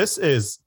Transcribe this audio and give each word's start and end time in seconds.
This 0.00 0.16
is 0.16 0.60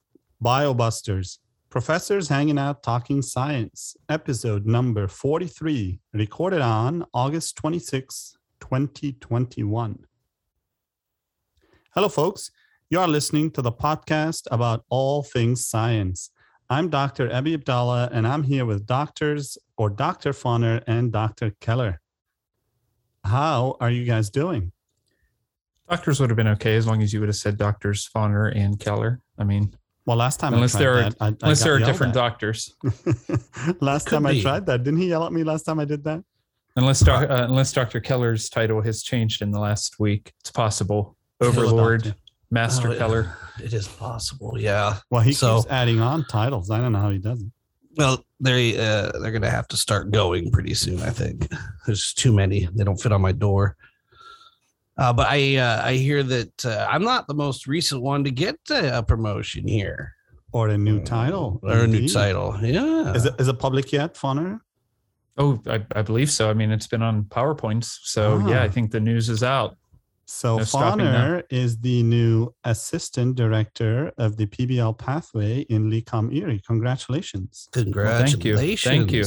BioBusters, 0.45 1.39
Professors 1.71 2.29
Hanging 2.29 2.59
Out 2.59 2.83
Talking 2.83 3.23
Science, 3.23 3.97
episode 4.07 4.67
number 4.67 5.07
43, 5.07 5.99
recorded 6.13 6.61
on 6.61 7.03
August 7.15 7.55
26, 7.55 8.37
2021. 8.59 10.05
Hello, 11.95 12.09
folks. 12.09 12.51
You 12.91 12.99
are 12.99 13.07
listening 13.07 13.49
to 13.53 13.63
the 13.63 13.71
podcast 13.71 14.43
about 14.51 14.85
all 14.89 15.23
things 15.23 15.65
science. 15.65 16.29
I'm 16.69 16.89
Dr. 16.89 17.31
Abby 17.31 17.55
Abdallah, 17.55 18.09
and 18.11 18.27
I'm 18.27 18.43
here 18.43 18.67
with 18.67 18.85
doctors 18.85 19.57
or 19.77 19.89
Dr. 19.89 20.33
Fauner 20.33 20.83
and 20.85 21.11
Dr. 21.11 21.55
Keller. 21.59 22.01
How 23.23 23.77
are 23.79 23.89
you 23.89 24.05
guys 24.05 24.29
doing? 24.29 24.73
Doctors 25.89 26.19
would 26.19 26.29
have 26.29 26.37
been 26.37 26.47
okay 26.47 26.75
as 26.75 26.87
long 26.87 27.01
as 27.01 27.13
you 27.13 27.19
would 27.19 27.29
have 27.29 27.35
said 27.35 27.57
doctors 27.57 28.07
Fauner 28.07 28.55
and 28.55 28.79
Keller. 28.79 29.22
I 29.37 29.43
mean, 29.43 29.73
Well, 30.05 30.17
last 30.17 30.39
time 30.39 30.53
unless 30.53 30.75
I 30.75 30.79
there 30.79 30.93
are 30.93 31.01
that, 31.03 31.15
I, 31.19 31.25
I 31.27 31.35
unless 31.43 31.59
got 31.59 31.63
there 31.65 31.75
are 31.75 31.79
different 31.79 32.11
at. 32.11 32.15
doctors, 32.23 32.75
last 33.81 34.07
Could 34.07 34.15
time 34.15 34.25
I 34.25 34.39
tried 34.41 34.65
that, 34.67 34.83
didn't 34.83 34.99
he 34.99 35.09
yell 35.09 35.25
at 35.25 35.31
me 35.33 35.43
last 35.43 35.63
time 35.63 35.79
I 35.79 35.85
did 35.85 36.03
that? 36.05 36.23
unless 36.75 37.01
doc, 37.01 37.29
uh, 37.29 37.45
unless 37.47 37.71
Doctor 37.71 37.99
Keller's 37.99 38.49
title 38.49 38.81
has 38.81 39.03
changed 39.03 39.41
in 39.43 39.51
the 39.51 39.59
last 39.59 39.99
week, 39.99 40.33
it's 40.39 40.49
possible. 40.51 41.15
Overlord. 41.39 42.15
Master 42.49 42.89
Oh, 42.89 42.91
yeah. 42.91 42.97
Keller. 42.97 43.37
It 43.63 43.71
is 43.73 43.87
possible, 43.87 44.55
yeah. 44.59 44.97
Well, 45.11 45.21
he 45.21 45.33
So- 45.33 45.57
keeps 45.61 45.71
adding 45.71 45.99
on 46.01 46.25
titles. 46.25 46.71
I 46.71 46.79
don't 46.79 46.91
know 46.91 46.99
how 46.99 47.11
he 47.11 47.19
does 47.19 47.39
it. 47.41 47.51
Well, 47.95 48.25
they 48.39 48.75
uh, 48.75 49.11
they're 49.19 49.31
gonna 49.31 49.51
have 49.51 49.67
to 49.67 49.77
start 49.77 50.09
going 50.09 50.49
pretty 50.49 50.73
soon. 50.73 50.99
I 51.03 51.11
think 51.11 51.47
there's 51.85 52.11
too 52.13 52.33
many. 52.33 52.67
They 52.73 52.83
don't 52.83 52.99
fit 52.99 53.11
on 53.11 53.21
my 53.21 53.31
door. 53.33 53.77
Uh, 54.97 55.11
but 55.11 55.27
I 55.27 55.55
uh, 55.57 55.81
I 55.83 55.93
hear 55.95 56.21
that 56.23 56.65
uh, 56.65 56.87
I'm 56.89 57.03
not 57.03 57.27
the 57.27 57.33
most 57.33 57.67
recent 57.67 58.01
one 58.01 58.23
to 58.25 58.31
get 58.31 58.57
uh, 58.69 58.91
a 58.93 59.01
promotion 59.03 59.67
here 59.67 60.13
Or 60.51 60.69
a 60.69 60.77
new 60.77 61.01
title. 61.03 61.59
or 61.63 61.79
a 61.79 61.87
new 61.87 62.07
title. 62.07 62.55
Yeah, 62.61 63.13
Is 63.13 63.25
it, 63.25 63.33
is 63.39 63.47
it 63.47 63.57
public 63.59 63.91
yet, 63.91 64.13
Fauner? 64.15 64.59
Oh, 65.37 65.59
I, 65.67 65.83
I 65.95 66.03
believe 66.03 66.29
so. 66.29 66.47
I 66.51 66.53
mean, 66.53 66.69
it's 66.71 66.85
been 66.85 67.01
on 67.01 67.23
PowerPoints, 67.23 67.97
so 68.03 68.39
Ah. 68.43 68.47
yeah, 68.49 68.61
I 68.61 68.69
think 68.69 68.91
the 68.91 68.99
news 68.99 69.29
is 69.29 69.41
out. 69.41 69.75
So 70.25 70.57
No 70.59 70.63
stopping 70.63 71.05
Fauner 71.05 71.41
is 71.49 71.79
the 71.79 72.03
new 72.03 72.53
assistant 72.63 73.35
director 73.35 74.11
of 74.19 74.37
the 74.37 74.45
PBL 74.45 74.93
pathway 74.97 75.61
in 75.69 75.89
Lecom 75.89 76.31
Erie. 76.31 76.61
Congratulations. 76.67 77.67
Congratulations, 77.73 78.31
thank 78.33 78.45
you. 78.45 78.55
Thank 78.77 79.11
you. 79.11 79.25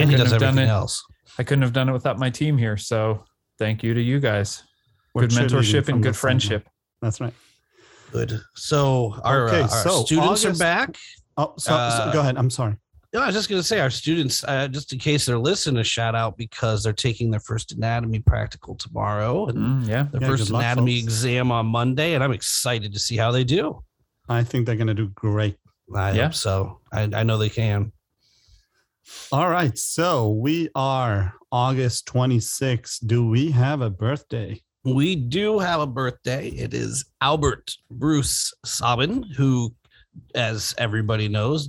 And 0.00 0.10
he 0.10 0.16
does 0.16 0.32
everything 0.32 0.68
else. 0.68 1.04
I 1.38 1.42
couldn't 1.44 1.62
have 1.62 1.74
done 1.74 1.88
it 1.90 1.92
without 1.92 2.18
my 2.18 2.30
team 2.30 2.56
here, 2.56 2.76
so 2.78 3.24
thank 3.58 3.82
you 3.82 3.92
to 3.92 4.00
you 4.00 4.20
guys. 4.20 4.62
We're 5.14 5.22
good 5.22 5.30
cheerleading 5.30 5.48
mentorship 5.50 5.88
and 5.88 6.02
good 6.02 6.14
sideline. 6.14 6.14
friendship. 6.14 6.68
That's 7.02 7.20
right. 7.20 7.34
Good. 8.12 8.40
So 8.54 9.14
our, 9.22 9.48
Okay, 9.48 9.58
uh, 9.60 9.62
our 9.62 9.68
so 9.68 10.04
students 10.04 10.44
are 10.44 10.54
back. 10.54 10.96
Oh, 11.36 11.54
so, 11.58 11.70
so 11.70 11.74
Uh, 11.74 12.12
go 12.12 12.20
ahead. 12.20 12.36
I'm 12.36 12.50
sorry. 12.50 12.76
No, 13.12 13.20
I 13.22 13.26
was 13.26 13.34
just 13.34 13.48
going 13.48 13.60
to 13.60 13.66
say 13.66 13.80
our 13.80 13.90
students, 13.90 14.44
uh, 14.44 14.68
just 14.68 14.92
in 14.92 14.98
case 15.00 15.26
they're 15.26 15.38
listening, 15.38 15.80
a 15.80 15.84
shout 15.84 16.14
out 16.14 16.36
because 16.36 16.82
they're 16.84 16.92
taking 16.92 17.30
their 17.30 17.40
first 17.40 17.72
anatomy 17.72 18.20
practical 18.20 18.76
tomorrow 18.76 19.46
and 19.46 19.58
Mm, 19.58 19.88
yeah. 19.88 20.06
their 20.12 20.20
Yeah, 20.20 20.26
first 20.28 20.44
good 20.46 20.52
luck, 20.52 20.62
anatomy 20.62 21.00
folks. 21.00 21.04
exam 21.04 21.50
on 21.50 21.66
Monday, 21.66 22.14
and 22.14 22.22
I'm 22.22 22.30
excited 22.32 22.92
to 22.92 23.00
see 23.00 23.16
how 23.16 23.32
they 23.32 23.42
do. 23.42 23.82
I 24.28 24.44
think 24.44 24.64
they're 24.66 24.76
going 24.76 24.86
to 24.86 24.94
do 24.94 25.08
great. 25.08 25.56
I 25.94 26.12
Yeah. 26.12 26.24
hope 26.26 26.34
so. 26.34 26.80
I, 26.92 27.08
I 27.12 27.22
know 27.24 27.36
they 27.36 27.48
can. 27.48 27.90
All 29.32 29.48
right. 29.50 29.76
So 29.76 30.28
we 30.28 30.68
are 30.76 31.34
August 31.50 32.06
26th. 32.06 33.04
Do 33.04 33.26
we 33.26 33.50
have 33.50 33.80
a 33.80 33.90
birthday? 33.90 34.62
We 34.84 35.14
do 35.14 35.58
have 35.58 35.80
a 35.80 35.86
birthday. 35.86 36.48
It 36.48 36.72
is 36.72 37.04
Albert 37.20 37.76
Bruce 37.90 38.54
Sabin, 38.64 39.22
who, 39.22 39.74
as 40.34 40.74
everybody 40.78 41.28
knows, 41.28 41.68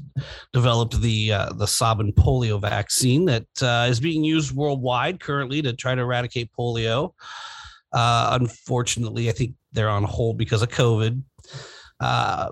developed 0.53 1.01
the 1.01 1.33
uh, 1.33 1.53
the 1.53 1.67
Sabin 1.67 2.13
polio 2.13 2.59
vaccine 2.59 3.25
that 3.25 3.47
uh, 3.61 3.87
is 3.89 3.99
being 3.99 4.23
used 4.23 4.55
worldwide 4.55 5.19
currently 5.19 5.61
to 5.61 5.73
try 5.73 5.93
to 5.93 6.01
eradicate 6.01 6.51
polio. 6.57 7.11
Uh, 7.91 8.37
unfortunately, 8.39 9.27
I 9.27 9.33
think 9.33 9.55
they're 9.73 9.89
on 9.89 10.03
hold 10.05 10.37
because 10.37 10.61
of 10.61 10.69
COVID. 10.69 11.21
Uh, 11.99 12.51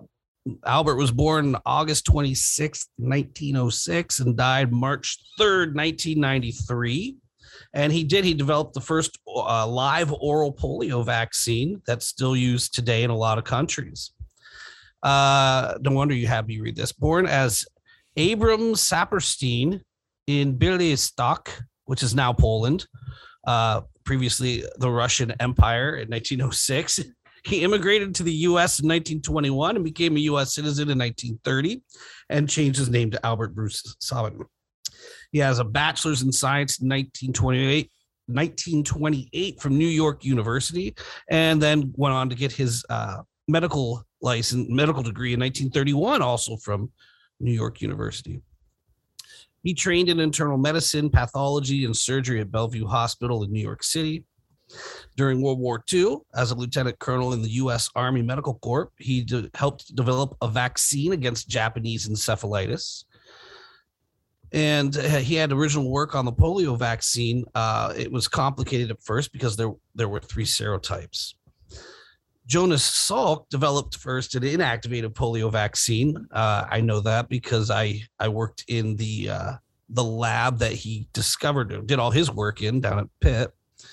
Albert 0.65 0.95
was 0.95 1.11
born 1.11 1.55
August 1.65 2.05
26th, 2.07 2.87
1906, 2.97 4.19
and 4.19 4.35
died 4.35 4.73
March 4.73 5.19
3rd, 5.39 5.73
1993 5.73 7.17
and 7.73 7.91
he 7.91 8.03
did 8.03 8.25
he 8.25 8.33
developed 8.33 8.73
the 8.73 8.81
first 8.81 9.17
uh, 9.27 9.67
live 9.67 10.13
oral 10.13 10.53
polio 10.53 11.05
vaccine 11.05 11.81
that's 11.85 12.07
still 12.07 12.35
used 12.35 12.73
today 12.73 13.03
in 13.03 13.09
a 13.09 13.15
lot 13.15 13.37
of 13.37 13.43
countries. 13.43 14.11
Uh 15.03 15.75
no 15.81 15.91
wonder 15.91 16.13
you 16.13 16.27
had 16.27 16.47
me 16.47 16.59
read 16.59 16.75
this. 16.75 16.91
Born 16.91 17.25
as 17.25 17.65
abram 18.17 18.73
saperstein 18.73 19.81
in 20.27 20.57
bialystok 20.57 21.47
which 21.85 22.03
is 22.03 22.13
now 22.13 22.33
poland 22.33 22.85
uh 23.47 23.81
previously 24.03 24.63
the 24.77 24.89
russian 24.89 25.33
empire 25.39 25.95
in 25.95 26.09
1906 26.09 27.01
he 27.45 27.61
immigrated 27.61 28.13
to 28.13 28.23
the 28.23 28.33
us 28.33 28.79
in 28.79 28.87
1921 28.87 29.75
and 29.75 29.85
became 29.85 30.17
a 30.17 30.21
us 30.21 30.55
citizen 30.55 30.89
in 30.89 30.97
1930 30.97 31.81
and 32.29 32.49
changed 32.49 32.77
his 32.77 32.89
name 32.89 33.09
to 33.09 33.25
albert 33.25 33.55
bruce 33.55 33.95
sabin 33.99 34.37
he 35.31 35.39
has 35.39 35.59
a 35.59 35.63
bachelor's 35.63 36.21
in 36.21 36.31
science 36.31 36.79
in 36.79 36.87
1928, 36.87 37.91
1928 38.27 39.61
from 39.61 39.77
New 39.77 39.87
York 39.87 40.25
University, 40.25 40.95
and 41.29 41.61
then 41.61 41.93
went 41.95 42.13
on 42.13 42.29
to 42.29 42.35
get 42.35 42.51
his 42.51 42.83
uh, 42.89 43.17
medical 43.47 44.03
license, 44.21 44.67
medical 44.69 45.03
degree 45.03 45.33
in 45.33 45.39
1931, 45.39 46.21
also 46.21 46.57
from 46.57 46.91
New 47.39 47.51
York 47.51 47.81
University. 47.81 48.41
He 49.63 49.73
trained 49.73 50.09
in 50.09 50.19
internal 50.19 50.57
medicine, 50.57 51.09
pathology, 51.09 51.85
and 51.85 51.95
surgery 51.95 52.39
at 52.39 52.51
Bellevue 52.51 52.87
Hospital 52.87 53.43
in 53.43 53.51
New 53.51 53.61
York 53.61 53.83
City. 53.83 54.25
During 55.17 55.41
World 55.41 55.59
War 55.59 55.83
II, 55.91 56.17
as 56.35 56.51
a 56.51 56.55
lieutenant 56.55 56.99
colonel 56.99 57.33
in 57.33 57.41
the 57.41 57.49
U.S. 57.49 57.89
Army 57.95 58.21
Medical 58.21 58.53
Corps, 58.59 58.91
he 58.97 59.23
de- 59.23 59.49
helped 59.55 59.95
develop 59.95 60.37
a 60.41 60.47
vaccine 60.47 61.11
against 61.11 61.49
Japanese 61.49 62.07
encephalitis 62.07 63.03
and 64.51 64.97
uh, 64.97 65.01
he 65.17 65.35
had 65.35 65.51
original 65.51 65.89
work 65.89 66.15
on 66.15 66.25
the 66.25 66.33
polio 66.33 66.77
vaccine. 66.77 67.45
Uh, 67.55 67.93
it 67.95 68.11
was 68.11 68.27
complicated 68.27 68.91
at 68.91 69.01
first 69.03 69.31
because 69.31 69.55
there 69.55 69.71
there 69.95 70.09
were 70.09 70.19
three 70.19 70.45
serotypes. 70.45 71.33
Jonas 72.45 72.83
Salk 72.83 73.47
developed 73.49 73.97
first 73.97 74.33
an 74.33 74.41
inactivated 74.41 75.13
polio 75.13 75.51
vaccine. 75.51 76.27
Uh, 76.31 76.65
I 76.69 76.81
know 76.81 76.99
that 77.01 77.29
because 77.29 77.69
I 77.69 78.01
I 78.19 78.29
worked 78.29 78.65
in 78.67 78.95
the 78.95 79.29
uh, 79.29 79.53
the 79.89 80.03
lab 80.03 80.59
that 80.59 80.71
he 80.71 81.07
discovered 81.13 81.85
did 81.87 81.99
all 81.99 82.11
his 82.11 82.31
work 82.31 82.61
in 82.61 82.81
down 82.81 82.99
at 82.99 83.07
Pitt. 83.21 83.51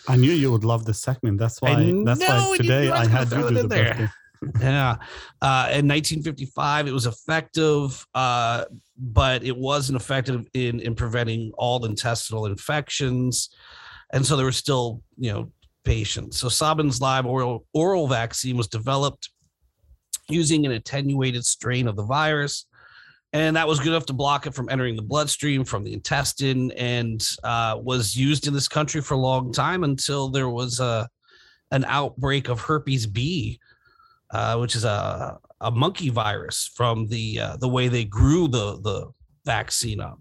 I 0.09 0.17
knew 0.17 0.33
you 0.33 0.51
would 0.51 0.65
love 0.65 0.85
this 0.85 1.01
segment. 1.01 1.39
That's 1.39 1.61
why. 1.61 1.73
I 1.73 2.03
that's 2.05 2.21
why 2.21 2.57
today 2.57 2.91
I 2.91 3.07
had 3.07 3.31
you 3.31 3.49
do 3.49 3.55
the 3.63 3.69
there. 3.69 4.13
Yeah. 4.61 4.97
Uh, 5.43 5.69
in 5.73 5.87
1955, 5.89 6.89
it 6.89 6.93
was 6.93 7.07
effective, 7.07 8.07
uh, 8.15 8.65
but 8.99 9.45
it 9.45 9.57
wasn't 9.57 10.01
effective 10.01 10.47
in, 10.55 10.81
in 10.81 10.95
preventing 10.95 11.53
all 11.57 11.85
intestinal 11.85 12.47
infections. 12.47 13.51
And 14.13 14.25
so 14.25 14.37
there 14.37 14.47
were 14.47 14.53
still, 14.53 15.03
you 15.17 15.33
know, 15.33 15.53
patients. 15.85 16.39
So 16.39 16.49
Sabin's 16.49 17.01
live 17.01 17.27
oral, 17.27 17.67
oral 17.73 18.09
vaccine 18.09 18.57
was 18.57 18.69
developed 18.69 19.31
using 20.29 20.67
an 20.67 20.73
attenuated 20.73 21.45
strain 21.45 21.89
of 21.89 21.97
the 21.97 22.05
virus. 22.05 22.67
And 23.33 23.57
that 23.57 23.69
was 23.69 23.79
good 23.79 23.89
enough 23.89 24.07
to 24.07 24.13
block 24.13 24.47
it 24.47 24.55
from 24.55 24.69
entering 24.69 24.97
the 24.97 25.03
bloodstream 25.03 25.65
from 25.65 25.85
the 25.85 25.93
intestine 25.93 26.71
and 26.73 27.27
uh, 27.45 27.79
was 27.81 28.17
used 28.17 28.47
in 28.47 28.55
this 28.55 28.69
country 28.69 29.01
for 29.01 29.15
a 29.15 29.19
long 29.19 29.53
time 29.53 29.85
until 29.85 30.29
there 30.29 30.49
was 30.49 30.81
a, 30.81 31.09
an 31.71 31.85
outbreak 31.87 32.49
of 32.49 32.61
herpes 32.61 33.07
B 33.07 33.61
uh, 34.31 34.57
which 34.59 34.75
is 34.77 34.85
a, 34.85 35.39
a 35.61 35.71
monkey 35.71 36.11
virus 36.11 36.71
from 36.75 37.07
the 37.09 37.41
uh, 37.41 37.57
the 37.57 37.69
way 37.69 37.89
they 37.89 38.05
grew 38.05 38.49
the 38.49 38.81
the 38.83 39.07
vaccine 39.45 40.01
up. 40.01 40.21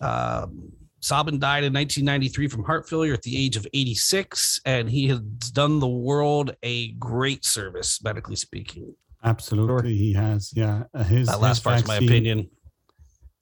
Um, 0.00 0.72
Sabin 1.00 1.38
died 1.38 1.64
in 1.64 1.72
1993 1.74 2.48
from 2.48 2.64
heart 2.64 2.88
failure 2.88 3.12
at 3.12 3.22
the 3.22 3.36
age 3.36 3.56
of 3.56 3.66
86, 3.74 4.60
and 4.64 4.88
he 4.88 5.06
has 5.08 5.20
done 5.20 5.78
the 5.78 5.86
world 5.88 6.56
a 6.62 6.92
great 6.92 7.44
service, 7.44 8.02
medically 8.02 8.36
speaking. 8.36 8.94
Absolutely, 9.22 9.94
he 9.96 10.14
has. 10.14 10.52
Yeah, 10.54 10.84
Uh, 10.94 11.04
his 11.04 11.28
That 11.28 11.40
last 11.40 11.58
his 11.58 11.60
part's 11.64 11.86
my 11.86 11.96
opinion. 11.96 12.48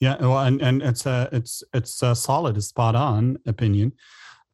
Yeah, 0.00 0.17
well, 0.21 0.41
and, 0.41 0.61
and 0.61 0.83
it's 0.83 1.06
a 1.06 1.29
it's 1.31 1.62
it's 1.73 2.03
a 2.03 2.17
solid, 2.17 2.61
spot 2.65 2.97
on 2.97 3.39
opinion. 3.47 3.93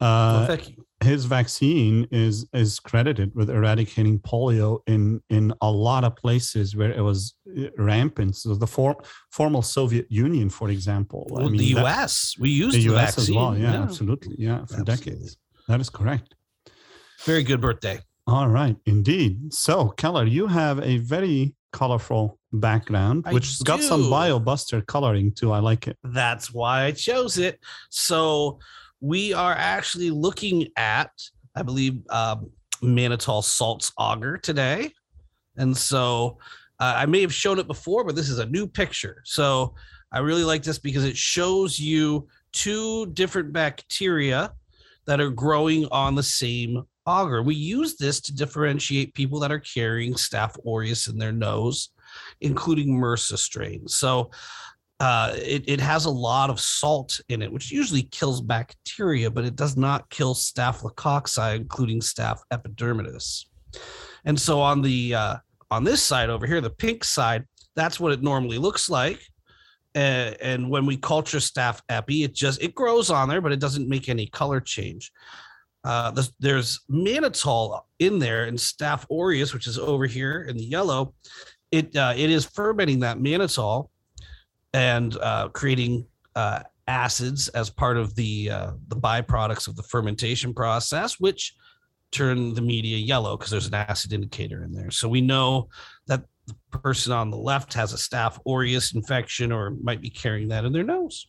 Well, 0.01 0.11
Uh, 0.11 0.47
thank 0.47 0.69
you. 0.69 0.85
His 1.01 1.25
vaccine 1.27 2.07
is 2.11 2.47
is 2.53 2.81
credited 2.81 3.33
with 3.35 3.49
eradicating 3.51 4.19
polio 4.19 4.81
in 4.87 5.21
in 5.31 5.53
a 5.61 5.71
lot 5.71 6.03
of 6.05 6.17
places 6.17 6.75
where 6.75 6.91
it 6.91 7.01
was 7.03 7.35
uh, 7.57 7.69
rampant. 7.79 8.35
So 8.37 8.55
the 8.55 8.67
for, 8.67 8.97
former 9.31 9.63
Soviet 9.63 10.07
Union, 10.11 10.49
for 10.51 10.71
example, 10.71 11.27
I 11.31 11.35
Well, 11.35 11.51
mean, 11.51 11.59
the 11.59 11.75
that- 11.75 11.81
U.S. 11.83 12.35
We 12.39 12.51
used 12.51 12.77
the 12.77 12.81
the, 12.81 12.93
U.S. 12.95 13.15
vaccine. 13.17 13.35
as 13.35 13.37
well. 13.37 13.57
Yeah, 13.57 13.83
absolutely. 13.83 14.35
Yeah, 14.39 14.57
for 14.67 14.81
Absolutely. 14.81 14.95
decades. 14.97 15.37
That 15.69 15.81
is 15.81 15.89
correct. 15.91 16.35
Very 17.25 17.43
good 17.45 17.61
birthday. 17.61 18.01
All 18.27 18.49
right, 18.49 18.77
indeed. 18.87 19.53
So, 19.55 19.89
Keller, 19.91 20.25
you 20.27 20.47
have 20.49 20.81
a 20.81 20.99
very 20.99 21.55
colorful 21.73 22.39
background, 22.53 23.25
I 23.27 23.33
which 23.33 23.47
has 23.47 23.59
got 23.63 23.83
some. 23.83 24.03
BioBuster 24.05 24.85
coloring 24.87 25.33
too. 25.33 25.53
I 25.53 25.61
like 25.61 25.87
it. 25.89 25.97
That's 26.03 26.53
why 26.53 26.85
I 26.85 26.93
chose 26.93 27.39
it. 27.39 27.59
So 27.91 28.59
we 29.01 29.33
are 29.33 29.55
actually 29.55 30.11
looking 30.11 30.69
at, 30.77 31.11
I 31.55 31.63
believe, 31.63 32.01
um, 32.11 32.51
mannitol 32.83 33.43
salts 33.43 33.93
auger 33.97 34.37
today, 34.37 34.93
and 35.57 35.77
so 35.77 36.39
uh, 36.81 36.95
I 36.97 37.07
may 37.07 37.21
have 37.23 37.35
shown 37.35 37.59
it 37.59 37.67
before, 37.67 38.05
but 38.05 38.15
this 38.15 38.29
is 38.29 38.39
a 38.39 38.47
new 38.47 38.67
picture. 38.67 39.23
So 39.25 39.75
I 40.13 40.21
really 40.21 40.45
like 40.45 40.63
this 40.63 40.79
because 40.79 41.05
it 41.05 41.17
shows 41.17 41.79
you 41.79 42.29
two 42.53 43.07
different 43.07 43.53
bacteria 43.53 44.53
that 45.07 45.21
are 45.21 45.31
growing 45.31 45.87
on 45.91 46.15
the 46.15 46.23
same 46.23 46.83
auger. 47.07 47.43
We 47.43 47.55
use 47.55 47.97
this 47.97 48.21
to 48.23 48.35
differentiate 48.35 49.15
people 49.15 49.41
that 49.41 49.53
are 49.53 49.59
carrying 49.59 50.15
Staph 50.15 50.57
aureus 50.67 51.09
in 51.09 51.19
their 51.19 51.33
nose, 51.33 51.91
including 52.41 52.99
MRSA 52.99 53.39
strains. 53.39 53.95
So 53.95 54.31
uh, 55.01 55.33
it, 55.37 55.65
it 55.69 55.81
has 55.81 56.07
a 56.07 56.11
lot 56.11 56.51
of 56.51 56.59
salt 56.59 57.21
in 57.29 57.41
it, 57.41 57.53
which 57.53 57.71
usually 57.71 58.03
kills 58.03 58.41
bacteria, 58.41 59.31
but 59.31 59.45
it 59.45 59.55
does 59.55 59.77
not 59.77 60.09
kill 60.11 60.35
Staphylococci, 60.35 61.55
including 61.55 62.01
Staph 62.01 62.41
epidermidis. 62.53 63.45
And 64.25 64.39
so 64.39 64.61
on 64.61 64.83
the 64.83 65.15
uh, 65.15 65.37
on 65.71 65.85
this 65.85 66.03
side 66.03 66.31
over 66.31 66.47
here, 66.47 66.61
the 66.61 66.71
pink 66.71 67.05
side, 67.05 67.45
that's 67.77 68.01
what 68.01 68.13
it 68.13 68.23
normally 68.23 68.59
looks 68.59 68.91
like. 68.91 69.21
Uh, 69.95 70.35
and 70.41 70.69
when 70.69 70.85
we 70.85 70.97
culture 70.97 71.39
Staph 71.39 71.81
epi, 71.89 72.25
it 72.25 72.35
just 72.35 72.61
it 72.61 72.75
grows 72.75 73.09
on 73.09 73.29
there, 73.29 73.41
but 73.41 73.53
it 73.53 73.61
doesn't 73.61 73.89
make 73.89 74.09
any 74.09 74.27
color 74.27 74.61
change. 74.61 75.13
Uh, 75.85 76.11
the, 76.11 76.29
there's 76.41 76.81
mannitol 76.91 77.83
in 78.01 78.19
there, 78.19 78.45
and 78.45 78.59
Staph 78.59 79.07
aureus, 79.13 79.55
which 79.55 79.69
is 79.69 79.79
over 79.79 80.07
here 80.07 80.43
in 80.43 80.57
the 80.57 80.65
yellow, 80.65 81.15
it 81.71 81.95
uh, 81.95 82.15
it 82.17 82.31
is 82.31 82.45
fermenting 82.45 83.01
that 83.01 83.19
mannitol 83.19 83.91
and 84.73 85.17
uh, 85.17 85.49
creating 85.49 86.07
uh, 86.35 86.61
acids 86.87 87.49
as 87.49 87.71
part 87.71 87.97
of 87.97 88.15
the 88.15 88.51
uh, 88.51 88.71
the 88.89 88.97
byproducts 88.97 89.69
of 89.69 89.77
the 89.77 89.83
fermentation 89.83 90.55
process, 90.55 91.21
which 91.21 91.55
turn 92.11 92.55
the 92.55 92.63
media 92.63 92.97
yellow 92.97 93.37
because 93.37 93.51
there's 93.51 93.67
an 93.67 93.75
acid 93.75 94.13
indicator 94.13 94.65
in 94.65 94.73
there. 94.73 94.91
So 94.91 95.09
we 95.09 95.21
know 95.21 95.69
that 96.07 96.25
the 96.47 96.79
person 96.79 97.13
on 97.13 97.31
the 97.31 97.37
left 97.37 97.75
has 97.75 97.93
a 97.93 97.97
Staph 97.97 98.39
aureus 98.49 98.95
infection 98.95 99.53
or 99.53 99.77
might 99.83 100.01
be 100.01 100.11
carrying 100.11 100.49
that 100.49 100.65
in 100.65 100.73
their 100.73 100.85
nose. 100.85 101.27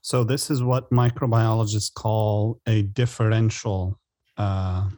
So 0.00 0.24
this 0.24 0.50
is 0.50 0.62
what 0.62 0.90
microbiologists 0.90 1.92
call 1.92 2.60
a 2.66 2.82
differential 2.82 3.98
uh, 4.38 4.88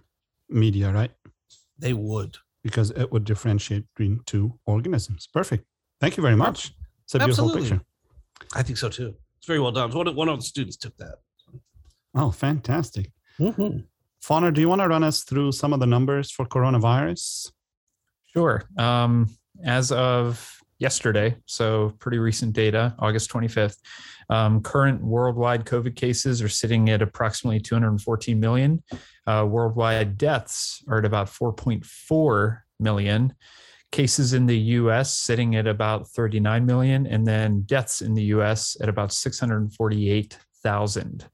media, 0.49 0.93
right? 0.93 1.11
They 1.79 1.95
would. 1.95 2.37
Because 2.63 2.91
it 2.91 3.11
would 3.11 3.25
differentiate 3.25 3.87
between 3.95 4.21
two 4.27 4.59
organisms. 4.67 5.27
Perfect. 5.33 5.65
Thank 6.01 6.17
you 6.17 6.23
very 6.23 6.37
much. 6.37 6.73
It's 7.11 7.17
a 7.17 7.19
beautiful 7.27 7.47
Absolutely. 7.47 7.71
picture. 7.71 7.85
I 8.55 8.63
think 8.63 8.79
so 8.79 8.89
too. 8.89 9.17
It's 9.39 9.47
very 9.49 9.59
well 9.59 9.73
done. 9.73 9.91
One 9.91 10.07
of, 10.07 10.15
one 10.15 10.29
of 10.29 10.39
the 10.39 10.45
students 10.45 10.77
took 10.77 10.97
that. 10.99 11.17
Oh, 12.15 12.31
fantastic. 12.31 13.11
Mhm. 13.41 13.87
Fauner, 14.23 14.55
do 14.55 14.61
you 14.61 14.69
want 14.69 14.81
to 14.81 14.87
run 14.87 15.03
us 15.03 15.25
through 15.25 15.51
some 15.51 15.73
of 15.73 15.81
the 15.81 15.87
numbers 15.87 16.31
for 16.31 16.47
coronavirus? 16.47 17.51
Sure. 18.33 18.63
Um, 18.79 19.27
as 19.65 19.91
of 19.91 20.57
yesterday, 20.79 21.37
so 21.47 21.95
pretty 21.99 22.19
recent 22.19 22.53
data, 22.53 22.95
August 23.01 23.29
25th, 23.31 23.79
um, 24.29 24.63
current 24.63 25.03
worldwide 25.03 25.65
COVID 25.65 25.97
cases 25.97 26.41
are 26.41 26.49
sitting 26.49 26.91
at 26.91 27.03
approximately 27.03 27.59
214 27.59 28.39
million. 28.39 28.85
Uh, 29.27 29.45
worldwide 29.49 30.17
deaths 30.17 30.81
are 30.89 30.99
at 30.99 31.05
about 31.05 31.27
4.4 31.27 32.59
million. 32.79 33.35
Cases 33.93 34.35
in 34.35 34.47
the 34.47 34.59
US 34.59 35.15
sitting 35.15 35.57
at 35.57 35.67
about 35.67 36.07
39 36.09 36.65
million, 36.65 37.07
and 37.07 37.27
then 37.27 37.63
deaths 37.63 38.03
in 38.03 38.15
the 38.15 38.23
US 38.25 38.77
at 38.81 38.89
about 38.89 39.13
648,000. 39.13 41.27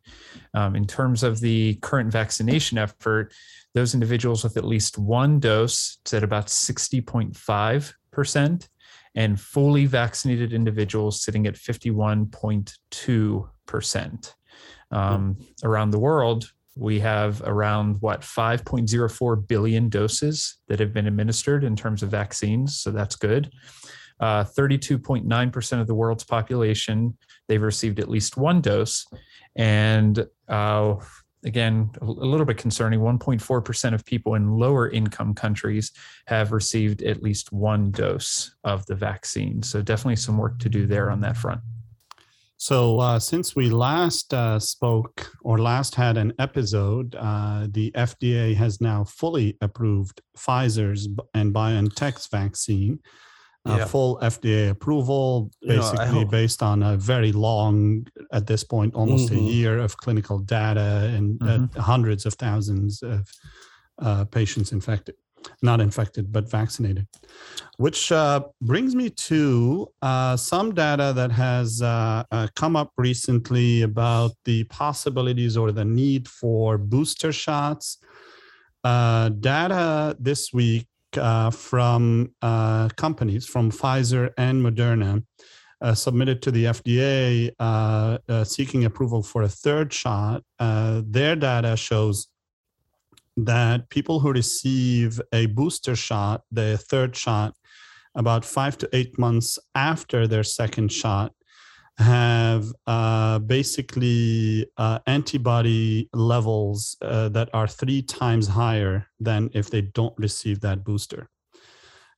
Um, 0.55 0.75
in 0.75 0.87
terms 0.87 1.23
of 1.23 1.41
the 1.41 1.75
current 1.77 2.11
vaccination 2.11 2.79
effort, 2.79 3.35
those 3.75 3.93
individuals 3.93 4.43
with 4.43 4.57
at 4.57 4.65
least 4.65 4.97
one 4.97 5.39
dose 5.39 5.99
is 6.07 6.15
at 6.15 6.25
about 6.25 6.47
60.5%, 6.47 8.69
and 9.15 9.41
fully 9.41 9.87
vaccinated 9.87 10.53
individuals 10.53 11.23
sitting 11.23 11.47
at 11.47 11.55
51.2%. 11.55 14.35
Um, 14.93 15.37
around 15.65 15.91
the 15.91 15.99
world, 15.99 16.53
we 16.77 17.01
have 17.01 17.43
around 17.43 17.97
what 18.01 18.21
5.04 18.21 19.49
billion 19.49 19.89
doses 19.89 20.59
that 20.69 20.79
have 20.79 20.93
been 20.93 21.07
administered 21.07 21.65
in 21.65 21.75
terms 21.75 22.03
of 22.03 22.11
vaccines, 22.11 22.79
so 22.79 22.91
that's 22.91 23.17
good. 23.17 23.51
Uh, 24.21 24.45
32.9% 24.45 25.81
of 25.81 25.87
the 25.87 25.95
world's 25.95 26.25
population 26.25 27.17
they've 27.49 27.63
received 27.63 27.99
at 27.99 28.09
least 28.09 28.37
one 28.37 28.61
dose, 28.61 29.07
and 29.57 30.27
uh, 30.49 30.95
again, 31.45 31.91
a 32.03 32.05
little 32.05 32.47
bit 32.47 32.59
concerning 32.59 33.01
1.4% 33.01 33.95
of 33.95 34.05
people 34.05 34.35
in 34.35 34.59
lower 34.59 34.91
income 34.91 35.35
countries 35.35 35.93
have 36.27 36.53
received 36.53 37.03
at 37.03 37.23
least 37.23 37.53
one 37.53 37.91
dose 37.91 38.55
of 38.65 38.85
the 38.87 38.95
vaccine. 38.95 39.63
So, 39.63 39.81
definitely 39.81 40.17
some 40.17 40.37
work 40.37 40.59
to 40.61 40.69
do 40.69 40.87
there 40.87 41.11
on 41.11 41.21
that 41.23 41.37
front. 41.37 41.61
So, 42.59 42.99
uh, 43.01 43.19
since 43.19 43.55
we 43.55 43.69
last 43.69 44.33
uh, 44.33 44.59
spoke 44.59 45.31
or 45.43 45.59
last 45.59 45.95
had 45.95 46.17
an 46.17 46.33
episode, 46.39 47.15
uh, 47.19 47.67
the 47.71 47.91
FDA 47.93 48.55
has 48.57 48.81
now 48.81 49.05
fully 49.05 49.57
approved 49.61 50.23
Pfizer's 50.39 51.07
and 51.35 51.53
BioNTech's 51.55 52.29
vaccine. 52.29 52.99
Uh, 53.69 53.77
Yeah. 53.79 53.85
Full 53.87 54.19
FDA 54.23 54.71
approval, 54.71 55.51
You 55.61 55.77
know, 55.77 55.83
basically 55.83 56.25
based 56.25 56.63
on 56.63 56.83
a 56.83 56.97
very 56.97 57.33
long, 57.33 58.07
at 58.33 58.47
this 58.47 58.65
point, 58.65 58.95
almost 58.95 59.29
Mhm. 59.31 59.37
a 59.37 59.41
year 59.53 59.79
of 59.79 59.97
clinical 59.99 60.39
data 60.39 61.13
and 61.15 61.43
uh, 61.43 61.67
hundreds 61.81 62.25
of 62.27 62.35
thousands 62.35 63.03
of 63.03 63.29
uh, 63.99 64.25
patients 64.27 64.73
infected, 64.73 65.15
not 65.63 65.81
infected, 65.81 66.33
but 66.33 66.51
vaccinated. 66.51 67.07
Which 67.79 68.11
uh, 68.11 68.41
brings 68.61 68.95
me 68.95 69.11
to 69.11 69.89
uh, 70.03 70.37
some 70.37 70.75
data 70.75 71.13
that 71.15 71.31
has 71.33 71.83
uh, 71.83 72.25
uh, 72.31 72.49
come 72.55 72.77
up 72.77 72.93
recently 72.97 73.83
about 73.83 74.33
the 74.45 74.65
possibilities 74.65 75.57
or 75.57 75.73
the 75.73 75.85
need 75.85 76.29
for 76.29 76.79
booster 76.79 77.33
shots. 77.33 77.99
Uh, 78.85 79.31
data 79.31 80.17
this 80.21 80.53
week 80.53 80.87
uh, 81.19 81.51
from 81.51 82.31
companies 82.97 83.47
from 83.47 83.71
Pfizer 83.71 84.33
and 84.39 84.65
Moderna 84.65 85.23
uh, 85.83 85.95
submitted 85.95 86.41
to 86.41 86.51
the 86.51 86.65
FDA 86.65 87.53
uh, 87.59 88.19
uh, 88.29 88.45
seeking 88.45 88.87
approval 88.87 89.23
for 89.23 89.43
a 89.43 89.49
third 89.49 89.93
shot. 89.93 90.43
Their 90.59 91.37
data 91.37 91.77
shows 91.77 92.29
that 93.37 93.89
people 93.91 94.21
who 94.21 94.33
receive 94.33 95.21
a 95.33 95.47
booster 95.47 95.97
shot, 95.97 96.43
the 96.51 96.79
third 96.79 97.15
shot, 97.15 97.55
about 98.15 98.45
five 98.45 98.79
to 98.79 98.89
eight 98.93 99.19
months 99.19 99.59
after 99.75 100.27
their 100.27 100.43
second 100.43 100.91
shot, 100.91 101.33
have 101.99 102.67
uh, 102.87 103.39
basically 103.39 104.67
uh, 104.77 104.99
antibody 105.07 106.09
levels 106.13 106.97
uh, 107.01 107.29
that 107.31 107.49
are 107.55 107.67
three 107.67 108.03
times 108.03 108.47
higher 108.47 109.07
than 109.19 109.49
if 109.55 109.71
they 109.71 109.81
don't 109.81 110.15
receive 110.19 110.61
that 110.61 110.85
booster. 110.85 111.29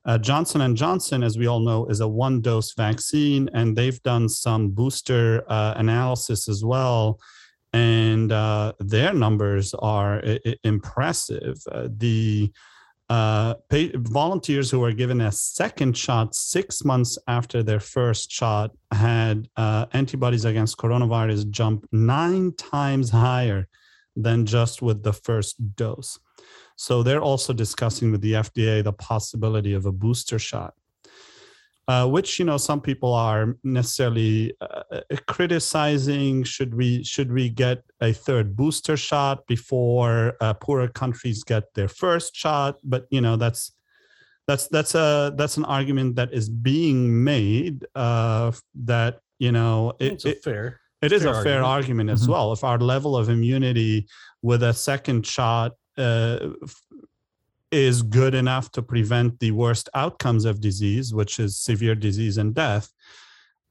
Uh, 0.05 0.19
Johnson 0.19 0.63
and 0.63 0.77
Johnson, 0.77 1.23
as 1.23 1.37
we 1.37 1.47
all 1.47 1.61
know, 1.61 1.87
is 1.87 2.01
a 2.01 2.09
one-dose 2.09 2.75
vaccine, 2.75 3.49
and 3.53 3.77
they've 3.77 4.03
done 4.03 4.29
some 4.29 4.71
booster 4.71 5.45
uh, 5.49 5.75
analysis 5.77 6.49
as 6.49 6.65
well, 6.65 7.21
and 7.73 8.33
uh, 8.33 8.73
their 8.81 9.13
numbers 9.13 9.75
are 9.75 10.23
impressive. 10.65 11.59
Uh, 11.71 11.89
the 11.97 12.53
uh, 13.11 13.55
volunteers 13.95 14.71
who 14.71 14.81
were 14.81 14.93
given 14.93 15.21
a 15.21 15.33
second 15.33 15.97
shot 15.97 16.35
six 16.35 16.85
months 16.85 17.19
after 17.27 17.63
their 17.63 17.81
first 17.81 18.31
shot 18.31 18.71
had 18.91 19.49
uh, 19.57 19.87
antibodies 19.93 20.45
against 20.45 20.77
coronavirus 20.77 21.49
jump 21.51 21.87
nine 21.91 22.53
times 22.57 23.11
higher 23.11 23.67
than 24.15 24.45
just 24.45 24.83
with 24.83 25.03
the 25.03 25.13
first 25.13 25.57
dose. 25.77 26.19
So 26.77 27.03
they're 27.03 27.23
also 27.23 27.53
discussing 27.53 28.13
with 28.13 28.21
the 28.21 28.35
FDA 28.35 28.85
the 28.85 28.93
possibility 28.93 29.73
of 29.73 29.87
a 29.87 29.93
booster 29.93 30.39
shot. 30.39 30.75
Uh, 31.89 32.07
which 32.07 32.39
you 32.39 32.45
know 32.45 32.59
some 32.59 32.81
people 32.83 33.15
are 33.15 33.57
necessarily 33.65 34.53
uh, 34.61 35.01
criticizing 35.27 36.45
should 36.45 36.75
we 36.75 37.03
should 37.03 37.33
we 37.33 37.49
get 37.49 37.83
a 38.03 38.13
third 38.13 38.55
booster 38.55 38.95
shot 38.95 39.47
before 39.47 40.35
uh, 40.43 40.53
poorer 40.53 40.89
countries 40.89 41.43
get 41.43 41.65
their 41.75 41.89
first 41.89 42.37
shot 42.37 42.77
but 42.85 43.07
you 43.11 43.23
know 43.23 43.37
that's 43.37 43.73
that's 44.47 44.69
that's 44.69 44.95
a 44.95 45.33
that's 45.39 45.57
an 45.57 45.65
argument 45.65 46.15
that 46.17 46.31
is 46.33 46.47
being 46.51 47.25
made 47.25 47.87
uh, 47.95 48.53
that 48.75 49.21
you 49.39 49.51
know 49.51 49.95
it, 49.99 50.13
It's 50.13 50.25
a 50.27 50.31
it, 50.31 50.45
fair. 50.45 50.81
it 51.01 51.11
is 51.13 51.23
fair 51.23 51.33
a 51.41 51.43
fair 51.43 51.63
argument 51.65 52.11
argument. 52.11 52.11
as 52.11 52.23
Mhm. 52.27 52.33
well 52.33 52.53
if 52.53 52.63
our 52.65 52.79
level 52.79 53.17
of 53.17 53.31
immunity 53.31 54.07
with 54.43 54.63
a 54.63 54.75
second 54.75 55.25
shot 55.27 55.73
uh, 55.97 56.39
f- 56.63 56.83
is 57.71 58.03
good 58.03 58.35
enough 58.35 58.71
to 58.73 58.83
prevent 58.83 59.41
the 59.41 59.51
worst 59.51 59.89
outcomes 59.95 60.45
of 60.45 60.61
disease, 60.61 61.13
which 61.13 61.39
is 61.39 61.59
severe 61.59 61.95
disease 61.95 62.39
and 62.39 62.55
death, 62.55 62.93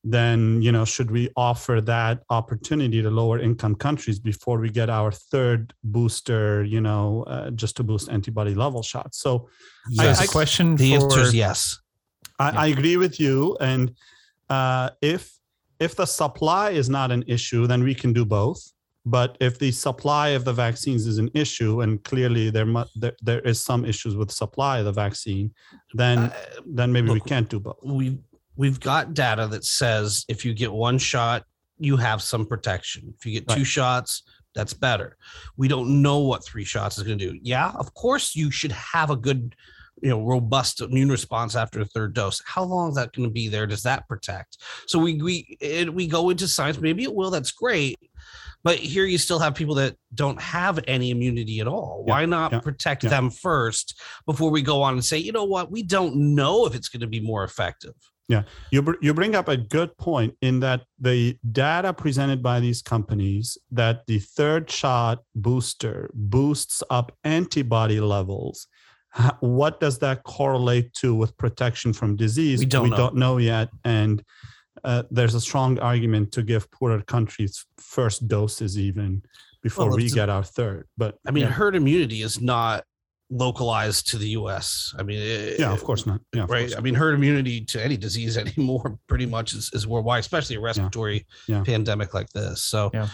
then 0.03 0.61
you 0.61 0.71
know 0.71 0.85
should 0.85 1.11
we 1.11 1.29
offer 1.35 1.81
that 1.81 2.23
opportunity 2.29 3.01
to 3.01 3.09
lower 3.09 3.39
income 3.39 3.75
countries 3.75 4.19
before 4.19 4.57
we 4.59 4.69
get 4.69 4.89
our 4.89 5.11
third 5.11 5.73
booster 5.83 6.63
you 6.63 6.79
know 6.79 7.23
uh, 7.23 7.49
just 7.51 7.75
to 7.75 7.83
boost 7.83 8.09
antibody 8.09 8.53
level 8.53 8.81
shots 8.81 9.19
so 9.19 9.49
yes. 9.89 10.19
I, 10.19 10.23
I, 10.23 10.27
question 10.27 10.75
the 10.75 10.95
for, 10.95 11.03
answer 11.03 11.21
is 11.21 11.33
yes 11.33 11.79
I, 12.39 12.51
yeah. 12.51 12.59
I, 12.59 12.67
agree 12.67 12.97
with 12.97 13.19
you 13.19 13.57
and 13.59 13.93
uh, 14.49 14.91
if 15.01 15.33
if 15.79 15.95
the 15.95 16.05
supply 16.05 16.71
is 16.71 16.89
not 16.89 17.11
an 17.11 17.23
issue 17.27 17.67
then 17.67 17.83
we 17.83 17.95
can 17.95 18.13
do 18.13 18.23
both 18.23 18.71
but 19.09 19.37
if 19.39 19.59
the 19.59 19.71
supply 19.71 20.29
of 20.29 20.43
the 20.43 20.53
vaccines 20.53 21.05
is 21.05 21.17
an 21.17 21.29
issue 21.33 21.81
and 21.81 22.03
clearly 22.03 22.49
there 22.49 22.65
mu- 22.65 22.91
there, 22.95 23.15
there 23.21 23.41
is 23.41 23.61
some 23.61 23.85
issues 23.85 24.15
with 24.15 24.31
supply 24.31 24.79
of 24.79 24.85
the 24.85 24.91
vaccine 24.91 25.51
then 25.93 26.17
uh, 26.17 26.31
then 26.65 26.91
maybe 26.91 27.07
look, 27.07 27.23
we 27.23 27.29
can't 27.29 27.49
do 27.49 27.59
both 27.59 27.77
we 27.83 28.17
we've 28.57 28.79
got 28.79 29.13
data 29.13 29.47
that 29.47 29.63
says 29.63 30.25
if 30.27 30.43
you 30.43 30.53
get 30.53 30.73
one 30.73 30.97
shot, 30.97 31.43
you 31.79 31.95
have 31.95 32.21
some 32.21 32.45
protection. 32.45 33.13
If 33.17 33.25
you 33.25 33.33
get 33.39 33.47
two 33.47 33.57
right. 33.57 33.67
shots, 33.67 34.23
that's 34.53 34.73
better. 34.73 35.15
We 35.55 35.67
don't 35.67 36.01
know 36.01 36.19
what 36.19 36.43
three 36.43 36.65
shots 36.65 36.97
is 36.97 37.03
going 37.03 37.19
to 37.19 37.31
do. 37.31 37.39
Yeah, 37.41 37.71
of 37.75 37.93
course 37.93 38.35
you 38.35 38.49
should 38.49 38.71
have 38.71 39.11
a 39.11 39.15
good, 39.15 39.55
you 40.01 40.09
know, 40.09 40.25
robust 40.25 40.81
immune 40.81 41.09
response 41.09 41.55
after 41.55 41.79
a 41.79 41.85
third 41.85 42.15
dose. 42.15 42.41
How 42.45 42.63
long 42.63 42.89
is 42.89 42.95
that 42.95 43.13
going 43.13 43.29
to 43.29 43.33
be 43.33 43.47
there? 43.47 43.67
Does 43.67 43.83
that 43.83 44.07
protect? 44.07 44.57
So 44.87 44.97
we 44.97 45.21
we 45.21 45.57
it, 45.61 45.93
we 45.93 46.07
go 46.07 46.31
into 46.31 46.47
science. 46.47 46.79
Maybe 46.79 47.03
it 47.03 47.13
will. 47.13 47.29
That's 47.29 47.51
great. 47.51 47.97
But 48.67 48.79
here 48.79 49.05
you 49.05 49.17
still 49.17 49.39
have 49.39 49.55
people 49.55 49.75
that 49.75 49.95
don't 50.13 50.41
have 50.41 50.77
any 50.89 51.09
immunity 51.09 51.62
at 51.62 51.69
all. 51.69 52.03
Why 52.03 52.25
not 52.25 52.51
yeah, 52.51 52.59
protect 52.59 53.05
yeah. 53.05 53.12
them 53.12 53.29
first 53.29 53.97
before 54.25 54.51
we 54.51 54.62
go 54.62 54.81
on 54.81 54.95
and 54.95 55.05
say, 55.05 55.19
you 55.19 55.31
know 55.31 55.45
what, 55.45 55.71
we 55.71 55.83
don't 55.83 56.36
know 56.36 56.65
if 56.65 56.75
it's 56.75 56.89
going 56.89 57.00
to 57.00 57.07
be 57.07 57.21
more 57.21 57.45
effective. 57.45 57.93
Yeah, 58.27 58.43
you 58.74 58.81
br- 58.81 59.00
you 59.01 59.13
bring 59.13 59.36
up 59.36 59.47
a 59.47 59.55
good 59.55 59.97
point 59.97 60.36
in 60.41 60.59
that 60.59 60.81
the 61.00 61.38
data 61.50 61.93
presented 61.93 62.43
by 62.43 62.59
these 62.59 62.81
companies 62.81 63.57
that 63.71 64.05
the 64.05 64.19
third 64.19 64.69
shot 64.69 65.19
booster 65.33 66.09
boosts 66.13 66.83
up 66.89 67.13
antibody 67.24 68.01
levels. 68.01 68.67
What 69.39 69.79
does 69.79 69.97
that 70.00 70.24
correlate 70.24 70.93
to 70.95 71.15
with 71.15 71.38
protection 71.38 71.93
from 71.93 72.17
disease? 72.17 72.59
We 72.59 72.65
don't 72.65 72.83
we 72.83 72.89
know. 72.89 72.97
don't 72.97 73.15
know 73.15 73.38
yet, 73.38 73.69
and 73.86 74.21
uh, 74.84 75.03
there's 75.12 75.36
a 75.36 75.41
strong 75.41 75.79
argument 75.79 76.31
to 76.34 76.43
give 76.43 76.69
poorer 76.72 77.01
countries 77.01 77.65
first 77.77 78.27
doses 78.27 78.77
even 78.77 79.24
before 79.63 79.89
well, 79.89 79.98
we 79.98 80.10
get 80.10 80.29
our 80.29 80.43
third. 80.43 80.88
But 80.98 81.17
I 81.25 81.31
mean, 81.31 81.46
yeah. 81.46 81.51
herd 81.51 81.75
immunity 81.75 82.22
is 82.22 82.41
not 82.41 82.84
localized 83.29 84.10
to 84.10 84.17
the 84.17 84.29
U.S. 84.29 84.93
I 84.98 85.03
mean, 85.03 85.19
it, 85.19 85.60
yeah, 85.60 85.74
of 85.74 85.84
course 85.84 86.05
not. 86.05 86.22
Yeah, 86.34 86.46
right. 86.48 86.67
Course. 86.67 86.75
I 86.75 86.81
mean, 86.81 86.93
herd 86.93 87.15
immunity 87.15 87.65
to 87.65 87.84
any 87.84 87.98
disease 87.98 88.38
anymore 88.46 88.98
pretty 89.07 89.25
much 89.25 89.53
is, 89.53 89.69
is 89.74 89.88
worldwide, 89.88 90.22
especially 90.22 90.55
a 90.55 90.62
respiratory 90.62 91.25
yeah. 91.48 91.57
Yeah. 91.57 91.63
pandemic 91.63 92.13
like 92.13 92.29
this. 92.29 92.63
So, 92.63 92.91
yeah. 92.93 93.07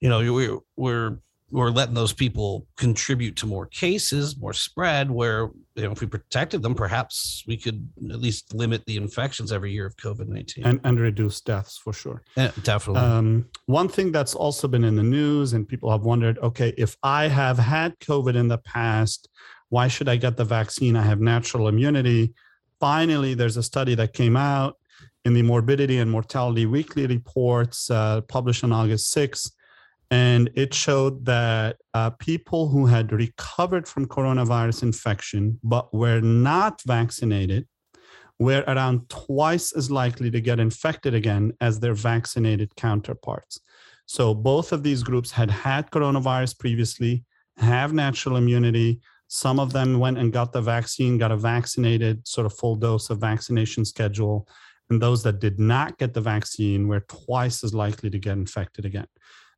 you 0.00 0.08
know, 0.08 0.32
we're 0.32 0.58
we're 0.76 1.18
we're 1.50 1.70
letting 1.70 1.94
those 1.94 2.12
people 2.12 2.66
contribute 2.76 3.36
to 3.36 3.46
more 3.46 3.66
cases, 3.66 4.36
more 4.38 4.52
spread. 4.52 5.10
Where 5.10 5.50
you 5.74 5.84
know, 5.84 5.92
if 5.92 6.00
we 6.00 6.06
protected 6.06 6.62
them, 6.62 6.74
perhaps 6.74 7.44
we 7.46 7.56
could 7.56 7.88
at 8.10 8.20
least 8.20 8.54
limit 8.54 8.84
the 8.86 8.96
infections 8.96 9.52
every 9.52 9.72
year 9.72 9.86
of 9.86 9.96
COVID 9.96 10.28
nineteen 10.28 10.66
and 10.66 10.80
and 10.84 10.98
reduce 10.98 11.40
deaths 11.40 11.78
for 11.78 11.92
sure. 11.92 12.22
Yeah, 12.36 12.50
definitely. 12.62 13.02
Um, 13.02 13.46
one 13.66 13.88
thing 13.88 14.12
that's 14.12 14.34
also 14.34 14.66
been 14.66 14.84
in 14.84 14.96
the 14.96 15.02
news, 15.02 15.52
and 15.52 15.66
people 15.68 15.90
have 15.90 16.02
wondered, 16.02 16.38
okay, 16.38 16.74
if 16.76 16.96
I 17.02 17.28
have 17.28 17.58
had 17.58 17.98
COVID 18.00 18.34
in 18.34 18.48
the 18.48 18.58
past 18.58 19.28
why 19.68 19.88
should 19.88 20.08
I 20.08 20.16
get 20.16 20.36
the 20.36 20.44
vaccine? 20.44 20.96
I 20.96 21.02
have 21.02 21.20
natural 21.20 21.68
immunity. 21.68 22.34
Finally, 22.78 23.34
there's 23.34 23.56
a 23.56 23.62
study 23.62 23.94
that 23.96 24.12
came 24.12 24.36
out 24.36 24.76
in 25.24 25.34
the 25.34 25.42
Morbidity 25.42 25.98
and 25.98 26.10
Mortality 26.10 26.66
Weekly 26.66 27.06
reports 27.06 27.90
uh, 27.90 28.20
published 28.22 28.62
on 28.62 28.72
August 28.72 29.14
6th. 29.14 29.50
And 30.10 30.50
it 30.54 30.72
showed 30.72 31.24
that 31.24 31.76
uh, 31.94 32.10
people 32.10 32.68
who 32.68 32.86
had 32.86 33.12
recovered 33.12 33.88
from 33.88 34.06
coronavirus 34.06 34.84
infection 34.84 35.58
but 35.64 35.92
were 35.92 36.20
not 36.20 36.80
vaccinated 36.86 37.66
were 38.38 38.62
around 38.68 39.08
twice 39.08 39.72
as 39.72 39.90
likely 39.90 40.30
to 40.30 40.40
get 40.40 40.60
infected 40.60 41.14
again 41.14 41.52
as 41.60 41.80
their 41.80 41.94
vaccinated 41.94 42.74
counterparts. 42.76 43.60
So 44.06 44.34
both 44.34 44.72
of 44.72 44.82
these 44.82 45.02
groups 45.02 45.30
had 45.32 45.50
had 45.50 45.90
coronavirus 45.90 46.58
previously, 46.58 47.24
have 47.56 47.92
natural 47.92 48.36
immunity, 48.36 49.00
some 49.28 49.58
of 49.58 49.72
them 49.72 49.98
went 49.98 50.18
and 50.18 50.32
got 50.32 50.52
the 50.52 50.60
vaccine, 50.60 51.18
got 51.18 51.32
a 51.32 51.36
vaccinated 51.36 52.26
sort 52.26 52.46
of 52.46 52.54
full 52.54 52.76
dose 52.76 53.10
of 53.10 53.18
vaccination 53.18 53.84
schedule. 53.84 54.46
And 54.88 55.02
those 55.02 55.24
that 55.24 55.40
did 55.40 55.58
not 55.58 55.98
get 55.98 56.14
the 56.14 56.20
vaccine 56.20 56.86
were 56.86 57.00
twice 57.00 57.64
as 57.64 57.74
likely 57.74 58.08
to 58.10 58.18
get 58.18 58.34
infected 58.34 58.84
again. 58.84 59.08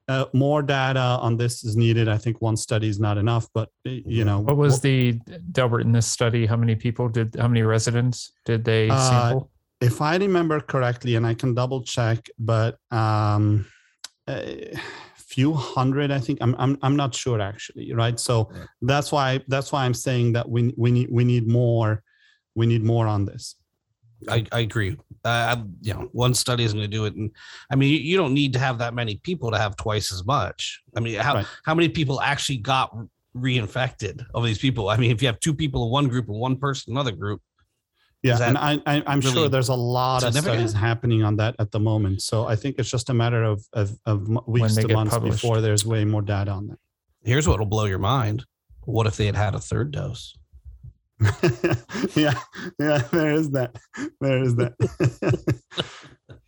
Uh, 0.09 0.25
more 0.33 0.63
data 0.63 1.19
on 1.21 1.37
this 1.37 1.65
is 1.65 1.77
needed. 1.77 2.09
I 2.09 2.17
think 2.17 2.41
one 2.41 2.57
study 2.57 2.89
is 2.89 2.99
not 2.99 3.19
enough, 3.19 3.47
but 3.53 3.69
you 3.85 4.25
know, 4.25 4.41
what 4.41 4.57
was 4.57 4.81
the 4.81 5.13
Delbert 5.53 5.83
in 5.83 5.93
this 5.93 6.07
study? 6.07 6.47
How 6.47 6.57
many 6.57 6.75
people 6.75 7.09
did? 7.11 7.37
How 7.39 7.47
many 7.47 7.63
residents 7.63 8.33
did 8.47 8.65
they 8.65 8.89
uh, 8.89 9.11
sample? 9.11 9.51
If 9.83 10.01
I 10.01 10.17
remember 10.17 10.61
correctly, 10.61 11.17
and 11.17 11.27
I 11.27 11.35
can 11.35 11.55
double 11.55 11.83
check, 11.83 12.27
but 12.39 12.79
um, 12.91 13.67
uh, 14.27 14.41
few 15.29 15.53
hundred 15.53 16.11
i 16.11 16.19
think 16.19 16.39
i'm 16.41 16.55
i'm, 16.59 16.79
I'm 16.83 16.97
not 16.97 17.15
sure 17.15 17.39
actually 17.39 17.93
right 17.93 18.19
so 18.19 18.51
yeah. 18.51 18.65
that's 18.81 19.13
why 19.13 19.41
that's 19.47 19.71
why 19.71 19.85
i'm 19.85 19.93
saying 19.93 20.33
that 20.33 20.49
we 20.49 20.73
we 20.77 20.91
need 20.91 21.09
we 21.11 21.23
need 21.23 21.47
more 21.47 22.03
we 22.55 22.65
need 22.67 22.83
more 22.83 23.07
on 23.07 23.27
this 23.27 23.55
I, 24.29 24.45
I 24.51 24.61
agree. 24.61 24.97
Uh, 25.25 25.57
you 25.81 25.95
know, 25.95 26.09
one 26.13 26.35
study 26.35 26.65
isn't 26.65 26.79
going 26.79 26.91
to 26.91 26.97
do 26.97 27.05
it, 27.05 27.15
and 27.15 27.31
I 27.71 27.77
mean, 27.77 27.91
you, 27.91 27.99
you, 27.99 28.17
don't 28.17 28.35
need 28.35 28.53
to 28.55 28.59
have 28.59 28.79
that 28.79 28.95
many 28.95 29.17
people 29.17 29.51
to 29.51 29.59
have 29.59 29.77
twice 29.77 30.13
as 30.13 30.25
much. 30.25 30.81
I 30.97 31.01
mean, 31.01 31.19
how 31.19 31.35
right. 31.35 31.47
how 31.65 31.75
many 31.75 31.89
people 31.89 32.21
actually 32.21 32.59
got 32.59 32.97
reinfected 33.37 34.25
of 34.35 34.45
these 34.45 34.59
people? 34.59 34.89
I 34.89 34.97
mean, 34.97 35.11
if 35.11 35.21
you 35.23 35.29
have 35.29 35.41
two 35.41 35.55
people 35.55 35.85
in 35.85 35.91
one 35.91 36.09
group 36.09 36.29
and 36.29 36.39
one 36.39 36.57
person 36.57 36.93
in 36.93 36.97
another 36.97 37.13
group, 37.13 37.43
yeah, 38.23 38.39
and 38.43 38.59
I, 38.59 38.81
I 38.87 39.03
am 39.07 39.21
really 39.21 39.33
sure 39.33 39.49
there's 39.49 39.69
a 39.69 39.75
lot 39.75 40.25
of 40.25 40.35
studies 40.35 40.73
happening 40.73 41.23
on 41.23 41.37
that 41.37 41.55
at 41.59 41.71
the 41.71 41.79
moment. 41.79 42.23
So 42.23 42.47
I 42.47 42.57
think 42.57 42.77
it's 42.79 42.91
just 42.91 43.11
a 43.11 43.15
matter 43.15 43.45
of 43.45 43.65
of, 43.73 43.97
of 44.07 44.29
weeks 44.47 44.77
to 44.77 44.89
months 44.89 45.15
published. 45.15 45.43
before 45.43 45.61
there's 45.61 45.87
way 45.87 46.05
more 46.05 46.23
data 46.23 46.51
on 46.51 46.69
that. 46.69 46.79
Here's 47.23 47.47
what 47.47 47.59
will 47.61 47.67
blow 47.67 47.85
your 47.85 47.99
mind: 47.99 48.45
What 48.85 49.07
if 49.07 49.17
they 49.17 49.27
had 49.27 49.37
had 49.37 49.55
a 49.55 49.61
third 49.61 49.93
dose? 49.93 50.37
yeah, 52.15 52.35
yeah, 52.79 52.99
there 53.11 53.33
is 53.33 53.51
that. 53.51 53.77
There 54.21 54.43
is 54.43 54.55
that. 54.57 54.75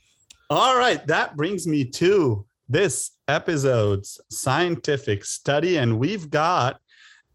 All 0.51 0.77
right, 0.77 1.05
that 1.07 1.37
brings 1.37 1.67
me 1.67 1.85
to 1.85 2.47
this 2.69 3.13
episode's 3.29 4.21
scientific 4.31 5.25
study, 5.25 5.77
and 5.77 5.99
we've 5.99 6.31
got 6.31 6.81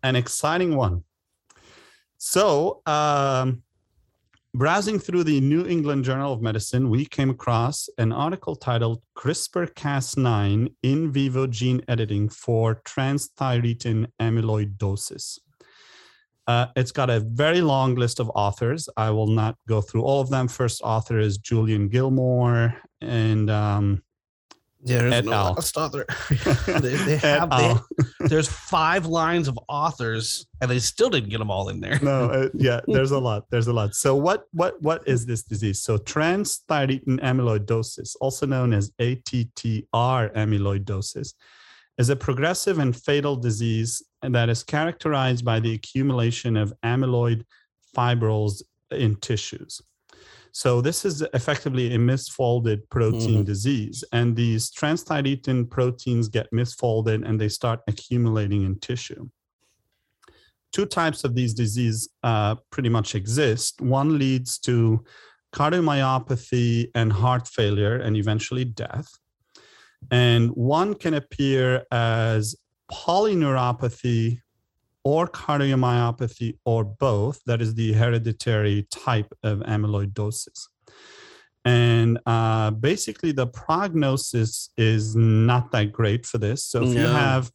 an 0.03 0.15
exciting 0.15 0.75
one. 0.75 1.03
So, 2.17 2.81
um, 2.85 3.63
Browsing 4.55 4.99
through 4.99 5.25
the 5.25 5.41
New 5.41 5.65
England 5.65 6.05
Journal 6.05 6.31
of 6.31 6.41
Medicine, 6.41 6.89
we 6.89 7.05
came 7.05 7.29
across 7.29 7.89
an 7.97 8.13
article 8.13 8.55
titled 8.55 9.01
CRISPR 9.17 9.73
Cas9 9.73 10.73
in 10.81 11.11
vivo 11.11 11.45
gene 11.45 11.81
editing 11.89 12.29
for 12.29 12.75
transthyretin 12.85 14.07
amyloidosis. 14.21 15.39
Uh, 16.47 16.67
it's 16.75 16.91
got 16.91 17.09
a 17.09 17.19
very 17.21 17.61
long 17.61 17.95
list 17.95 18.19
of 18.19 18.29
authors. 18.35 18.87
I 18.97 19.09
will 19.09 19.27
not 19.27 19.57
go 19.67 19.81
through 19.81 20.03
all 20.03 20.21
of 20.21 20.29
them. 20.29 20.47
First 20.47 20.81
author 20.83 21.19
is 21.19 21.37
Julian 21.37 21.89
Gilmore, 21.89 22.75
and 23.01 23.49
um, 23.49 24.03
yeah, 24.85 25.01
there's 25.01 25.25
no 25.25 25.33
al. 25.33 25.53
last 25.53 25.75
author. 25.75 26.05
they, 26.67 26.95
they 26.95 27.17
have, 27.17 27.49
they, 27.49 27.75
there's 28.27 28.47
five 28.47 29.07
lines 29.07 29.47
of 29.47 29.57
authors, 29.67 30.45
and 30.61 30.69
they 30.69 30.77
still 30.77 31.09
didn't 31.09 31.29
get 31.29 31.39
them 31.39 31.49
all 31.49 31.69
in 31.69 31.79
there. 31.79 31.99
no, 32.03 32.29
uh, 32.29 32.49
yeah, 32.53 32.81
there's 32.85 33.09
a 33.09 33.17
lot. 33.17 33.45
There's 33.49 33.65
a 33.65 33.73
lot. 33.73 33.95
So 33.95 34.15
what 34.15 34.45
what 34.51 34.79
what 34.83 35.01
is 35.07 35.25
this 35.25 35.41
disease? 35.41 35.81
So 35.81 35.97
transthyretin 35.97 37.19
amyloidosis, 37.21 38.15
also 38.21 38.45
known 38.45 38.71
as 38.71 38.91
ATTR 39.01 39.83
amyloidosis, 40.35 41.33
is 41.97 42.09
a 42.09 42.15
progressive 42.15 42.77
and 42.77 42.95
fatal 42.95 43.35
disease 43.35 44.03
that 44.33 44.49
is 44.49 44.63
characterized 44.63 45.43
by 45.45 45.59
the 45.59 45.73
accumulation 45.73 46.57
of 46.57 46.73
amyloid 46.83 47.43
fibrils 47.93 48.63
in 48.91 49.15
tissues. 49.15 49.81
So 50.51 50.79
this 50.79 51.03
is 51.03 51.21
effectively 51.33 51.93
a 51.93 51.97
misfolded 51.97 52.89
protein 52.89 53.39
mm-hmm. 53.39 53.43
disease, 53.43 54.05
and 54.13 54.35
these 54.35 54.71
transthyretin 54.71 55.69
proteins 55.69 56.29
get 56.29 56.49
misfolded 56.53 57.27
and 57.27 57.39
they 57.39 57.49
start 57.49 57.81
accumulating 57.87 58.63
in 58.63 58.79
tissue. 58.79 59.27
Two 60.71 60.85
types 60.85 61.23
of 61.25 61.35
these 61.35 61.53
diseases 61.53 62.09
uh, 62.23 62.55
pretty 62.69 62.89
much 62.89 63.15
exist. 63.15 63.81
One 63.81 64.17
leads 64.17 64.57
to 64.59 65.03
cardiomyopathy 65.53 66.89
and 66.95 67.11
heart 67.11 67.47
failure, 67.47 67.97
and 67.97 68.15
eventually 68.15 68.65
death. 68.65 69.07
And 70.11 70.51
one 70.51 70.93
can 70.93 71.13
appear 71.15 71.83
as 71.91 72.55
polyneuropathy 72.91 74.39
or 75.03 75.27
cardiomyopathy 75.27 76.57
or 76.65 76.83
both. 76.83 77.41
That 77.45 77.61
is 77.61 77.75
the 77.75 77.93
hereditary 77.93 78.87
type 78.91 79.33
of 79.43 79.59
amyloidosis. 79.59 80.67
And 81.63 82.19
uh, 82.25 82.71
basically, 82.71 83.31
the 83.31 83.47
prognosis 83.47 84.69
is 84.77 85.15
not 85.15 85.71
that 85.71 85.91
great 85.91 86.25
for 86.25 86.37
this. 86.37 86.63
So 86.65 86.83
if 86.83 86.93
you 86.93 87.07
have 87.07 87.51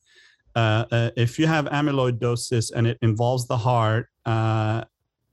uh, 0.56 0.84
uh, 0.90 1.10
if 1.16 1.38
you 1.38 1.46
have 1.46 1.66
amyloidosis 1.66 2.72
and 2.74 2.86
it 2.86 2.98
involves 3.02 3.46
the 3.46 3.56
heart, 3.56 4.08
uh, 4.26 4.84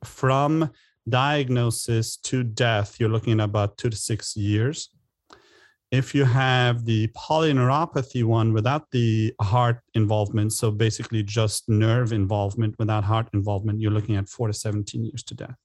from 0.04 0.70
diagnosis 1.10 2.18
to 2.18 2.44
death, 2.44 3.00
you're 3.00 3.10
looking 3.10 3.39
at 3.39 3.44
about 3.44 3.77
two 3.77 3.89
to 3.89 3.98
six 3.98 4.36
years. 4.36 4.89
If 5.91 6.13
you 6.13 6.25
have 6.25 6.84
the 6.84 7.08
polyneuropathy 7.10 8.24
one 8.24 8.51
without 8.51 8.91
the 8.91 9.34
heart 9.41 9.79
involvement, 9.94 10.51
so 10.51 10.70
basically 10.70 11.24
just 11.24 11.70
nerve 11.70 12.12
involvement 12.12 12.75
without 12.77 13.06
heart 13.06 13.29
involvement, 13.34 13.79
you're 13.79 13.91
looking 13.91 14.17
at 14.17 14.27
four 14.27 14.48
to 14.48 14.53
17 14.53 15.06
years 15.06 15.24
to 15.24 15.34
death. 15.34 15.56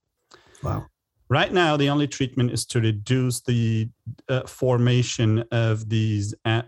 Wow. 0.62 0.86
Right 1.28 1.52
now, 1.52 1.76
the 1.76 1.88
only 1.88 2.06
treatment 2.06 2.52
is 2.52 2.66
to 2.66 2.80
reduce 2.80 3.40
the 3.40 3.88
uh, 4.28 4.42
formation 4.42 5.42
of 5.50 5.88
these 5.88 6.34
a- 6.44 6.64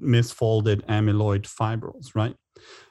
misfolded 0.00 0.86
amyloid 0.86 1.46
fibrils, 1.46 2.14
right? 2.14 2.36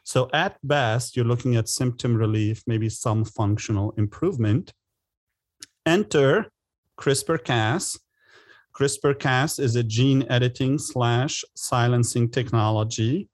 So, 0.03 0.29
at 0.33 0.57
best, 0.63 1.15
you're 1.15 1.25
looking 1.25 1.55
at 1.55 1.69
symptom 1.69 2.15
relief, 2.15 2.61
maybe 2.67 2.89
some 2.89 3.23
functional 3.23 3.91
improvement. 3.97 4.73
Enter 5.85 6.51
CRISPR 6.99 7.43
Cas. 7.43 7.97
CRISPR 8.77 9.17
Cas 9.17 9.57
is 9.57 9.75
a 9.75 9.83
gene 9.83 10.23
editing 10.29 10.77
slash 10.77 11.43
silencing 11.55 12.29
technology 12.29 13.27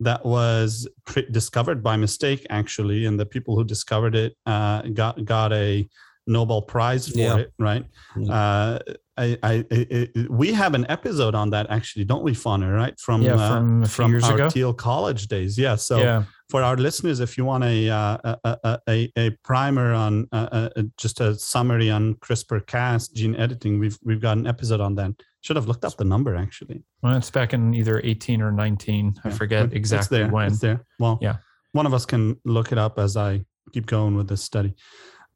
that 0.00 0.24
was 0.24 0.88
pre- 1.04 1.26
discovered 1.30 1.82
by 1.82 1.96
mistake, 1.96 2.46
actually. 2.48 3.04
And 3.04 3.20
the 3.20 3.26
people 3.26 3.56
who 3.56 3.64
discovered 3.64 4.14
it 4.14 4.36
uh, 4.46 4.82
got, 4.94 5.22
got 5.24 5.52
a 5.52 5.86
Nobel 6.26 6.62
Prize 6.62 7.08
for 7.08 7.18
Yeah. 7.18 7.36
it, 7.36 7.52
right? 7.58 7.84
Mm. 8.16 8.30
Uh, 8.30 8.78
I, 9.18 9.38
I, 9.42 9.64
I, 9.70 10.08
we 10.28 10.52
have 10.52 10.74
an 10.74 10.86
episode 10.90 11.34
on 11.34 11.50
that 11.50 11.68
actually, 11.70 12.04
don't 12.04 12.22
we, 12.22 12.32
Funner? 12.32 12.76
Right 12.76 12.98
from 13.00 13.22
Yeah, 13.22 13.34
uh, 13.34 13.48
from 13.56 13.84
few 13.84 14.20
from 14.20 14.24
our 14.24 14.34
ago. 14.34 14.50
Teal 14.50 14.74
College 14.74 15.28
days. 15.28 15.56
Yeah. 15.58 15.76
So 15.76 15.98
yeah. 15.98 16.24
for 16.50 16.62
our 16.62 16.76
listeners, 16.76 17.20
if 17.20 17.38
you 17.38 17.44
want 17.44 17.64
a 17.64 17.88
uh, 17.88 18.34
a, 18.44 18.78
a, 18.88 19.12
a, 19.16 19.30
primer 19.42 19.92
on 19.92 20.28
uh, 20.32 20.48
uh, 20.52 20.68
uh, 20.76 20.82
just 20.98 21.20
a 21.20 21.34
summary 21.34 21.90
on 21.90 22.14
CRISPR-Cas 22.16 23.08
gene 23.08 23.36
editing, 23.36 23.78
we've 23.78 23.98
we've 24.02 24.20
got 24.20 24.36
an 24.36 24.46
episode 24.46 24.80
on 24.80 24.94
that. 24.96 25.12
Should 25.40 25.56
have 25.56 25.66
looked 25.68 25.84
up 25.84 25.96
the 25.96 26.04
number 26.04 26.36
actually. 26.36 26.82
Well, 27.02 27.16
it's 27.16 27.30
back 27.30 27.54
in 27.54 27.72
either 27.72 28.00
18 28.02 28.42
or 28.42 28.52
19. 28.52 29.14
I 29.24 29.30
forget 29.30 29.68
but 29.70 29.76
exactly 29.76 30.18
it's 30.18 30.24
there. 30.24 30.32
when. 30.32 30.46
It's 30.48 30.58
there. 30.60 30.84
Well, 30.98 31.18
Yeah. 31.22 31.36
one 31.72 31.86
of 31.86 31.94
us 31.94 32.04
can 32.04 32.36
look 32.44 32.72
it 32.72 32.78
up 32.78 32.98
as 32.98 33.16
I 33.16 33.44
keep 33.72 33.86
going 33.86 34.16
with 34.16 34.28
this 34.28 34.42
study. 34.42 34.74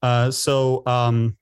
Uh, 0.02 0.30
so 0.30 0.82
um, 0.86 1.36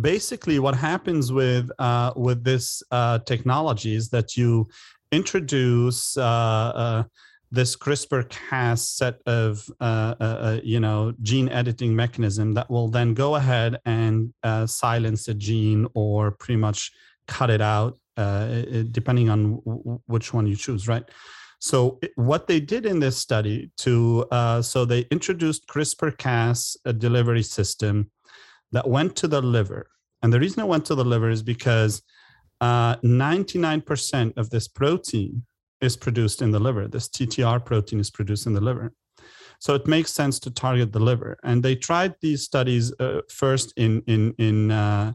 basically, 0.00 0.58
what 0.58 0.74
happens 0.74 1.32
with 1.32 1.70
uh, 1.78 2.12
with 2.16 2.44
this 2.44 2.82
uh, 2.90 3.18
technology 3.20 3.94
is 3.94 4.08
that 4.10 4.36
you 4.36 4.68
introduce 5.10 6.16
uh, 6.16 6.22
uh, 6.22 7.04
this 7.50 7.76
CRISPR-Cas 7.76 8.88
set 8.88 9.20
of 9.26 9.68
uh, 9.80 10.14
uh, 10.18 10.60
you 10.62 10.80
know 10.80 11.12
gene 11.22 11.48
editing 11.48 11.94
mechanism 11.94 12.54
that 12.54 12.70
will 12.70 12.88
then 12.88 13.14
go 13.14 13.36
ahead 13.36 13.78
and 13.84 14.32
silence 14.66 15.28
a 15.28 15.34
gene 15.34 15.86
or 15.94 16.30
pretty 16.30 16.56
much 16.56 16.92
cut 17.26 17.50
it 17.50 17.60
out, 17.60 17.98
depending 18.16 19.30
on 19.30 19.60
w- 19.64 20.00
which 20.06 20.32
one 20.32 20.46
you 20.46 20.56
choose, 20.56 20.88
right? 20.88 21.04
So 21.58 22.00
what 22.16 22.48
they 22.48 22.58
did 22.58 22.86
in 22.86 22.98
this 22.98 23.16
study 23.16 23.70
to 23.78 24.26
so 24.62 24.84
they 24.84 25.00
introduced 25.10 25.68
CRISPR-Cas 25.68 26.76
delivery 26.98 27.42
system 27.42 28.10
that 28.72 28.88
went 28.88 29.16
to 29.16 29.28
the 29.28 29.42
liver, 29.42 29.88
and 30.22 30.32
the 30.32 30.40
reason 30.40 30.62
it 30.62 30.68
went 30.68 30.84
to 30.86 30.94
the 30.94 31.04
liver 31.04 31.30
is 31.30 31.42
because 31.42 32.02
uh, 32.60 32.96
99% 32.96 34.36
of 34.36 34.50
this 34.50 34.68
protein 34.68 35.44
is 35.80 35.96
produced 35.96 36.42
in 36.42 36.52
the 36.52 36.60
liver. 36.60 36.86
This 36.86 37.08
TTR 37.08 37.64
protein 37.64 37.98
is 37.98 38.10
produced 38.10 38.46
in 38.46 38.54
the 38.54 38.60
liver. 38.60 38.92
So 39.58 39.74
it 39.74 39.86
makes 39.86 40.12
sense 40.12 40.38
to 40.40 40.50
target 40.50 40.92
the 40.92 41.00
liver. 41.00 41.38
And 41.42 41.62
they 41.62 41.74
tried 41.74 42.14
these 42.20 42.42
studies 42.42 42.92
uh, 42.98 43.22
first 43.28 43.72
in 43.76 44.02
in 44.06 44.34
in 44.38 44.70
uh, 44.70 45.12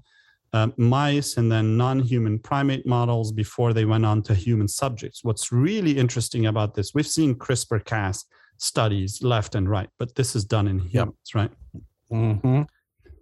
uh, 0.53 0.67
mice 0.77 1.37
and 1.37 1.51
then 1.51 1.77
non-human 1.77 2.39
primate 2.39 2.85
models 2.85 3.31
before 3.31 3.73
they 3.73 3.85
went 3.85 4.05
on 4.05 4.21
to 4.23 4.33
human 4.33 4.67
subjects. 4.67 5.23
What's 5.23 5.51
really 5.51 5.97
interesting 5.97 6.45
about 6.45 6.73
this, 6.73 6.93
we've 6.93 7.07
seen 7.07 7.35
CRISPR-Cas 7.35 8.25
studies 8.57 9.21
left 9.21 9.55
and 9.55 9.69
right, 9.69 9.89
but 9.99 10.15
this 10.15 10.35
is 10.35 10.45
done 10.45 10.67
in 10.67 10.79
humans, 10.79 11.35
right? 11.35 11.51
Mm-hmm. 12.11 12.61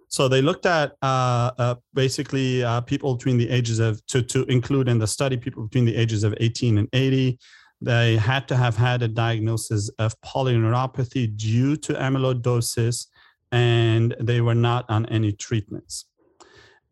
So 0.08 0.28
they 0.28 0.40
looked 0.40 0.66
at 0.66 0.92
uh, 1.02 1.50
uh, 1.58 1.74
basically 1.94 2.62
uh, 2.62 2.80
people 2.82 3.16
between 3.16 3.38
the 3.38 3.50
ages 3.50 3.78
of 3.78 4.04
to 4.06 4.22
to 4.22 4.44
include 4.44 4.88
in 4.88 4.98
the 4.98 5.06
study 5.06 5.36
people 5.36 5.64
between 5.64 5.84
the 5.84 5.96
ages 5.96 6.24
of 6.24 6.34
18 6.38 6.78
and 6.78 6.88
80. 6.92 7.38
They 7.80 8.16
had 8.16 8.48
to 8.48 8.56
have 8.56 8.76
had 8.76 9.02
a 9.02 9.08
diagnosis 9.08 9.90
of 9.98 10.18
polyneuropathy 10.22 11.36
due 11.36 11.76
to 11.76 11.92
amyloidosis, 11.92 13.06
and 13.52 14.14
they 14.18 14.40
were 14.40 14.54
not 14.54 14.88
on 14.88 15.06
any 15.06 15.32
treatments. 15.32 16.06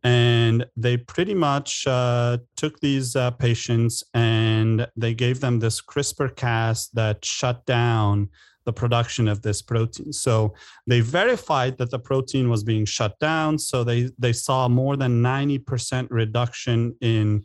And 0.03 0.67
they 0.77 0.99
pretty 0.99 1.33
much 1.33 1.87
uh, 1.87 2.37
took 2.57 2.79
these 2.81 3.17
uh, 3.17 3.31
patients 3.31 4.05
and 4.13 4.87
they 4.97 5.15
gave 5.15 5.41
them 5.41 5.61
this 5.61 5.81
CRISPR-Cas 5.81 6.89
that 6.89 7.25
shut 7.25 7.65
down 7.65 8.29
the 8.65 8.73
production 8.73 9.29
of 9.29 9.43
this 9.43 9.63
protein. 9.63 10.13
So 10.13 10.55
they 10.87 11.01
verified 11.01 11.79
that 11.79 11.91
the 11.91 11.99
protein 11.99 12.49
was 12.49 12.65
being 12.65 12.85
shut 12.85 13.19
down. 13.19 13.59
So 13.59 13.85
they 13.85 14.11
they 14.19 14.33
saw 14.33 14.69
more 14.69 14.97
than 14.97 15.23
90% 15.23 16.09
reduction 16.11 16.97
in 17.01 17.45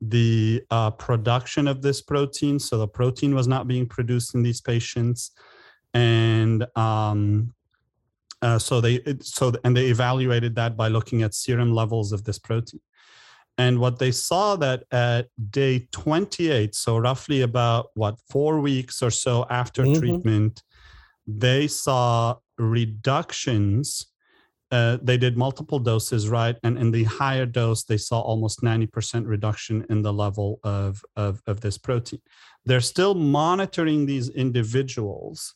the 0.00 0.62
uh, 0.70 0.90
production 0.92 1.66
of 1.66 1.82
this 1.82 2.00
protein. 2.00 2.58
So 2.58 2.78
the 2.78 2.88
protein 2.88 3.34
was 3.34 3.48
not 3.48 3.66
being 3.66 3.86
produced 3.86 4.34
in 4.34 4.42
these 4.42 4.60
patients, 4.60 5.32
and 5.94 6.66
um, 6.76 7.52
uh, 8.42 8.58
so 8.58 8.80
they 8.80 9.02
so 9.20 9.52
and 9.64 9.76
they 9.76 9.86
evaluated 9.86 10.54
that 10.54 10.76
by 10.76 10.88
looking 10.88 11.22
at 11.22 11.34
serum 11.34 11.72
levels 11.72 12.12
of 12.12 12.24
this 12.24 12.38
protein. 12.38 12.80
And 13.58 13.80
what 13.80 13.98
they 13.98 14.12
saw 14.12 14.54
that 14.56 14.84
at 14.92 15.26
day 15.50 15.88
28, 15.90 16.76
so 16.76 16.96
roughly 16.96 17.42
about 17.42 17.88
what 17.94 18.20
four 18.30 18.60
weeks 18.60 19.02
or 19.02 19.10
so 19.10 19.44
after 19.50 19.82
Mhm. 19.84 19.98
treatment, 19.98 20.62
they 21.26 21.66
saw 21.66 22.36
reductions. 22.56 24.06
Uh, 24.70 24.98
they 25.02 25.16
did 25.16 25.36
multiple 25.36 25.78
doses, 25.78 26.28
right? 26.28 26.56
And 26.62 26.78
in 26.78 26.92
the 26.92 27.04
higher 27.04 27.46
dose, 27.46 27.84
they 27.84 27.96
saw 27.96 28.20
almost 28.20 28.62
90% 28.62 29.26
reduction 29.26 29.84
in 29.90 30.02
the 30.02 30.12
level 30.12 30.60
of, 30.62 31.02
of, 31.16 31.42
of 31.46 31.60
this 31.60 31.78
protein. 31.78 32.20
They're 32.64 32.80
still 32.80 33.14
monitoring 33.14 34.06
these 34.06 34.28
individuals 34.28 35.54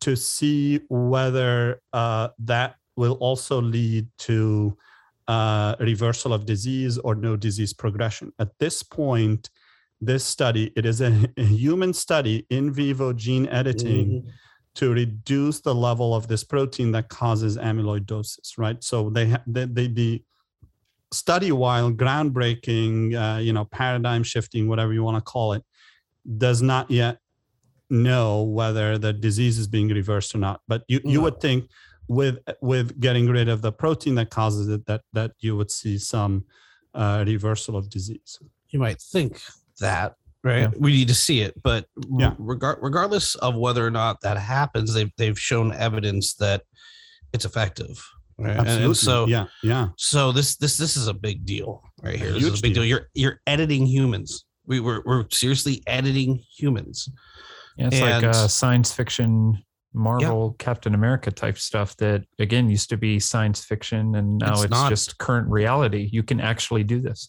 to 0.00 0.16
see 0.16 0.80
whether 0.88 1.80
uh, 1.92 2.28
that 2.40 2.76
will 2.96 3.14
also 3.14 3.62
lead 3.62 4.08
to 4.18 4.76
uh, 5.32 5.72
reversal 5.92 6.30
of 6.36 6.40
disease 6.54 6.94
or 7.06 7.12
no 7.26 7.32
disease 7.46 7.72
progression. 7.82 8.26
At 8.44 8.50
this 8.62 8.76
point, 8.82 9.42
this 10.10 10.24
study, 10.36 10.64
it 10.78 10.84
is 10.92 10.98
a, 11.08 11.12
a 11.36 11.48
human 11.62 11.92
study 12.04 12.36
in 12.56 12.64
vivo 12.78 13.08
gene 13.24 13.46
editing 13.60 14.08
Mm-hmm. 14.10 14.28
to 14.80 14.86
reduce 15.02 15.58
the 15.68 15.74
level 15.88 16.10
of 16.18 16.22
this 16.30 16.44
protein 16.52 16.88
that 16.94 17.06
causes 17.20 17.52
amyloidosis, 17.68 18.48
right? 18.64 18.78
So 18.90 18.96
they, 19.16 19.26
ha- 19.32 19.44
they, 19.54 19.66
they 19.76 19.88
the 20.00 20.12
study, 21.12 21.50
while 21.64 21.88
groundbreaking, 22.02 22.94
uh, 23.24 23.38
you 23.46 23.52
know, 23.56 23.64
paradigm 23.80 24.22
shifting, 24.32 24.62
whatever 24.70 24.92
you 24.96 25.02
want 25.08 25.18
to 25.20 25.26
call 25.32 25.48
it, 25.56 25.62
does 26.46 26.60
not 26.72 26.84
yet 27.02 27.14
know 28.08 28.28
whether 28.58 28.88
the 29.04 29.12
disease 29.26 29.56
is 29.62 29.66
being 29.76 29.88
reversed 30.00 30.30
or 30.36 30.38
not. 30.38 30.60
But 30.70 30.80
you, 30.92 30.98
you 31.04 31.18
No. 31.18 31.24
would 31.24 31.38
think 31.46 31.60
with 32.18 32.36
with 32.60 32.98
getting 33.00 33.26
rid 33.28 33.48
of 33.48 33.62
the 33.62 33.70
protein 33.82 34.14
that 34.16 34.30
causes 34.30 34.66
it, 34.68 34.84
that 34.86 35.02
that 35.12 35.30
you 35.44 35.56
would 35.56 35.70
see 35.70 35.96
some 35.96 36.44
uh, 36.94 37.22
reversal 37.26 37.76
of 37.76 37.84
disease. 37.88 38.32
you 38.72 38.78
might 38.86 39.00
think 39.14 39.32
that 39.80 40.08
right 40.42 40.62
Yeah. 40.62 40.70
we 40.84 40.90
need 40.98 41.08
to 41.08 41.14
see 41.26 41.38
it 41.46 41.52
but 41.62 41.82
Yeah. 42.22 42.34
regard, 42.38 42.78
regardless 42.82 43.36
of 43.46 43.54
whether 43.64 43.82
or 43.86 43.90
not 44.02 44.14
that 44.22 44.38
happens 44.38 44.88
they've, 44.94 45.12
they've 45.18 45.38
shown 45.50 45.72
evidence 45.88 46.34
that 46.44 46.60
it's 47.34 47.44
effective 47.50 47.94
right 48.38 48.50
And- 48.58 48.60
Absolutely. 48.60 48.84
and 48.86 48.96
so 48.96 49.26
yeah, 49.36 49.46
yeah. 49.62 49.86
so 49.96 50.32
this 50.32 50.56
this 50.62 50.74
this 50.82 50.96
is 50.96 51.06
a 51.14 51.14
big 51.28 51.38
deal 51.54 51.70
right 52.02 52.18
here 52.18 52.30
A 52.30 52.32
this 52.32 52.44
is 52.44 52.58
a 52.58 52.62
big 52.66 52.74
deal. 52.74 52.82
deal 52.82 52.90
you're 52.92 53.06
you're 53.22 53.38
editing 53.54 53.84
humans 53.86 54.30
we 54.66 54.78
were 54.86 55.00
we're 55.06 55.24
seriously 55.42 55.76
editing 55.86 56.30
humans 56.58 56.96
Yeah, 57.78 57.86
it's 57.88 58.00
like 58.00 58.22
And- 58.24 58.34
uh, 58.34 58.48
science 58.48 58.90
fiction, 59.00 59.32
Marvel, 59.92 60.54
Captain 60.58 60.94
America 60.94 61.30
type 61.30 61.58
stuff 61.58 61.96
that 61.96 62.24
again 62.38 62.70
used 62.70 62.88
to 62.90 62.96
be 62.96 63.18
science 63.18 63.64
fiction, 63.64 64.14
and 64.14 64.38
now 64.38 64.52
It's 64.52 64.64
it's, 64.64 64.70
not. 64.70 64.88
just 64.88 65.18
current 65.18 65.48
reality. 65.48 66.08
You 66.12 66.22
can 66.22 66.40
actually 66.40 66.84
do 66.84 67.00
this. 67.00 67.28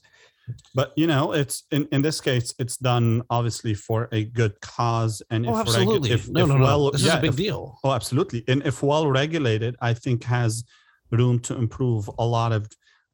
but 0.75 0.91
you 0.97 1.05
know 1.07 1.31
it's 1.33 1.63
in, 1.71 1.87
in 1.91 2.01
this 2.01 2.19
case 2.19 2.53
it's 2.59 2.75
done 2.77 3.21
obviously 3.29 3.73
for 3.73 4.09
a 4.11 4.25
good 4.25 4.59
cause 4.61 5.21
and 5.29 5.45
Oh, 5.47 5.51
if 5.51 5.55
regu- 5.55 5.59
absolutely. 5.61 6.11
if, 6.11 6.29
no, 6.29 6.41
if 6.43 6.49
no, 6.49 6.57
no. 6.57 6.63
well 6.63 6.91
this 6.91 7.03
yeah, 7.03 7.13
is 7.13 7.17
a 7.19 7.21
big 7.21 7.29
if- 7.29 7.35
deal. 7.37 7.77
oh 7.83 7.91
absolutely 7.93 8.43
and 8.47 8.65
if 8.65 8.81
well 8.83 9.05
regulated 9.07 9.75
i 9.81 9.93
think 9.93 10.23
has 10.23 10.63
room 11.11 11.39
to 11.47 11.55
improve 11.55 12.09
a 12.17 12.25
lot 12.25 12.51
of 12.51 12.67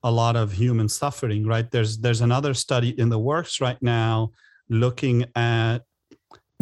a 0.04 0.12
lot 0.12 0.36
of 0.38 0.54
human 0.54 0.88
suffering 0.88 1.46
right 1.46 1.70
there's 1.70 1.98
there's 2.00 2.22
another 2.22 2.54
study 2.54 2.92
in 2.98 3.10
the 3.10 3.20
works 3.20 3.60
right 3.60 3.82
now 3.82 4.32
looking 4.70 5.26
at 5.36 5.80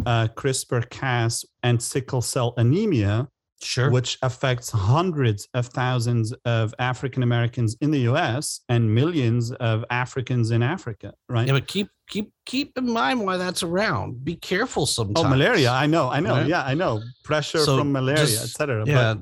uh, 0.04 0.28
crispr 0.36 0.88
cas 0.90 1.44
and 1.62 1.82
sickle 1.82 2.20
cell 2.22 2.54
anemia 2.56 3.28
Sure. 3.62 3.90
which 3.90 4.18
affects 4.20 4.70
hundreds 4.70 5.48
of 5.54 5.66
thousands 5.68 6.30
of 6.44 6.74
African 6.78 7.22
Americans 7.22 7.74
in 7.80 7.90
the 7.90 8.00
US 8.00 8.60
and 8.68 8.94
millions 8.94 9.50
of 9.50 9.82
Africans 9.88 10.50
in 10.50 10.62
Africa, 10.62 11.14
right? 11.30 11.46
yeah, 11.46 11.54
but 11.54 11.66
keep 11.66 11.88
keep 12.06 12.32
keep 12.44 12.76
in 12.76 12.86
mind 12.92 13.24
why 13.24 13.38
that's 13.38 13.62
around. 13.62 14.22
Be 14.22 14.36
careful 14.36 14.84
sometimes. 14.84 15.24
oh, 15.24 15.28
malaria. 15.30 15.70
I 15.70 15.86
know, 15.86 16.10
I 16.10 16.20
know. 16.20 16.34
Right? 16.34 16.46
Yeah, 16.46 16.64
I 16.64 16.74
know. 16.74 17.00
Pressure 17.24 17.60
So 17.60 17.78
from 17.78 17.92
malaria, 17.92 18.24
etc. 18.24 18.84
Yeah, 18.86 19.14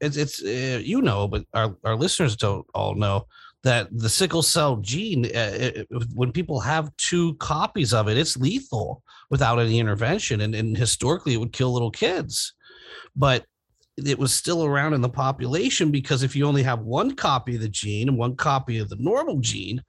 it's 0.00 0.16
it's 0.16 0.40
uh, 0.40 0.80
you 0.80 1.02
know, 1.02 1.26
but 1.26 1.44
our 1.52 1.76
our 1.82 1.96
listeners 1.96 2.36
don't 2.36 2.64
all 2.74 2.94
know 2.94 3.26
that 3.62 3.88
the 3.92 4.08
sickle 4.08 4.42
cell 4.42 4.76
gene, 4.76 5.26
uh, 5.26 5.28
it, 5.52 5.88
when 6.14 6.32
people 6.32 6.60
have 6.60 6.94
two 6.96 7.34
copies 7.34 7.94
of 7.94 8.08
it, 8.08 8.18
it's 8.18 8.36
lethal 8.36 9.02
without 9.30 9.58
any 9.58 9.78
intervention, 9.78 10.40
and, 10.40 10.54
and 10.54 10.76
historically 10.76 11.34
it 11.34 11.38
would 11.38 11.52
kill 11.52 11.72
little 11.72 11.90
kids, 11.90 12.54
but 13.14 13.44
it 13.96 14.18
was 14.18 14.34
still 14.34 14.64
around 14.64 14.94
in 14.94 15.00
the 15.00 15.08
population 15.08 15.90
because 15.90 16.22
if 16.22 16.34
you 16.34 16.46
only 16.46 16.62
have 16.62 16.80
one 16.80 17.14
copy 17.14 17.54
of 17.54 17.60
the 17.60 17.68
gene 17.68 18.08
and 18.08 18.18
one 18.18 18.34
copy 18.34 18.78
of 18.78 18.88
the 18.88 18.96
normal 18.96 19.38
gene, 19.38 19.82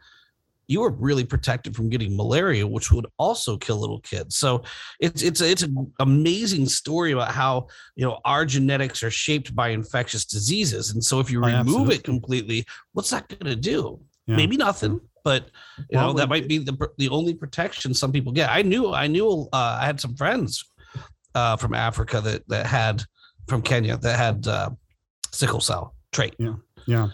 you 0.68 0.80
were 0.82 0.92
really 0.92 1.26
protected 1.26 1.76
from 1.76 1.90
getting 1.90 2.16
malaria, 2.16 2.66
which 2.66 2.92
would 2.92 3.06
also 3.18 3.58
kill 3.58 3.78
little 3.78 4.00
kids. 4.00 4.38
So 4.38 4.64
it's 5.00 5.22
it's 5.22 5.42
a, 5.42 5.50
it's 5.52 5.64
an 5.64 5.92
amazing 6.00 6.68
story 6.68 7.12
about 7.12 7.32
how 7.32 7.68
you 7.96 8.06
know 8.06 8.20
our 8.26 8.46
genetics 8.46 9.04
are 9.04 9.12
shaped 9.12 9.56
by 9.56 9.70
infectious 9.70 10.26
diseases, 10.26 10.92
and 10.94 11.04
so 11.04 11.20
if 11.20 11.30
you 11.30 11.40
Oh, 11.44 11.48
remove 11.48 11.60
absolutely. 11.60 11.96
it 11.96 12.04
completely, 12.04 12.66
what's 12.94 13.10
that 13.10 13.28
going 13.28 13.46
to 13.46 13.56
do? 13.56 14.00
Yeah. 14.26 14.38
Maybe 14.38 14.56
nothing, 14.56 15.02
but 15.26 15.50
you 15.78 15.98
Well, 15.98 16.08
know 16.08 16.14
that 16.14 16.30
might 16.30 16.48
be 16.48 16.58
the 16.60 16.78
the 16.98 17.10
only 17.10 17.34
protection 17.34 17.94
some 17.94 18.12
people 18.12 18.32
get. 18.32 18.50
I 18.50 18.62
knew 18.62 18.94
I 18.94 19.08
knew 19.08 19.50
uh, 19.52 19.78
I 19.82 19.86
had 19.86 20.00
some 20.00 20.16
friends 20.16 20.64
uh, 21.36 21.58
from 21.58 21.74
Africa 21.74 22.22
that 22.22 22.48
that 22.48 22.66
had 22.66 23.04
from 23.48 23.62
Kenya 23.62 23.98
that 23.98 24.18
had 24.18 24.48
uh, 24.48 24.70
sickle 25.32 25.60
cell 25.60 25.96
trait. 26.14 26.36
Yeah. 26.40 26.56
Yeah. 26.86 27.08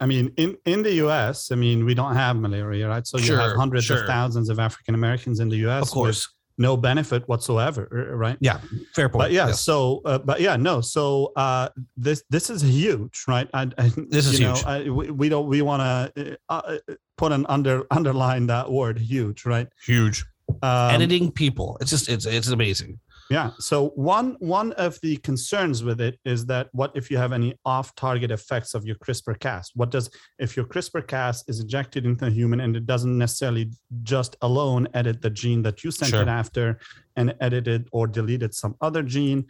I 0.00 0.06
mean, 0.06 0.32
in, 0.36 0.56
in 0.64 0.82
the 0.82 0.92
US, 1.06 1.50
I 1.52 1.54
mean, 1.54 1.84
we 1.84 1.94
don't 1.94 2.14
have 2.14 2.36
malaria, 2.36 2.88
right? 2.88 3.06
So 3.06 3.18
you 3.18 3.34
have 3.36 3.50
Sure, 3.50 3.56
hundreds 3.56 3.90
of 3.90 4.06
thousands 4.06 4.48
of 4.48 4.58
African 4.58 4.94
Americans 4.94 5.40
in 5.40 5.48
the 5.48 5.56
US 5.68 5.82
Of 5.82 5.90
course, 5.90 6.28
no 6.58 6.76
benefit 6.76 7.28
whatsoever, 7.28 8.14
right? 8.14 8.36
Yeah, 8.40 8.60
fair 8.94 9.08
point. 9.08 9.24
But 9.24 9.32
yeah, 9.32 9.48
yes. 9.48 9.60
so 9.60 10.02
uh, 10.04 10.18
but 10.18 10.40
yeah, 10.40 10.56
no. 10.56 10.80
So 10.80 11.32
uh, 11.36 11.68
this 11.96 12.24
this 12.30 12.50
is 12.50 12.62
huge, 12.62 13.24
right? 13.28 13.48
I, 13.54 13.70
I, 13.78 13.92
This 14.08 14.26
is 14.26 14.40
you 14.40 14.46
know, 14.46 14.54
huge. 14.54 14.64
I, 14.64 14.90
we, 14.90 15.10
we 15.10 15.28
don't 15.28 15.46
we 15.46 15.62
want 15.62 15.82
to 16.16 16.38
uh, 16.48 16.62
uh, 16.66 16.94
put 17.16 17.32
an 17.32 17.46
under 17.48 17.86
underline 17.90 18.46
that 18.48 18.70
word 18.70 18.98
huge, 18.98 19.46
right? 19.46 19.68
huge 19.86 20.24
Um, 20.62 20.94
editing 20.94 21.30
people. 21.30 21.76
It's 21.80 21.90
just 21.90 22.08
it's 22.08 22.26
it's 22.26 22.48
amazing. 22.48 22.98
Yeah. 23.30 23.50
So 23.58 23.88
one 23.90 24.36
one 24.38 24.72
of 24.72 24.98
the 25.02 25.18
concerns 25.18 25.84
with 25.84 26.00
it 26.00 26.18
is 26.24 26.46
that 26.46 26.68
what 26.72 26.92
if 26.94 27.10
you 27.10 27.18
have 27.18 27.32
any 27.32 27.54
off-target 27.64 28.30
effects 28.30 28.74
of 28.74 28.86
your 28.86 28.96
CRISPR-Cas? 28.96 29.72
What 29.74 29.90
does 29.90 30.08
if 30.38 30.56
your 30.56 30.64
CRISPR-Cas 30.64 31.44
is 31.46 31.60
injected 31.60 32.06
into 32.06 32.26
a 32.26 32.30
human 32.30 32.60
and 32.60 32.74
it 32.74 32.86
doesn't 32.86 33.16
necessarily 33.18 33.70
just 34.02 34.36
alone 34.40 34.88
edit 34.94 35.20
the 35.20 35.30
gene 35.30 35.62
that 35.62 35.84
you 35.84 35.90
sent 35.90 36.10
Sure. 36.12 36.22
it 36.22 36.28
after 36.28 36.80
and 37.16 37.34
edited 37.40 37.88
or 37.92 38.06
deleted 38.06 38.54
some 38.54 38.76
other 38.80 39.02
gene? 39.02 39.46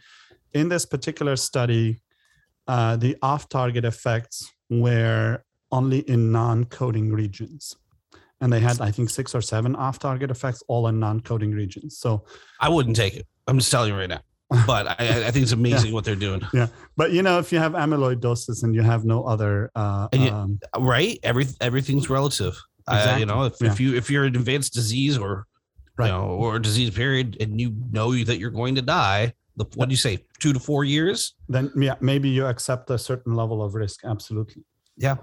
In 0.53 0.67
this 0.67 0.85
particular 0.85 1.35
study, 1.35 2.01
uh, 2.67 2.97
the 2.97 3.15
off-target 3.21 3.85
effects 3.85 4.51
were 4.69 5.43
only 5.71 5.99
in 5.99 6.31
non-coding 6.31 7.11
regions. 7.11 7.77
And 8.41 8.51
they 8.53 8.59
had, 8.59 8.79
I 8.79 8.91
think, 8.91 9.09
six 9.09 9.35
or 9.35 9.41
seven 9.41 9.75
off-target 9.75 10.31
effects, 10.31 10.63
all 10.67 10.87
in 10.87 10.99
non-coding 10.99 11.51
regions. 11.51 11.97
So 11.97 12.25
I 12.59 12.69
wouldn't 12.69 12.95
take 12.95 13.15
it. 13.15 13.27
I'm 13.49 13.57
just 13.57 13.71
telling 13.71 13.91
you 13.91 13.99
right 13.99 14.09
now. 14.09 14.21
But 14.65 14.87
I, 14.87 15.27
I 15.27 15.31
think 15.31 15.43
it's 15.43 15.51
amazing 15.63 15.93
what 15.93 16.05
they're 16.05 16.15
doing. 16.15 16.41
Yeah, 16.53 16.67
but 16.97 17.11
you 17.11 17.21
know, 17.21 17.37
if 17.39 17.51
you 17.51 17.59
have 17.59 17.73
amyloidosis 17.73 18.63
and 18.63 18.73
you 18.73 18.81
have 18.81 19.05
no 19.05 19.23
other, 19.23 19.69
uh, 19.75 20.07
you- 20.13 20.29
um, 20.31 20.59
right 20.77 21.19
every 21.23 21.45
everything's 21.61 22.09
relative 22.09 22.55
uh, 22.87 23.17
you 23.19 23.25
know 23.25 23.43
if, 23.43 23.61
if 23.61 23.79
you 23.79 23.95
if 23.95 24.09
you're 24.09 24.23
an 24.25 24.35
advanced 24.35 24.73
disease 24.73 25.17
or 25.17 25.45
Right. 25.97 26.07
you 26.07 26.13
know 26.13 26.23
or 26.23 26.55
a 26.55 26.61
disease 26.61 26.89
period 26.91 27.37
and 27.41 27.59
you 27.61 27.75
know 27.91 28.15
that 28.23 28.39
you're 28.39 28.49
going 28.61 28.73
to 28.75 28.81
die 28.81 29.33
the 29.57 29.65
what 29.75 29.89
do 29.89 29.93
you 29.93 29.97
say 29.97 30.25
two 30.39 30.53
to 30.53 30.59
four 30.59 30.83
years 30.85 31.35
then 31.49 31.71
yeah, 31.75 31.95
maybe 31.99 32.29
you 32.29 32.45
accept 32.47 32.89
a 32.89 32.97
certain 32.97 33.35
level 33.35 33.61
of 33.61 33.75
risk. 33.75 33.99
Absolutely. 34.05 34.63
yeah 34.97 35.17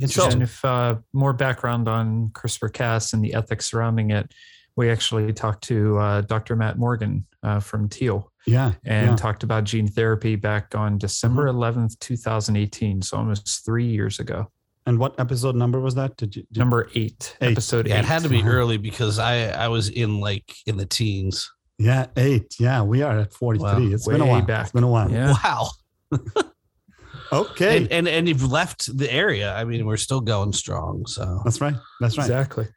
And 0.00 0.10
interesting 0.10 0.42
if 0.42 0.62
uh, 0.64 0.96
more 1.14 1.32
background 1.32 1.88
on 1.88 2.28
CRISPR-Cas 2.34 3.14
and 3.14 3.24
the 3.24 3.32
ethics 3.34 3.70
surrounding 3.70 4.10
it, 4.10 4.30
we 4.76 4.90
actually 4.90 5.32
talked 5.32 5.64
to 5.64 5.98
uh, 5.98 6.20
Dr. 6.22 6.54
Matt 6.56 6.78
Morgan 6.78 7.26
uh, 7.42 7.60
from 7.60 7.88
Teal 7.88 8.30
Yeah. 8.46 8.66
and 8.66 8.74
yeah. 8.84 9.06
Mm-hmm. 9.06 9.14
talked 9.16 9.42
about 9.42 9.64
gene 9.64 9.88
therapy 9.88 10.36
back 10.36 10.74
on 10.74 10.98
December 10.98 11.46
11th, 11.46 11.98
2018. 12.00 13.02
So 13.02 13.16
almost 13.16 13.64
three 13.64 13.86
years 13.86 14.18
ago. 14.20 14.50
And 14.88 14.98
what 14.98 15.18
episode 15.18 15.56
number 15.56 15.80
was 15.80 15.94
that? 15.96 16.16
Did 16.16 16.36
you? 16.36 16.42
Did, 16.52 16.58
Number 16.60 16.88
eight, 16.94 17.36
Eight. 17.40 17.52
episode 17.52 17.88
yeah 17.88 17.96
eight. 17.96 18.00
it 18.00 18.04
had 18.04 18.22
to 18.22 18.28
be 18.28 18.38
Uh-huh. 18.40 18.50
early 18.50 18.76
because 18.76 19.18
i 19.18 19.46
i 19.48 19.66
was 19.66 19.88
in 19.88 20.20
like 20.20 20.54
in 20.66 20.76
the 20.76 20.86
teens 20.86 21.50
yeah, 21.78 22.06
eight. 22.16 22.54
Yeah, 22.58 22.82
we 22.82 23.02
are 23.02 23.18
at 23.18 23.32
forty-three. 23.34 23.88
Wow. 23.88 23.92
It's 23.94 24.06
been 24.08 24.20
a 24.22 24.26
while. 24.26 24.40
back. 24.42 24.62
It's 24.62 24.72
been 24.72 24.84
a 24.84 24.88
while. 24.88 25.10
Yeah. 25.10 25.34
wow 25.44 25.68
Okay. 27.32 27.78
and, 27.78 27.90
and 27.92 28.08
and 28.08 28.28
you've 28.28 28.44
left 28.50 28.96
the 28.96 29.12
area 29.12 29.52
i 29.54 29.64
mean 29.64 29.84
we're 29.86 29.96
still 29.96 30.20
going 30.20 30.52
strong 30.52 31.04
so 31.06 31.40
That's 31.44 31.60
right. 31.60 31.74
That's 32.00 32.16
right. 32.16 32.24
Exactly. 32.24 32.68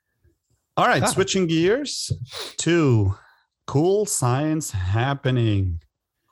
All 0.80 0.88
right. 0.88 1.04
Ah. 1.04 1.08
Switching 1.08 1.46
gears 1.48 2.12
to 2.58 3.14
cool 3.68 4.06
science 4.06 4.72
happening. 4.72 5.82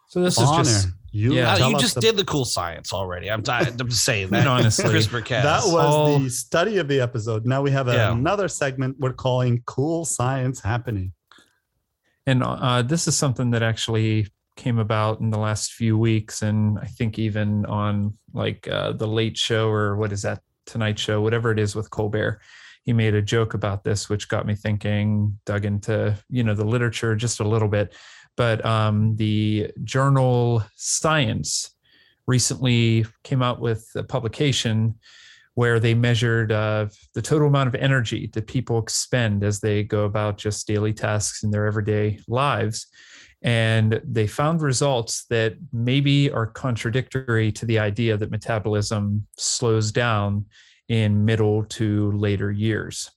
So 0.10 0.22
this 0.22 0.38
Honor. 0.40 0.62
is 0.62 0.68
just 0.68 0.88
you. 1.12 1.34
Yeah. 1.34 1.54
Uh, 1.56 1.70
you 1.70 1.80
just 1.80 1.98
ab- 1.98 2.02
did 2.04 2.16
the 2.18 2.24
cool 2.26 2.46
science 2.46 2.94
already 2.94 3.30
i'm, 3.32 3.44
i 3.50 3.60
I'm 3.80 3.92
saying 3.92 4.28
I 4.28 4.30
mean, 4.32 4.32
that 4.44 4.48
honestly, 4.48 4.86
crispr 4.86 5.24
cas 5.26 5.44
That 5.44 5.64
was 5.74 5.86
all- 5.94 6.20
the 6.20 6.30
study 6.30 6.78
of 6.78 6.88
the 6.88 7.02
episode. 7.02 7.46
Now 7.46 7.62
we 7.62 7.72
have 7.72 7.88
Yeah. 7.88 8.12
another 8.12 8.48
segment 8.48 8.98
we're 9.00 9.14
calling 9.14 9.62
Cool 9.66 10.06
Science 10.06 10.62
Happening. 10.62 11.14
And 12.26 12.44
uh, 12.44 12.82
this 12.82 13.08
is 13.08 13.16
something 13.16 13.52
that 13.52 13.64
actually 13.64 14.28
came 14.58 14.80
about 14.80 15.20
in 15.22 15.30
the 15.30 15.38
last 15.38 15.72
few 15.74 15.98
weeks, 15.98 16.42
and 16.42 16.78
I 16.80 16.86
think 16.86 17.18
even 17.20 17.66
on 17.68 18.18
like 18.34 18.68
uh, 18.68 18.92
the 18.94 19.08
Late 19.08 19.38
Show 19.38 19.70
or 19.70 19.96
what 19.96 20.12
is 20.12 20.24
that 20.24 20.42
Tonight 20.66 21.00
Show, 21.00 21.22
whatever 21.22 21.52
it 21.52 21.60
is 21.60 21.74
with 21.76 21.90
Colbert, 21.90 22.42
he 22.88 22.94
made 22.94 23.14
a 23.14 23.22
joke 23.22 23.54
about 23.54 23.84
this, 23.84 24.08
which 24.08 24.30
got 24.30 24.46
me 24.46 24.56
thinking. 24.56 25.38
Dug 25.46 25.66
into 25.66 26.16
you 26.30 26.42
know 26.42 26.56
the 26.56 26.64
literature 26.64 27.18
just 27.18 27.42
a 27.42 27.48
little 27.48 27.68
bit, 27.68 27.94
but 28.38 28.66
um, 28.66 29.18
the 29.18 29.72
journal 29.84 30.64
Science 30.78 31.76
recently 32.28 33.06
came 33.24 33.44
out 33.44 33.60
with 33.60 33.90
a 33.96 34.04
publication 34.04 34.96
where 35.56 35.82
they 35.82 35.94
measured 35.94 36.54
uh, 36.54 36.88
the 37.14 37.22
total 37.22 37.50
amount 37.50 37.68
of 37.68 37.76
energy 37.76 38.30
that 38.34 38.48
people 38.48 38.80
expend 38.80 39.44
as 39.44 39.60
they 39.60 39.84
go 39.84 40.06
about 40.06 40.38
just 40.38 40.66
daily 40.66 40.94
tasks 40.94 41.44
in 41.44 41.52
their 41.52 41.66
everyday 41.66 42.20
lives. 42.30 42.88
And 43.42 44.00
they 44.06 44.28
found 44.28 44.62
results 44.62 45.26
that 45.30 45.56
maybe 45.74 46.32
are 46.32 46.48
contradictory 46.48 47.52
to 47.54 47.66
the 47.66 47.80
idea 47.80 48.16
that 48.16 48.32
metabolism 48.32 49.28
slows 49.36 49.92
down 49.92 50.46
in 50.90 51.26
middle 51.26 51.64
to 51.66 52.12
later 52.14 52.52
years. 52.52 53.12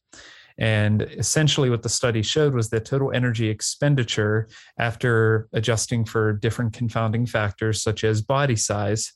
And 0.58 1.02
essentially, 1.02 1.70
what 1.70 1.82
the 1.82 1.88
study 1.88 2.20
showed 2.22 2.54
was 2.54 2.68
that 2.70 2.84
total 2.84 3.12
energy 3.12 3.48
expenditure, 3.48 4.48
after 4.78 5.48
adjusting 5.54 6.04
for 6.04 6.34
different 6.34 6.74
confounding 6.74 7.24
factors 7.24 7.82
such 7.82 8.04
as 8.04 8.20
body 8.20 8.56
size, 8.56 9.12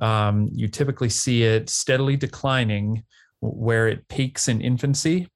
um, 0.00 0.50
you 0.52 0.68
typically 0.68 1.08
see 1.08 1.44
it 1.44 1.70
steadily 1.70 2.16
declining 2.16 3.04
where 3.40 3.88
it 3.88 4.06
peaks 4.08 4.48
in 4.48 4.60
infancy 4.60 5.28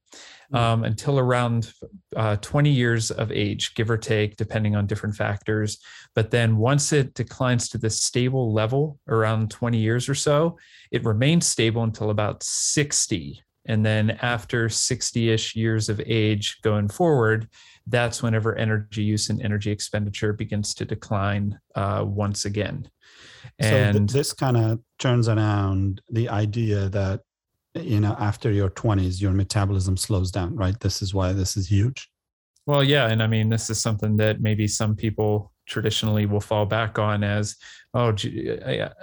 um, 0.52 0.84
until 0.84 1.18
around 1.18 1.72
uh, 2.14 2.36
20 2.36 2.70
years 2.70 3.10
of 3.10 3.32
age, 3.32 3.74
give 3.74 3.90
or 3.90 3.98
take, 3.98 4.36
depending 4.36 4.76
on 4.76 4.86
different 4.86 5.16
factors. 5.16 5.78
But 6.14 6.30
then 6.30 6.56
once 6.56 6.92
it 6.92 7.14
declines 7.14 7.68
to 7.70 7.78
this 7.78 8.00
stable 8.00 8.52
level 8.52 8.98
around 9.08 9.50
20 9.50 9.78
years 9.78 10.08
or 10.08 10.14
so, 10.14 10.58
it 10.90 11.04
remains 11.04 11.46
stable 11.46 11.82
until 11.82 12.10
about 12.10 12.42
60. 12.42 13.42
And 13.66 13.84
then 13.84 14.12
after 14.22 14.68
60 14.68 15.30
ish 15.30 15.56
years 15.56 15.88
of 15.88 16.00
age 16.06 16.60
going 16.62 16.88
forward, 16.88 17.48
that's 17.86 18.22
whenever 18.22 18.56
energy 18.56 19.02
use 19.02 19.28
and 19.28 19.40
energy 19.42 19.70
expenditure 19.70 20.32
begins 20.32 20.74
to 20.74 20.84
decline 20.84 21.58
uh, 21.74 22.04
once 22.06 22.44
again. 22.44 22.88
so 23.60 23.70
th- 23.70 23.96
And 23.96 24.08
this 24.08 24.32
kind 24.32 24.56
of 24.56 24.80
turns 24.98 25.28
around 25.28 26.00
the 26.10 26.28
idea 26.28 26.88
that 26.90 27.22
you 27.82 28.00
know 28.00 28.16
after 28.18 28.50
your 28.50 28.70
20s 28.70 29.20
your 29.20 29.32
metabolism 29.32 29.96
slows 29.96 30.30
down 30.30 30.54
right? 30.54 30.78
This 30.80 31.02
is 31.02 31.14
why 31.14 31.32
this 31.32 31.56
is 31.56 31.70
huge. 31.70 32.08
Well 32.66 32.82
yeah 32.82 33.06
and 33.08 33.22
i 33.22 33.26
mean 33.26 33.48
this 33.48 33.70
is 33.70 33.80
something 33.80 34.16
that 34.16 34.40
maybe 34.40 34.66
some 34.66 34.96
people 34.96 35.52
traditionally 35.66 36.26
will 36.26 36.40
fall 36.40 36.64
back 36.64 36.98
on 36.98 37.24
as 37.24 37.56
oh 37.94 38.14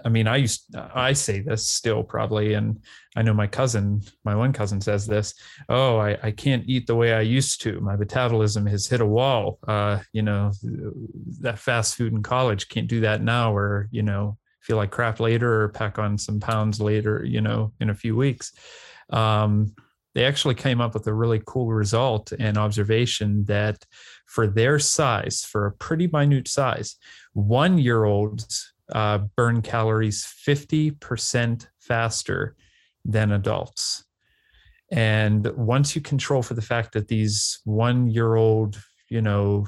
i 0.05 0.09
mean 0.09 0.27
i 0.27 0.37
used 0.37 0.73
i 0.93 1.11
say 1.11 1.41
this 1.41 1.67
still 1.67 2.03
probably 2.03 2.53
and 2.53 2.79
i 3.15 3.21
know 3.21 3.33
my 3.33 3.47
cousin 3.47 4.01
my 4.23 4.33
one 4.35 4.53
cousin 4.53 4.79
says 4.79 5.05
this 5.05 5.33
oh 5.69 5.97
i, 5.97 6.17
I 6.23 6.31
can't 6.31 6.63
eat 6.67 6.87
the 6.87 6.95
way 6.95 7.13
i 7.13 7.21
used 7.21 7.61
to. 7.61 7.79
My 7.81 7.95
metabolism 7.95 8.65
has 8.67 8.87
hit 8.87 9.01
a 9.01 9.05
wall. 9.05 9.59
Uh, 9.67 9.99
you 10.13 10.21
know 10.21 10.51
that 11.41 11.59
fast 11.59 11.95
food 11.95 12.13
in 12.13 12.23
college 12.23 12.69
can't 12.69 12.87
do 12.87 13.01
that 13.01 13.21
now 13.21 13.55
or 13.55 13.87
you 13.91 14.03
know 14.03 14.37
feel 14.63 14.77
like 14.77 14.91
crap 14.91 15.19
later 15.19 15.63
or 15.63 15.69
pack 15.69 15.99
on 15.99 16.17
some 16.17 16.39
pounds 16.39 16.79
later 16.81 17.23
you 17.25 17.41
know 17.41 17.71
in 17.79 17.89
a 17.89 17.95
few 17.95 18.15
weeks 18.15 18.53
um, 19.09 19.73
they 20.15 20.25
actually 20.25 20.55
came 20.55 20.79
up 20.79 20.93
with 20.93 21.07
a 21.07 21.13
really 21.13 21.41
cool 21.45 21.67
result 21.67 22.31
and 22.33 22.57
observation 22.57 23.45
that 23.45 23.83
for 24.25 24.47
their 24.47 24.79
size, 24.79 25.43
for 25.43 25.65
a 25.65 25.71
pretty 25.71 26.07
minute 26.07 26.47
size, 26.47 26.97
one 27.33 27.77
year 27.77 28.05
olds 28.05 28.73
uh, 28.91 29.19
burn 29.35 29.61
calories 29.61 30.25
50% 30.47 31.67
faster 31.79 32.55
than 33.05 33.31
adults. 33.31 34.05
And 34.91 35.47
once 35.57 35.95
you 35.95 36.01
control 36.01 36.43
for 36.43 36.53
the 36.53 36.61
fact 36.61 36.93
that 36.93 37.07
these 37.07 37.59
one 37.63 38.09
year 38.09 38.35
old, 38.35 38.81
you 39.09 39.21
know, 39.21 39.65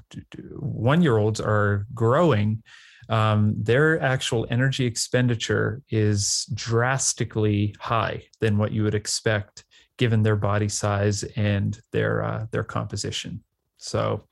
one 0.57 1.01
year 1.01 1.17
olds 1.17 1.41
are 1.41 1.87
growing, 1.93 2.61
um, 3.09 3.53
their 3.57 4.01
actual 4.01 4.47
energy 4.49 4.85
expenditure 4.85 5.81
is 5.89 6.45
drastically 6.53 7.75
high 7.79 8.23
than 8.39 8.57
what 8.57 8.71
you 8.71 8.83
would 8.83 8.95
expect 8.95 9.65
given 9.97 10.23
their 10.23 10.35
body 10.35 10.69
size 10.69 11.23
and 11.35 11.79
their 11.91 12.23
uh, 12.23 12.45
their 12.51 12.63
composition. 12.63 13.41
So 13.77 14.27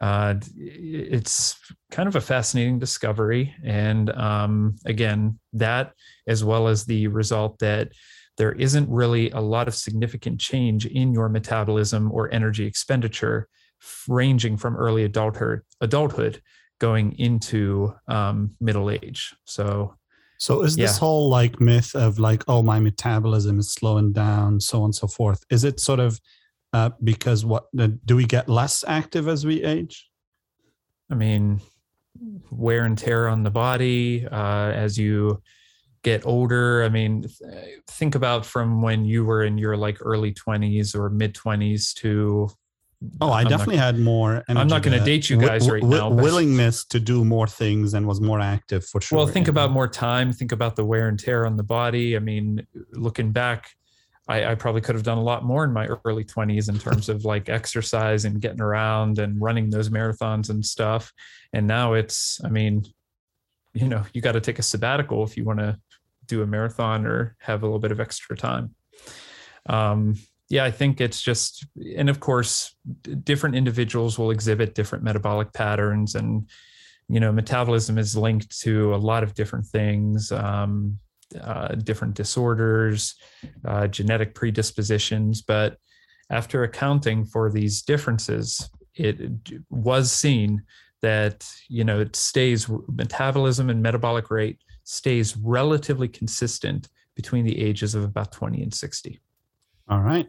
uh, 0.00 0.34
it's 0.56 1.56
kind 1.90 2.08
of 2.08 2.16
a 2.16 2.20
fascinating 2.20 2.78
discovery, 2.78 3.54
and 3.64 4.10
um, 4.10 4.76
again, 4.84 5.38
that 5.54 5.92
as 6.26 6.44
well 6.44 6.68
as 6.68 6.84
the 6.84 7.08
result 7.08 7.58
that 7.58 7.90
there 8.36 8.52
isn't 8.52 8.88
really 8.88 9.30
a 9.30 9.40
lot 9.40 9.66
of 9.66 9.74
significant 9.74 10.38
change 10.40 10.86
in 10.86 11.12
your 11.12 11.28
metabolism 11.28 12.12
or 12.12 12.32
energy 12.32 12.64
expenditure, 12.64 13.48
ranging 14.06 14.56
from 14.56 14.76
early 14.76 15.04
adulthood 15.04 15.62
adulthood 15.80 16.40
going 16.78 17.18
into 17.18 17.94
um, 18.06 18.54
middle 18.60 18.90
age. 18.90 19.34
So 19.44 19.94
so 20.38 20.62
is 20.62 20.76
this 20.76 20.96
whole 20.96 21.28
like 21.28 21.60
myth 21.60 21.96
of 21.96 22.20
like, 22.20 22.44
oh, 22.46 22.62
my 22.62 22.78
metabolism 22.78 23.58
is 23.58 23.72
slowing 23.72 24.12
down, 24.12 24.60
so 24.60 24.78
on 24.78 24.84
and 24.86 24.94
so 24.94 25.08
forth? 25.08 25.44
Is 25.50 25.64
it 25.64 25.80
sort 25.80 25.98
of 25.98 26.20
uh, 26.72 26.90
because 27.02 27.44
what 27.44 27.64
do 27.74 28.14
we 28.14 28.24
get 28.24 28.48
less 28.48 28.84
active 28.86 29.26
as 29.26 29.44
we 29.44 29.64
age? 29.64 30.08
I 31.10 31.14
mean, 31.14 31.60
wear 32.50 32.84
and 32.84 32.96
tear 32.96 33.26
on 33.28 33.42
the 33.42 33.50
body 33.50 34.26
uh, 34.26 34.70
as 34.70 34.96
you 34.96 35.42
get 36.04 36.24
older. 36.24 36.84
I 36.84 36.88
mean, 36.88 37.24
think 37.88 38.14
about 38.14 38.46
from 38.46 38.80
when 38.80 39.04
you 39.04 39.24
were 39.24 39.42
in 39.42 39.58
your 39.58 39.76
like 39.76 39.98
early 40.00 40.32
20s 40.32 40.94
or 40.94 41.10
mid 41.10 41.34
20s 41.34 41.94
to 41.94 42.48
Oh, 43.20 43.30
I 43.30 43.42
I'm 43.42 43.48
definitely 43.48 43.76
not, 43.76 43.84
had 43.84 43.98
more. 44.00 44.42
I'm 44.48 44.66
not 44.66 44.82
going 44.82 44.98
to 44.98 45.04
date 45.04 45.30
you 45.30 45.36
guys 45.36 45.66
w- 45.66 45.74
right 45.74 45.82
w- 45.82 46.16
now. 46.16 46.22
Willingness 46.22 46.84
to 46.86 46.98
do 46.98 47.24
more 47.24 47.46
things 47.46 47.94
and 47.94 48.08
was 48.08 48.20
more 48.20 48.40
active 48.40 48.84
for 48.84 49.00
sure. 49.00 49.18
Well, 49.18 49.26
think 49.26 49.46
yeah. 49.46 49.52
about 49.52 49.70
more 49.70 49.86
time. 49.86 50.32
Think 50.32 50.50
about 50.50 50.74
the 50.74 50.84
wear 50.84 51.06
and 51.06 51.18
tear 51.18 51.46
on 51.46 51.56
the 51.56 51.62
body. 51.62 52.16
I 52.16 52.18
mean, 52.18 52.66
looking 52.92 53.30
back, 53.30 53.70
I, 54.26 54.52
I 54.52 54.54
probably 54.56 54.80
could 54.80 54.96
have 54.96 55.04
done 55.04 55.18
a 55.18 55.22
lot 55.22 55.44
more 55.44 55.64
in 55.64 55.72
my 55.72 55.86
early 56.04 56.24
20s 56.24 56.68
in 56.68 56.78
terms 56.78 57.08
of 57.08 57.24
like 57.24 57.48
exercise 57.48 58.24
and 58.24 58.40
getting 58.40 58.60
around 58.60 59.20
and 59.20 59.40
running 59.40 59.70
those 59.70 59.90
marathons 59.90 60.50
and 60.50 60.64
stuff. 60.64 61.12
And 61.52 61.68
now 61.68 61.94
it's, 61.94 62.40
I 62.44 62.48
mean, 62.48 62.84
you 63.74 63.86
know, 63.86 64.04
you 64.12 64.20
got 64.20 64.32
to 64.32 64.40
take 64.40 64.58
a 64.58 64.62
sabbatical 64.62 65.22
if 65.22 65.36
you 65.36 65.44
want 65.44 65.60
to 65.60 65.78
do 66.26 66.42
a 66.42 66.46
marathon 66.46 67.06
or 67.06 67.36
have 67.38 67.62
a 67.62 67.66
little 67.66 67.78
bit 67.78 67.92
of 67.92 68.00
extra 68.00 68.36
time. 68.36 68.74
Um, 69.66 70.16
yeah, 70.48 70.64
I 70.64 70.70
think 70.70 71.00
it's 71.00 71.20
just, 71.20 71.66
and 71.96 72.08
of 72.08 72.20
course, 72.20 72.74
different 73.24 73.54
individuals 73.54 74.18
will 74.18 74.30
exhibit 74.30 74.74
different 74.74 75.04
metabolic 75.04 75.52
patterns, 75.52 76.14
and 76.14 76.48
you 77.08 77.20
know, 77.20 77.32
metabolism 77.32 77.98
is 77.98 78.16
linked 78.16 78.58
to 78.60 78.94
a 78.94 78.96
lot 78.96 79.22
of 79.22 79.34
different 79.34 79.66
things, 79.66 80.32
um, 80.32 80.98
uh, 81.40 81.68
different 81.74 82.14
disorders, 82.14 83.14
uh, 83.66 83.86
genetic 83.88 84.34
predispositions. 84.34 85.42
But 85.42 85.76
after 86.30 86.64
accounting 86.64 87.24
for 87.24 87.50
these 87.50 87.82
differences, 87.82 88.70
it 88.94 89.18
was 89.70 90.10
seen 90.10 90.62
that 91.00 91.48
you 91.68 91.84
know 91.84 92.00
it 92.00 92.16
stays 92.16 92.68
metabolism 92.88 93.70
and 93.70 93.82
metabolic 93.82 94.30
rate 94.30 94.58
stays 94.84 95.36
relatively 95.36 96.08
consistent 96.08 96.88
between 97.14 97.44
the 97.44 97.60
ages 97.60 97.94
of 97.94 98.04
about 98.04 98.32
20 98.32 98.62
and 98.62 98.72
60. 98.72 99.20
All 99.88 100.00
right. 100.00 100.26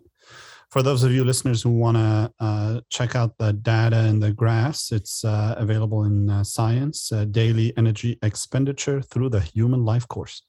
For 0.72 0.84
those 0.84 1.04
of 1.04 1.12
you 1.12 1.24
listeners 1.24 1.64
who 1.64 1.72
want 1.72 1.98
to 1.98 2.32
uh, 2.40 2.82
check 2.90 3.16
out 3.16 3.38
the 3.40 3.54
data 3.54 3.98
and 3.98 4.22
the 4.22 4.32
graphs, 4.32 4.92
it's 4.92 5.26
uh, 5.26 5.56
available 5.58 6.04
in 6.04 6.30
uh, 6.30 6.44
Science 6.44 7.12
uh, 7.12 7.26
Daily 7.26 7.76
Energy 7.76 8.20
Expenditure 8.22 9.02
through 9.02 9.30
the 9.30 9.40
Human 9.40 9.84
Life 9.84 10.08
Course. 10.08 10.44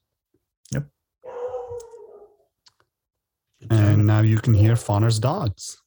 Yep. 0.71 0.85
And 3.71 4.05
now 4.05 4.21
you 4.21 4.37
can 4.37 4.53
hear 4.53 4.75
Fauner's 4.75 5.17
dogs. 5.17 5.81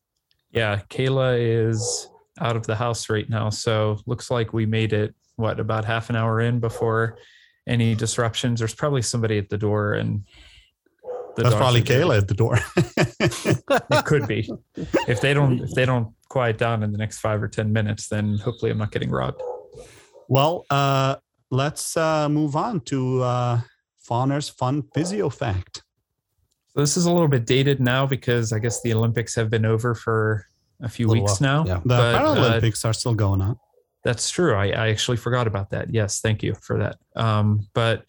Yeah, 0.50 0.80
Kayla 0.90 1.38
is 1.38 2.08
out 2.40 2.56
of 2.56 2.66
the 2.66 2.74
house 2.74 3.08
right 3.08 3.28
now. 3.30 3.50
So 3.50 4.00
looks 4.06 4.30
like 4.32 4.52
we 4.52 4.66
made 4.66 4.92
it, 4.92 5.14
what, 5.36 5.60
about 5.60 5.84
half 5.84 6.10
an 6.10 6.16
hour 6.16 6.40
in 6.40 6.58
before 6.58 7.18
any 7.68 7.94
disruptions. 7.94 8.58
There's 8.58 8.74
probably 8.74 9.02
somebody 9.02 9.38
at 9.38 9.48
the 9.48 9.58
door 9.58 9.94
and 9.94 10.24
that's 11.36 11.54
probably 11.54 11.82
Kayla 11.82 12.18
at 12.18 12.28
the 12.28 12.34
door. 12.34 12.58
it 12.76 14.04
could 14.04 14.26
be. 14.26 14.50
If 15.08 15.20
they 15.20 15.34
don't 15.34 15.60
if 15.60 15.70
they 15.72 15.86
don't 15.86 16.14
quiet 16.28 16.58
down 16.58 16.82
in 16.82 16.92
the 16.92 16.98
next 16.98 17.18
five 17.18 17.42
or 17.42 17.48
ten 17.48 17.72
minutes, 17.72 18.08
then 18.08 18.38
hopefully 18.38 18.70
I'm 18.70 18.78
not 18.78 18.92
getting 18.92 19.10
robbed. 19.10 19.42
Well, 20.28 20.64
uh, 20.70 21.16
let's 21.50 21.96
uh, 21.96 22.28
move 22.28 22.56
on 22.56 22.80
to 22.82 23.22
uh, 23.22 23.60
Fauner's 23.98 24.48
fun 24.48 24.82
physio 24.94 25.28
fact. 25.28 25.82
So 26.74 26.80
this 26.80 26.96
is 26.96 27.06
a 27.06 27.12
little 27.12 27.28
bit 27.28 27.46
dated 27.46 27.80
now 27.80 28.06
because 28.06 28.52
I 28.52 28.58
guess 28.58 28.82
the 28.82 28.92
Olympics 28.94 29.34
have 29.36 29.48
been 29.48 29.64
over 29.64 29.94
for 29.94 30.46
a 30.80 30.88
few 30.88 31.08
a 31.08 31.12
weeks 31.12 31.40
while. 31.40 31.64
now. 31.64 31.66
Yeah. 31.66 31.80
The 31.80 31.88
but, 31.88 32.20
Paralympics 32.20 32.84
uh, 32.84 32.88
are 32.88 32.92
still 32.92 33.14
going 33.14 33.40
on. 33.40 33.58
That's 34.02 34.28
true. 34.28 34.54
I, 34.54 34.66
I, 34.66 34.88
actually 34.88 35.16
forgot 35.16 35.46
about 35.46 35.70
that. 35.70 35.92
Yes, 35.94 36.20
thank 36.20 36.42
you 36.42 36.54
for 36.60 36.78
that. 36.78 36.98
Um, 37.16 37.68
but 37.72 38.04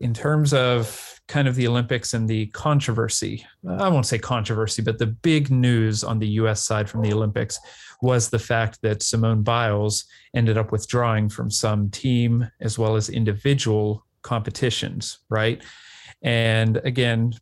in 0.00 0.14
terms 0.14 0.52
of 0.52 1.20
kind 1.28 1.46
of 1.46 1.54
the 1.54 1.68
Olympics 1.68 2.14
and 2.14 2.28
the 2.28 2.46
controversy. 2.46 3.46
I 3.68 3.88
won't 3.88 4.06
say 4.06 4.18
controversy, 4.18 4.82
but 4.82 4.98
the 4.98 5.06
big 5.06 5.50
news 5.50 6.02
on 6.02 6.18
the 6.18 6.28
US 6.40 6.64
side 6.64 6.88
from 6.88 7.02
the 7.02 7.12
Olympics 7.12 7.58
was 8.00 8.30
the 8.30 8.38
fact 8.38 8.80
that 8.82 9.02
Simone 9.02 9.42
Biles 9.42 10.04
ended 10.34 10.56
up 10.56 10.72
withdrawing 10.72 11.28
from 11.28 11.50
some 11.50 11.90
team 11.90 12.50
as 12.60 12.78
well 12.78 12.96
as 12.96 13.08
individual 13.10 14.06
competitions, 14.22 15.18
right? 15.28 15.62
And 16.22 16.78
again, 16.78 17.34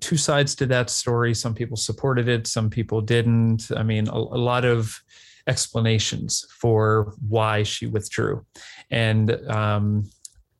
two 0.00 0.16
sides 0.16 0.54
to 0.56 0.66
that 0.66 0.90
story. 0.90 1.34
Some 1.34 1.54
people 1.54 1.76
supported 1.76 2.28
it, 2.28 2.46
some 2.46 2.70
people 2.70 3.00
didn't. 3.00 3.70
I 3.76 3.82
mean, 3.82 4.08
a, 4.08 4.16
a 4.16 4.40
lot 4.50 4.64
of 4.64 5.00
explanations 5.46 6.46
for 6.50 7.14
why 7.28 7.62
she 7.62 7.86
withdrew. 7.86 8.44
And 8.90 9.30
um, 9.48 10.10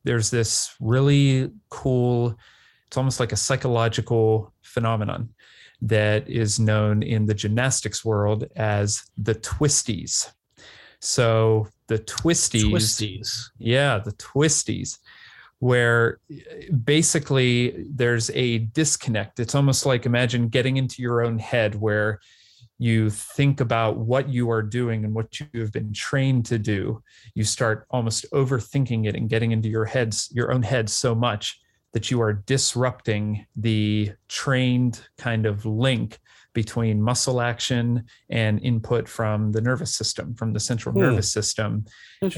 there's 0.05 0.29
this 0.29 0.75
really 0.79 1.51
cool 1.69 2.37
it's 2.87 2.97
almost 2.97 3.19
like 3.19 3.33
a 3.33 3.35
psychological 3.35 4.53
phenomenon 4.61 5.29
that 5.81 6.29
is 6.29 6.59
known 6.59 7.03
in 7.03 7.25
the 7.25 7.33
gymnastics 7.33 8.05
world 8.05 8.45
as 8.55 9.03
the 9.17 9.35
twisties. 9.35 10.31
So 11.01 11.67
the 11.87 11.99
twisties, 11.99 12.71
twisties. 12.71 13.49
yeah, 13.57 13.99
the 13.99 14.13
twisties, 14.13 14.99
where 15.59 16.19
basically 16.83 17.85
there's 17.89 18.29
a 18.31 18.59
disconnect. 18.59 19.39
It's 19.39 19.55
almost 19.55 19.85
like 19.85 20.05
imagine 20.05 20.47
getting 20.47 20.77
into 20.77 21.01
your 21.01 21.23
own 21.23 21.37
head 21.37 21.75
where 21.75 22.19
you 22.77 23.09
think 23.09 23.61
about 23.61 23.97
what 23.97 24.27
you 24.29 24.49
are 24.49 24.61
doing 24.61 25.05
and 25.05 25.13
what 25.13 25.39
you 25.39 25.47
have 25.55 25.71
been 25.71 25.93
trained 25.93 26.45
to 26.47 26.57
do. 26.57 27.01
You 27.33 27.43
start 27.43 27.85
almost 27.89 28.25
overthinking 28.33 29.07
it 29.07 29.15
and 29.15 29.29
getting 29.29 29.51
into 29.51 29.69
your 29.69 29.85
heads, 29.85 30.29
your 30.33 30.51
own 30.51 30.61
head 30.63 30.89
so 30.89 31.15
much 31.15 31.59
that 31.93 32.11
you 32.11 32.21
are 32.21 32.33
disrupting 32.33 33.45
the 33.55 34.11
trained 34.27 34.99
kind 35.17 35.45
of 35.45 35.65
link 35.65 36.19
between 36.53 37.01
muscle 37.01 37.41
action 37.41 38.03
and 38.29 38.61
input 38.61 39.07
from 39.07 39.51
the 39.51 39.61
nervous 39.61 39.93
system, 39.95 40.33
from 40.35 40.51
the 40.53 40.59
central 40.59 40.93
Hmm. 40.93 41.01
nervous 41.01 41.31
system. 41.31 41.85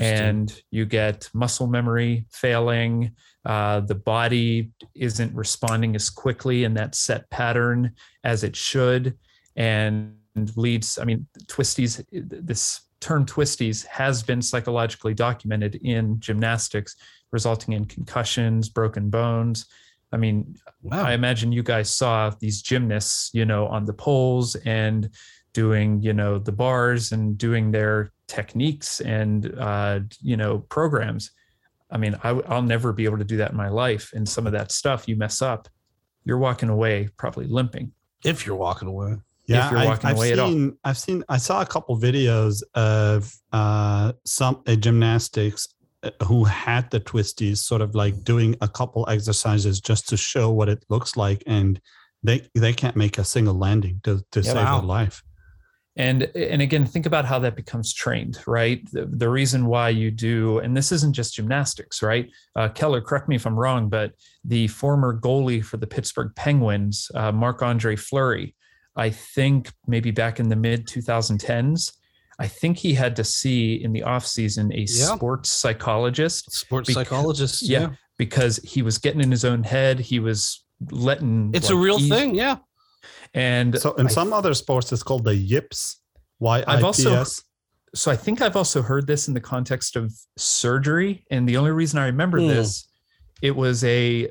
And 0.03 0.61
you 0.71 0.85
get 0.85 1.29
muscle 1.33 1.67
memory 1.67 2.25
failing. 2.31 3.11
Uh, 3.45 3.79
the 3.79 3.95
body 3.95 4.71
isn't 4.95 5.33
responding 5.33 5.95
as 5.95 6.09
quickly 6.09 6.63
in 6.63 6.73
that 6.75 6.93
set 6.95 7.29
pattern 7.29 7.93
as 8.23 8.43
it 8.43 8.55
should, 8.55 9.17
and 9.55 10.15
leads. 10.55 10.97
I 10.97 11.05
mean, 11.05 11.27
twisties. 11.47 12.03
This 12.11 12.81
term 12.99 13.25
twisties 13.25 13.85
has 13.85 14.23
been 14.23 14.41
psychologically 14.41 15.13
documented 15.13 15.75
in 15.75 16.19
gymnastics, 16.19 16.95
resulting 17.31 17.73
in 17.73 17.85
concussions, 17.85 18.69
broken 18.69 19.09
bones. 19.09 19.65
I 20.11 20.17
mean, 20.17 20.55
wow. 20.81 21.03
I 21.03 21.13
imagine 21.13 21.51
you 21.51 21.63
guys 21.63 21.89
saw 21.91 22.31
these 22.39 22.61
gymnasts, 22.61 23.29
you 23.33 23.45
know, 23.45 23.67
on 23.67 23.85
the 23.85 23.93
poles 23.93 24.55
and 24.55 25.09
doing, 25.53 26.01
you 26.01 26.13
know, 26.13 26.39
the 26.39 26.51
bars 26.51 27.11
and 27.11 27.37
doing 27.37 27.71
their 27.71 28.11
techniques 28.27 29.01
and, 29.01 29.53
uh, 29.59 29.99
you 30.21 30.37
know, 30.37 30.59
programs. 30.59 31.31
I 31.89 31.97
mean, 31.97 32.17
I, 32.23 32.33
will 32.33 32.61
never 32.61 32.93
be 32.93 33.05
able 33.05 33.17
to 33.17 33.23
do 33.23 33.37
that 33.37 33.51
in 33.51 33.57
my 33.57 33.69
life. 33.69 34.11
And 34.13 34.27
some 34.27 34.45
of 34.45 34.53
that 34.53 34.71
stuff 34.71 35.07
you 35.07 35.15
mess 35.15 35.41
up, 35.41 35.67
you're 36.25 36.37
walking 36.37 36.69
away 36.69 37.09
probably 37.17 37.47
limping. 37.47 37.91
if 38.23 38.45
you're 38.45 38.55
walking 38.55 38.87
away. 38.87 39.15
Yeah, 39.47 39.69
you're 39.71 39.79
I, 39.79 39.85
walking 39.85 40.07
have 40.09 40.17
away 40.17 40.31
at 40.33 40.39
all. 40.39 40.49
seen. 40.49 40.77
I've 40.83 40.97
seen. 40.97 41.23
I 41.29 41.37
saw 41.37 41.61
a 41.61 41.65
couple 41.65 41.97
videos 41.99 42.61
of 42.75 43.33
uh, 43.53 44.13
some 44.25 44.61
uh, 44.67 44.75
gymnastics 44.75 45.67
uh, 46.03 46.11
who 46.25 46.43
had 46.43 46.89
the 46.91 46.99
twisties, 46.99 47.57
sort 47.57 47.81
of 47.81 47.95
like 47.95 48.23
doing 48.23 48.55
a 48.61 48.67
couple 48.67 49.07
exercises 49.09 49.79
just 49.79 50.09
to 50.09 50.17
show 50.17 50.51
what 50.51 50.69
it 50.69 50.83
looks 50.89 51.15
like, 51.15 51.43
and 51.47 51.79
they 52.23 52.41
they 52.55 52.73
can't 52.73 52.95
make 52.95 53.17
a 53.17 53.23
single 53.23 53.53
landing 53.53 54.01
to 54.03 54.21
to 54.31 54.43
save 54.43 54.55
Wow. 54.55 54.79
their 54.79 54.87
life. 54.87 55.23
and 55.95 56.23
and 56.35 56.61
again 56.61 56.85
think 56.85 57.05
about 57.07 57.25
how 57.25 57.39
that 57.39 57.55
becomes 57.55 57.91
trained 57.93 58.37
right 58.45 58.81
the, 58.91 59.05
the 59.05 59.27
reason 59.29 59.65
why 59.65 59.89
you 59.89 60.11
do 60.11 60.59
and 60.59 60.77
this 60.77 60.91
isn't 60.91 61.13
just 61.13 61.33
gymnastics 61.35 62.03
right 62.03 62.29
uh, 62.55 62.69
keller 62.69 63.01
correct 63.01 63.27
me 63.27 63.35
if 63.35 63.47
i'm 63.47 63.57
wrong 63.57 63.89
but 63.89 64.11
the 64.45 64.67
former 64.67 65.19
goalie 65.19 65.63
for 65.63 65.77
the 65.77 65.87
pittsburgh 65.87 66.31
penguins 66.35 67.09
uh, 67.15 67.31
marc 67.31 67.63
andre 67.63 67.95
fleury 67.95 68.53
i 68.97 69.09
think 69.09 69.71
maybe 69.87 70.11
back 70.11 70.39
in 70.39 70.49
the 70.49 70.55
mid 70.55 70.85
2010s 70.87 71.93
i 72.39 72.47
think 72.47 72.77
he 72.77 72.93
had 72.93 73.15
to 73.15 73.23
see 73.23 73.75
in 73.83 73.93
the 73.93 74.01
offseason 74.01 74.73
a 74.73 74.81
Yeah. 74.81 75.15
sports 75.15 75.49
psychologist 75.49 76.51
Sports 76.51 76.87
Bec- 76.89 76.95
psychologist. 76.95 77.61
yeah. 77.61 77.79
Yeah. 77.81 77.89
because 78.17 78.57
he 78.63 78.81
was 78.81 78.97
getting 78.97 79.21
in 79.21 79.31
his 79.31 79.45
own 79.45 79.63
head 79.63 79.99
he 79.99 80.19
was 80.19 80.63
letting 80.91 81.51
It's 81.53 81.69
a 81.69 81.75
real 81.75 81.97
ease- 81.99 82.09
thing. 82.09 82.35
Yeah. 82.35 82.57
and 83.33 83.77
So 83.79 83.93
in 83.95 84.07
I 84.07 84.09
some 84.09 84.31
other 84.33 84.53
sports, 84.53 84.91
it's 84.91 85.01
called 85.03 85.23
the 85.23 85.35
yips. 85.35 86.01
Why 86.39 86.63
I've 86.67 86.83
also 86.83 87.25
so 87.95 88.11
I 88.11 88.15
think 88.15 88.41
I've 88.41 88.55
also 88.55 88.81
heard 88.83 89.07
this 89.07 89.27
in 89.27 89.33
the 89.33 89.41
context 89.41 89.95
of 89.95 90.13
surgery. 90.37 91.25
And 91.31 91.49
the 91.49 91.57
only 91.57 91.71
reason 91.71 91.97
I 91.99 92.05
remember 92.07 92.39
Hmm. 92.39 92.47
this, 92.47 92.87
it 93.41 93.55
was 93.55 93.83
a 93.83 94.29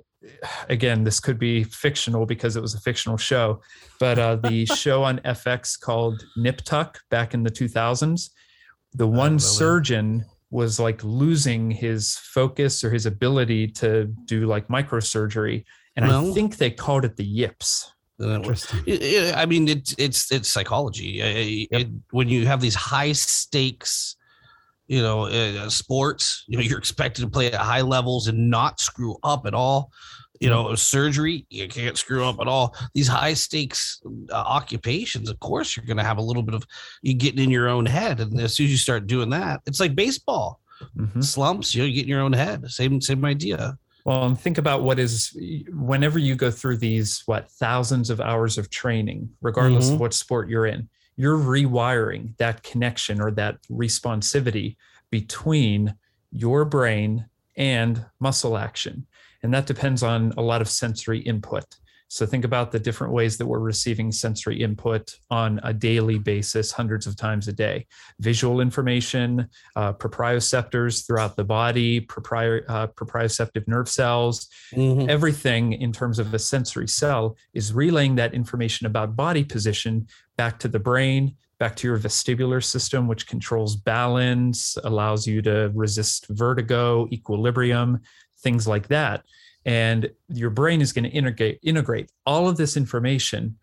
again, 0.69 1.05
this 1.05 1.21
could 1.21 1.39
be 1.39 1.65
fictional 1.65 2.27
because 2.27 2.57
it 2.57 2.62
was 2.62 2.75
a 2.75 2.81
fictional 2.81 3.17
show, 3.17 3.61
but 4.01 4.19
uh, 4.19 4.37
the 4.37 4.67
show 4.77 5.03
on 5.03 5.19
FX 5.21 5.79
called 5.79 6.23
Nip 6.37 6.62
Tuck 6.62 6.99
back 7.11 7.35
in 7.35 7.43
the 7.43 7.51
2000s, 7.51 8.31
the 8.95 9.07
one 9.07 9.33
really? 9.33 9.39
surgeon 9.39 10.25
was 10.51 10.79
like 10.81 11.03
losing 11.03 11.71
his 11.71 12.17
focus 12.19 12.83
or 12.85 12.91
his 12.91 13.07
ability 13.07 13.67
to 13.69 14.05
do 14.25 14.47
like 14.47 14.69
microsurgery. 14.69 15.65
And 15.97 16.05
I 16.05 16.33
think 16.33 16.57
they 16.57 16.71
called 16.71 17.05
it 17.05 17.17
the 17.17 17.25
yips. 17.25 17.91
It 18.19 18.25
Interesting. 18.27 18.81
It- 18.87 19.03
it- 19.03 19.37
I 19.37 19.45
mean, 19.47 19.69
it's 19.69 19.95
it's 19.99 20.33
it's 20.33 20.49
psychology. 20.49 21.21
Uh, 21.23 21.77
it- 21.79 21.89
when 22.11 22.29
you 22.29 22.47
have 22.47 22.61
these 22.61 22.75
high 22.75 23.12
stakes, 23.12 24.17
you 24.87 25.03
know, 25.03 25.25
uh, 25.27 25.69
sports, 25.69 26.45
you 26.47 26.57
know, 26.57 26.62
you're 26.62 26.79
expected 26.79 27.23
to 27.23 27.29
play 27.29 27.47
at 27.49 27.55
high 27.55 27.83
levels 27.83 28.29
and 28.29 28.51
not 28.51 28.81
screw 28.81 29.17
up 29.23 29.47
at 29.47 29.55
all. 29.55 29.91
You 30.40 30.51
know, 30.51 30.75
surgery, 30.75 31.46
you 31.51 31.68
can't 31.68 31.96
screw 31.96 32.25
up 32.25 32.40
at 32.40 32.49
all. 32.49 32.75
These 32.94 33.09
high 33.09 33.35
stakes 33.35 34.01
uh, 34.31 34.35
occupations, 34.35 35.31
of 35.31 35.38
course, 35.40 35.77
you're 35.77 35.87
going 35.87 35.96
to 35.96 36.05
have 36.05 36.18
a 36.18 36.22
little 36.22 36.42
bit 36.42 36.55
of 36.55 36.64
you 37.03 37.14
getting 37.14 37.42
in 37.42 37.51
your 37.51 37.68
own 37.68 37.87
head, 37.87 38.20
and 38.20 38.38
as 38.40 38.55
soon 38.55 38.66
as 38.66 38.72
you 38.72 38.77
start 38.79 39.07
doing 39.07 39.31
that, 39.31 39.62
it's 39.66 39.81
like 39.81 39.94
baseball 39.94 40.61
Mhm. 40.96 41.25
slumps. 41.25 41.75
You 41.75 41.83
know, 41.83 41.87
you 41.87 41.94
get 41.94 42.03
in 42.03 42.09
your 42.09 42.20
own 42.20 42.35
head. 42.35 42.70
Same 42.70 43.01
same 43.01 43.25
idea. 43.25 43.79
Well, 44.05 44.27
and 44.27 44.38
think 44.38 44.59
about 44.59 44.83
what 44.83 44.99
is 44.99 45.37
whenever 45.72 46.18
you 46.18 46.35
go 46.37 46.51
through 46.51 46.77
these 46.77 47.22
what 47.27 47.51
thousands 47.51 48.11
of 48.11 48.20
hours 48.20 48.59
of 48.59 48.68
training, 48.68 49.31
regardless 49.40 49.88
Mhm. 49.88 49.94
of 49.94 50.01
what 50.01 50.12
sport 50.14 50.51
you're 50.51 50.66
in, 50.66 50.88
you're 51.16 51.38
rewiring 51.38 52.37
that 52.37 52.62
connection 52.62 53.20
or 53.22 53.31
that 53.33 53.57
responsivity 53.70 54.77
between 55.11 55.94
your 56.31 56.64
brain 56.66 57.25
and 57.57 58.05
muscle 58.20 58.59
action. 58.59 59.07
And 59.47 59.55
that 59.55 59.67
depends 59.67 60.03
on 60.03 60.33
a 60.37 60.43
lot 60.43 60.61
of 60.61 60.69
sensory 60.69 61.21
input. 61.21 61.65
So 62.09 62.27
think 62.27 62.45
about 62.45 62.73
the 62.73 62.81
different 62.81 63.13
ways 63.13 63.39
that 63.39 63.47
we're 63.47 63.61
receiving 63.61 64.11
sensory 64.11 64.61
input 64.61 65.15
on 65.31 65.61
a 65.63 65.73
daily 65.73 66.19
basis, 66.19 66.73
hundreds 66.73 67.07
of 67.07 67.15
times 67.17 67.47
a 67.47 67.53
day. 67.53 67.87
Visual 68.19 68.61
information, 68.61 69.49
uh, 69.77 69.93
proprioceptors 69.93 71.07
throughout 71.07 71.37
the 71.37 71.45
body, 71.45 72.01
proprio, 72.01 72.61
uh, 72.67 72.89
proprioceptive 72.89 73.69
nerve 73.69 73.89
cells, 73.89 74.49
Mhm. 74.73 75.09
everything 75.09 75.75
in 75.75 75.93
terms 75.93 76.19
of 76.19 76.35
a 76.35 76.41
sensory 76.41 76.89
cell 76.89 77.37
is 77.55 77.73
relaying 77.73 78.17
that 78.17 78.35
information 78.35 78.89
about 78.89 79.15
body 79.15 79.45
position 79.45 80.09
back 80.37 80.59
to 80.59 80.67
the 80.67 80.81
brain, 80.81 81.37
back 81.59 81.75
to 81.77 81.87
your 81.87 81.99
vestibular 81.99 82.63
system, 82.63 83.09
which 83.09 83.27
controls 83.27 83.77
balance, 83.77 84.77
allows 84.85 85.27
you 85.27 85.41
to 85.41 85.71
resist 85.75 86.27
vertigo, 86.29 87.09
equilibrium, 87.11 88.01
things 88.38 88.66
like 88.66 88.88
that. 88.88 89.25
And 89.64 90.11
your 90.29 90.51
brain 90.51 90.81
is 90.81 90.92
going 90.92 91.05
to 91.05 91.11
integrate 91.11 91.59
integrate 91.62 92.11
all 92.25 92.49
of 92.49 92.57
this 92.57 92.77
information 92.77 93.57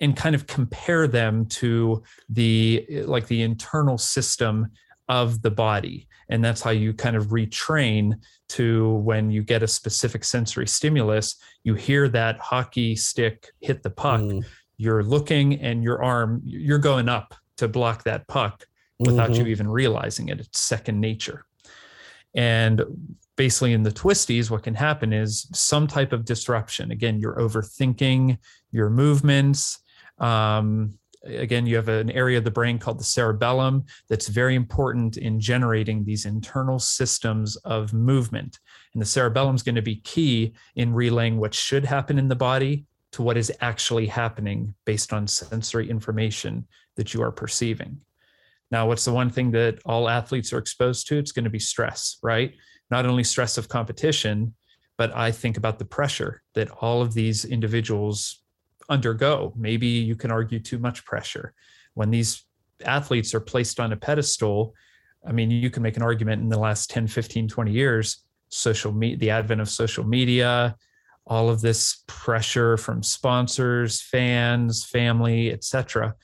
and 0.00 0.16
kind 0.16 0.34
of 0.34 0.46
compare 0.46 1.06
them 1.06 1.44
to 1.46 2.02
the 2.30 2.86
like 3.04 3.26
the 3.26 3.42
internal 3.42 3.98
system 3.98 4.68
of 5.08 5.42
the 5.42 5.50
body 5.50 6.06
and 6.30 6.42
that's 6.44 6.60
how 6.62 6.70
you 6.70 6.94
kind 6.94 7.16
of 7.16 7.26
retrain 7.26 8.14
to 8.48 8.94
when 8.98 9.28
you 9.30 9.42
get 9.42 9.62
a 9.62 9.66
specific 9.66 10.22
sensory 10.24 10.66
stimulus 10.68 11.34
you 11.64 11.74
hear 11.74 12.08
that 12.08 12.38
hockey 12.38 12.94
stick 12.94 13.48
hit 13.60 13.82
the 13.82 13.90
puck 13.90 14.20
Mm. 14.20 14.44
you're 14.76 15.02
looking 15.02 15.60
and 15.60 15.82
your 15.82 16.02
arm 16.02 16.40
you're 16.44 16.78
going 16.78 17.08
up 17.08 17.34
to 17.56 17.66
block 17.68 18.04
that 18.04 18.26
puck 18.28 18.64
without 19.00 19.30
Mhm. 19.30 19.38
you 19.38 19.46
even 19.46 19.68
realizing 19.68 20.28
it 20.28 20.38
it's 20.40 20.60
second 20.60 21.00
nature 21.00 21.44
and 22.34 22.82
basically 23.40 23.72
in 23.72 23.82
the 23.82 23.90
twisties 23.90 24.50
what 24.50 24.62
can 24.62 24.74
happen 24.74 25.14
is 25.14 25.48
some 25.54 25.86
type 25.86 26.12
of 26.12 26.26
disruption. 26.26 26.90
Again 26.90 27.18
you're 27.18 27.36
overthinking 27.36 28.36
your 28.70 28.90
movements. 28.90 29.78
Um, 30.18 30.98
again 31.24 31.64
you 31.64 31.74
have 31.76 31.88
an 31.88 32.10
area 32.10 32.36
of 32.36 32.44
the 32.44 32.50
brain 32.50 32.78
called 32.78 33.00
the 33.00 33.12
cerebellum 33.16 33.86
that's 34.10 34.28
very 34.28 34.56
important 34.56 35.16
in 35.16 35.40
generating 35.40 36.04
these 36.04 36.26
internal 36.26 36.78
systems 36.78 37.56
of 37.64 37.94
movement. 37.94 38.58
And 38.92 39.00
the 39.00 39.06
cerebellum 39.06 39.56
is 39.56 39.62
going 39.62 39.76
to 39.76 39.90
be 39.92 40.02
key 40.14 40.52
in 40.76 40.92
relaying 40.92 41.38
what 41.38 41.54
should 41.54 41.86
happen 41.86 42.18
in 42.18 42.28
the 42.28 42.36
body 42.36 42.84
to 43.12 43.22
what 43.22 43.38
is 43.38 43.50
actually 43.62 44.04
happening 44.04 44.74
based 44.84 45.14
on 45.14 45.26
sensory 45.26 45.88
information 45.88 46.66
that 46.96 47.14
you 47.14 47.22
are 47.22 47.32
perceiving. 47.32 48.02
Now 48.70 48.86
what's 48.86 49.06
the 49.06 49.14
one 49.14 49.30
thing 49.30 49.50
that 49.52 49.78
all 49.86 50.10
athletes 50.10 50.52
are 50.52 50.58
exposed 50.58 51.08
to? 51.08 51.16
It's 51.16 51.32
going 51.32 51.44
to 51.44 51.56
be 51.58 51.58
stress 51.58 52.18
right 52.22 52.52
not 52.90 53.06
only 53.06 53.24
stress 53.24 53.58
of 53.58 53.68
competition 53.68 54.54
but 54.96 55.14
i 55.16 55.30
think 55.30 55.56
about 55.56 55.78
the 55.78 55.84
pressure 55.84 56.42
that 56.54 56.70
all 56.80 57.02
of 57.02 57.14
these 57.14 57.44
individuals 57.44 58.40
undergo. 58.90 59.54
Maybe 59.56 59.86
you 59.86 60.16
can 60.16 60.30
argue 60.30 60.58
too 60.58 60.78
much 60.78 61.04
pressure. 61.04 61.54
When 61.94 62.10
these 62.10 62.44
athletes 62.84 63.34
are 63.34 63.40
placed 63.40 63.78
on 63.78 63.92
a 63.92 63.96
pedestal 63.96 64.74
i 65.26 65.32
mean 65.32 65.50
you 65.50 65.68
can 65.68 65.82
make 65.82 65.98
an 65.98 66.02
argument 66.02 66.40
in 66.40 66.48
the 66.48 66.58
last 66.58 66.88
10 66.88 67.06
15 67.06 67.46
20 67.46 67.70
years 67.70 68.24
social 68.48 68.90
media 68.90 69.18
the 69.18 69.30
advent 69.30 69.60
of 69.60 69.68
social 69.68 70.02
media 70.02 70.74
all 71.26 71.50
of 71.50 71.60
this 71.60 72.02
pressure 72.06 72.78
from 72.78 73.02
sponsors 73.02 74.00
fans 74.00 74.82
family 74.82 75.52
etc 75.52 76.14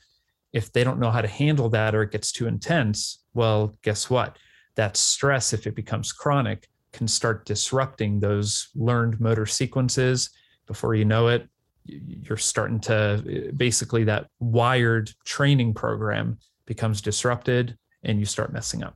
if 0.51 0.71
they 0.71 0.83
don't 0.83 0.99
know 0.99 1.11
how 1.11 1.21
to 1.21 1.27
handle 1.27 1.69
that 1.69 1.93
or 1.93 2.01
it 2.01 2.11
gets 2.11 2.31
too 2.31 2.47
intense 2.47 3.23
well 3.35 3.77
guess 3.83 4.09
what 4.09 4.37
that 4.77 4.95
stress 4.95 5.51
if 5.51 5.67
it 5.67 5.75
becomes 5.75 6.13
chronic 6.13 6.69
can 6.93 7.07
start 7.07 7.45
disrupting 7.45 8.19
those 8.19 8.69
learned 8.75 9.19
motor 9.19 9.45
sequences. 9.45 10.29
Before 10.65 10.95
you 10.95 11.05
know 11.05 11.27
it 11.27 11.47
you're 11.87 12.37
starting 12.37 12.79
to 12.81 13.51
basically 13.55 14.03
that 14.05 14.27
wired 14.39 15.11
training 15.25 15.73
program 15.73 16.37
becomes 16.65 17.01
disrupted 17.01 17.77
and 18.03 18.19
you 18.19 18.25
start 18.25 18.53
messing 18.53 18.83
up. 18.83 18.95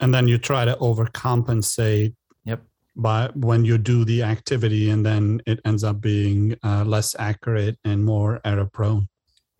And 0.00 0.14
then 0.14 0.28
you 0.28 0.38
try 0.38 0.64
to 0.64 0.76
overcompensate 0.76 2.14
Yep. 2.44 2.62
by 2.96 3.30
when 3.34 3.64
you 3.64 3.78
do 3.78 4.04
the 4.04 4.22
activity 4.22 4.90
and 4.90 5.04
then 5.04 5.40
it 5.46 5.60
ends 5.64 5.84
up 5.84 6.00
being 6.00 6.56
uh, 6.62 6.84
less 6.84 7.14
accurate 7.18 7.78
and 7.84 8.04
more 8.04 8.40
error 8.44 8.66
prone 8.66 9.08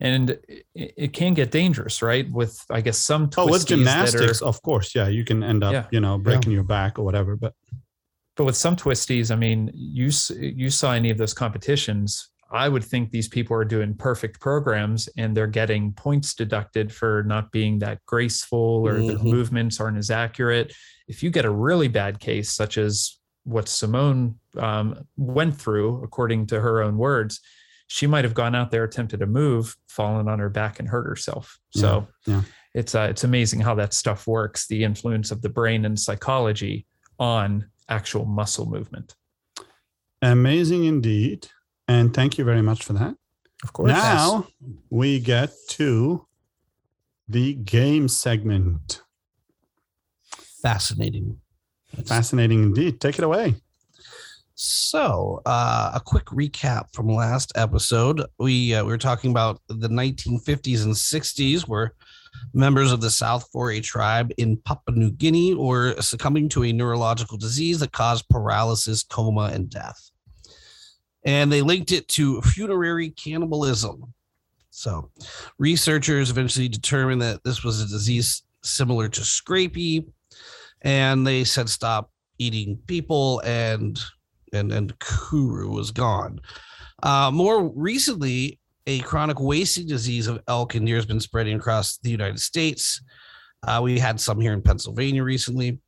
and 0.01 0.31
it, 0.31 0.65
it 0.75 1.13
can 1.13 1.33
get 1.33 1.51
dangerous, 1.51 2.01
right? 2.01 2.29
With 2.31 2.59
I 2.69 2.81
guess 2.81 2.97
some 2.97 3.29
Oh, 3.37 3.45
with 3.49 3.65
twisties 3.65 3.67
that 3.67 3.71
are- 3.71 3.77
gymnastics, 3.77 4.41
of 4.41 4.61
course, 4.63 4.93
yeah, 4.95 5.07
you 5.07 5.23
can 5.23 5.43
end 5.43 5.63
up, 5.63 5.73
Yeah. 5.73 5.85
you 5.91 5.99
know, 6.01 6.17
breaking 6.17 6.51
your 6.51 6.63
back 6.63 6.97
or 6.99 7.03
whatever. 7.05 7.35
But 7.35 7.53
but 8.35 8.45
with 8.45 8.55
some 8.57 8.75
twisties, 8.75 9.29
I 9.31 9.35
mean, 9.35 9.71
you 9.73 10.09
you 10.39 10.69
saw 10.69 10.93
any 10.93 11.09
of 11.11 11.17
those 11.17 11.33
competitions. 11.33 12.29
I 12.53 12.67
would 12.67 12.83
think 12.83 13.11
these 13.11 13.29
people 13.29 13.55
are 13.55 13.63
doing 13.63 13.93
perfect 13.93 14.41
programs 14.41 15.07
and 15.17 15.37
they're 15.37 15.47
getting 15.61 15.93
points 15.93 16.33
deducted 16.33 16.91
for 16.91 17.23
not 17.25 17.49
being 17.51 17.79
that 17.79 17.99
graceful 18.05 18.85
or 18.85 18.93
their 19.01 19.17
Mhm. 19.17 19.23
movements 19.23 19.79
aren't 19.79 19.97
as 19.97 20.09
accurate. 20.09 20.73
If 21.07 21.23
you 21.23 21.29
get 21.29 21.45
a 21.45 21.49
really 21.49 21.87
bad 21.87 22.19
case, 22.19 22.51
such 22.51 22.77
as 22.77 23.17
what 23.45 23.69
Simone 23.69 24.35
um, 24.57 25.07
went 25.15 25.55
through, 25.55 26.03
according 26.03 26.47
to 26.47 26.59
her 26.59 26.81
own 26.83 26.97
words, 26.97 27.39
she 27.91 28.07
might 28.07 28.23
have 28.23 28.33
gone 28.33 28.55
out 28.55 28.71
there, 28.71 28.85
attempted 28.85 29.21
a 29.21 29.25
move, 29.25 29.75
fallen 29.89 30.29
on 30.29 30.39
her 30.39 30.47
back, 30.47 30.79
and 30.79 30.87
hurt 30.87 31.03
herself. 31.05 31.59
So 31.71 32.07
Yeah, 32.25 32.35
yeah. 32.35 32.41
it's 32.73 32.95
uh, 32.95 33.07
it's 33.09 33.25
amazing 33.25 33.59
how 33.59 33.75
that 33.75 33.93
stuff 33.93 34.27
works. 34.27 34.65
The 34.67 34.85
influence 34.85 35.29
of 35.29 35.41
the 35.41 35.49
brain 35.49 35.83
and 35.83 35.99
psychology 35.99 36.85
on 37.19 37.69
actual 37.89 38.23
muscle 38.23 38.65
movement. 38.65 39.15
amazing 40.21 40.85
indeed. 40.85 41.49
And 41.89 42.13
thank 42.13 42.37
you 42.37 42.45
very 42.45 42.61
much 42.61 42.85
for 42.85 42.93
that. 42.93 43.13
Of 43.61 43.73
course. 43.73 43.89
Now 43.89 44.47
we 44.89 45.19
get 45.19 45.51
to 45.71 46.25
the 47.27 47.55
game 47.55 48.07
segment. 48.07 49.01
Fascinating. 50.63 51.41
Fascinating 52.05 52.63
indeed. 52.63 53.01
Take 53.01 53.17
it 53.17 53.25
away. 53.25 53.55
So, 54.63 55.41
uh, 55.47 55.89
a 55.95 55.99
quick 55.99 56.25
recap 56.25 56.93
from 56.93 57.07
last 57.07 57.51
episode. 57.55 58.23
We 58.37 58.75
uh, 58.75 58.83
we 58.83 58.91
were 58.91 58.97
talking 58.99 59.31
about 59.31 59.59
the 59.67 59.89
1950s 59.89 60.83
and 60.83 60.93
60s, 60.93 61.67
where 61.67 61.95
members 62.53 62.91
of 62.91 63.01
the 63.01 63.09
South 63.09 63.49
Fore 63.51 63.79
tribe 63.79 64.31
in 64.37 64.57
Papua 64.57 64.95
New 64.95 65.09
Guinea 65.13 65.55
were 65.55 65.99
succumbing 65.99 66.47
to 66.49 66.63
a 66.63 66.73
neurological 66.73 67.39
disease 67.39 67.79
that 67.79 67.91
caused 67.91 68.29
paralysis, 68.29 69.01
coma, 69.01 69.49
and 69.51 69.67
death. 69.67 70.11
And 71.25 71.51
they 71.51 71.63
linked 71.63 71.91
it 71.91 72.07
to 72.09 72.39
funerary 72.43 73.09
cannibalism. 73.09 74.13
So, 74.69 75.09
researchers 75.57 76.29
eventually 76.29 76.69
determined 76.69 77.23
that 77.23 77.43
this 77.43 77.63
was 77.63 77.81
a 77.81 77.87
disease 77.87 78.43
similar 78.61 79.09
to 79.09 79.21
scrapie, 79.21 80.05
and 80.83 81.25
they 81.25 81.45
said 81.45 81.67
stop 81.67 82.11
eating 82.37 82.77
people 82.85 83.41
and 83.43 83.99
and 84.53 84.71
and 84.71 84.97
Kuru 84.99 85.69
was 85.69 85.91
gone. 85.91 86.39
Uh, 87.03 87.31
more 87.33 87.69
recently, 87.69 88.59
a 88.87 88.99
chronic 88.99 89.39
wasting 89.39 89.87
disease 89.87 90.27
of 90.27 90.41
elk 90.47 90.75
and 90.75 90.85
deer 90.85 90.95
has 90.95 91.05
been 91.05 91.19
spreading 91.19 91.55
across 91.55 91.97
the 91.97 92.09
United 92.09 92.39
States. 92.39 93.01
Uh, 93.63 93.79
we 93.83 93.99
had 93.99 94.19
some 94.19 94.39
here 94.39 94.53
in 94.53 94.61
Pennsylvania 94.61 95.23
recently. 95.23 95.79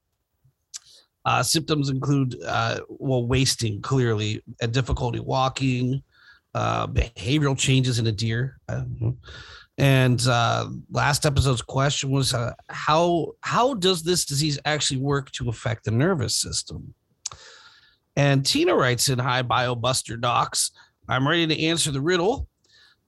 Uh, 1.26 1.42
symptoms 1.42 1.90
include 1.90 2.36
uh, 2.46 2.80
well 2.90 3.26
wasting 3.26 3.82
clearly, 3.82 4.44
a 4.62 4.68
difficulty 4.68 5.20
walking, 5.20 6.04
uh, 6.54 6.86
behavioral 6.88 7.58
changes 7.58 7.98
in 7.98 8.08
a 8.08 8.12
deer. 8.12 8.60
Uh, 8.68 8.84
and 9.78 10.28
uh, 10.28 10.68
last 10.92 11.26
episode's 11.26 11.62
question 11.62 12.12
was 12.12 12.34
uh, 12.34 12.54
how 12.70 13.32
how 13.42 13.74
does 13.74 14.04
this 14.04 14.26
disease 14.26 14.60
actually 14.66 15.00
work 15.00 15.32
to 15.32 15.50
affect 15.50 15.86
the 15.86 15.92
nervous 15.92 16.36
system? 16.36 16.94
And 18.16 18.46
Tina 18.46 18.76
writes 18.76 19.10
in 19.10 19.20
Hi 19.20 19.42
BioBuster 19.42 20.20
Docs. 20.20 20.72
I'm 21.10 21.28
ready 21.28 21.48
to 21.48 21.60
answer 21.66 21.92
the 21.92 22.02
riddle. 22.02 22.48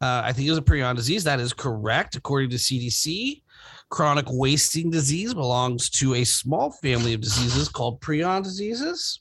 Uh, 0.01 0.22
I 0.26 0.34
think 0.34 0.49
it's 0.49 0.58
a 0.58 0.62
prion 0.62 0.95
disease. 0.95 1.24
That 1.24 1.39
is 1.39 1.53
correct. 1.53 2.16
According 2.16 2.49
to 2.49 2.58
CDC, 2.58 3.43
chronic 3.89 4.26
wasting 4.30 4.89
disease 4.89 5.34
belongs 5.34 5.89
to 5.91 6.16
a 6.16 6.24
small 6.24 6.72
family 6.72 7.14
of 7.14 7.22
diseases 7.22 7.70
called 7.70 8.01
prion 8.01 8.43
diseases 8.43 9.20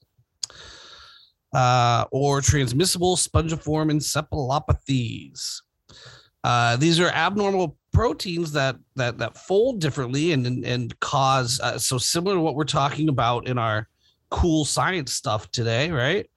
uh, 1.54 2.04
or 2.10 2.40
transmissible 2.40 3.16
spongiform 3.16 3.92
encephalopathies. 3.92 5.60
Uh, 6.42 6.76
these 6.76 7.00
are 7.00 7.08
abnormal 7.08 7.78
proteins 7.92 8.52
that 8.52 8.76
that 8.96 9.16
that 9.18 9.38
fold 9.38 9.80
differently 9.80 10.32
and 10.32 10.46
and, 10.46 10.64
and 10.64 10.98
cause 11.00 11.60
uh, 11.60 11.78
so 11.78 11.96
similar 11.96 12.34
to 12.34 12.40
what 12.40 12.56
we're 12.56 12.64
talking 12.64 13.08
about 13.08 13.46
in 13.46 13.56
our 13.56 13.88
cool 14.30 14.64
science 14.64 15.12
stuff 15.12 15.50
today, 15.50 15.90
right? 15.90 16.28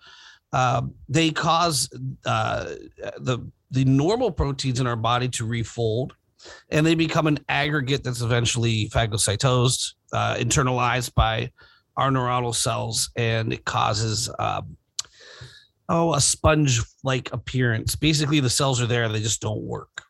Um, 0.53 0.93
they 1.09 1.31
cause 1.31 1.89
uh, 2.25 2.75
the 3.19 3.39
the 3.71 3.85
normal 3.85 4.31
proteins 4.31 4.79
in 4.79 4.87
our 4.87 4.95
body 4.95 5.27
to 5.29 5.45
refold, 5.45 6.15
and 6.69 6.85
they 6.85 6.95
become 6.95 7.27
an 7.27 7.39
aggregate 7.49 8.03
that's 8.03 8.21
eventually 8.21 8.89
phagocytosed, 8.89 9.93
uh, 10.13 10.35
internalized 10.35 11.13
by 11.15 11.51
our 11.97 12.09
neuronal 12.09 12.55
cells, 12.55 13.11
and 13.15 13.51
it 13.51 13.65
causes 13.65 14.29
um, 14.39 14.77
oh 15.89 16.13
a 16.13 16.21
sponge-like 16.21 17.31
appearance. 17.33 17.95
Basically, 17.95 18.39
the 18.39 18.49
cells 18.49 18.81
are 18.81 18.87
there; 18.87 19.09
they 19.09 19.21
just 19.21 19.41
don't 19.41 19.63
work. 19.63 20.03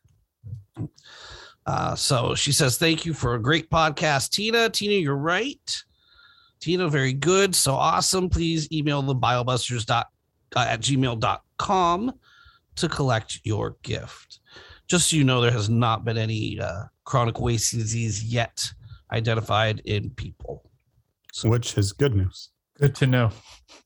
Uh, 1.65 1.95
so 1.95 2.35
she 2.35 2.51
says, 2.51 2.77
"Thank 2.77 3.05
you 3.05 3.13
for 3.13 3.33
a 3.33 3.41
great 3.41 3.69
podcast, 3.69 4.29
Tina. 4.29 4.69
Tina, 4.69 4.93
you're 4.93 5.15
right." 5.15 5.83
Tina, 6.59 6.87
very 6.89 7.13
good. 7.13 7.55
So 7.55 7.73
awesome. 7.73 8.29
Please 8.29 8.71
email 8.71 9.01
the 9.01 9.15
biobusters 9.15 9.85
dot, 9.85 10.07
uh, 10.55 10.65
at 10.67 10.81
gmail.com 10.81 12.13
to 12.75 12.89
collect 12.89 13.41
your 13.43 13.77
gift. 13.83 14.39
Just 14.87 15.09
so 15.09 15.17
you 15.17 15.23
know, 15.23 15.41
there 15.41 15.51
has 15.51 15.69
not 15.69 16.05
been 16.05 16.17
any 16.17 16.59
uh, 16.59 16.83
chronic 17.03 17.39
wasting 17.39 17.79
disease 17.79 18.23
yet 18.23 18.65
identified 19.11 19.81
in 19.85 20.09
people. 20.11 20.63
which 21.49 21.77
is 21.77 21.91
good 21.91 22.15
news 22.15 22.49
Good 22.79 22.95
to 22.95 23.07
know. 23.07 23.31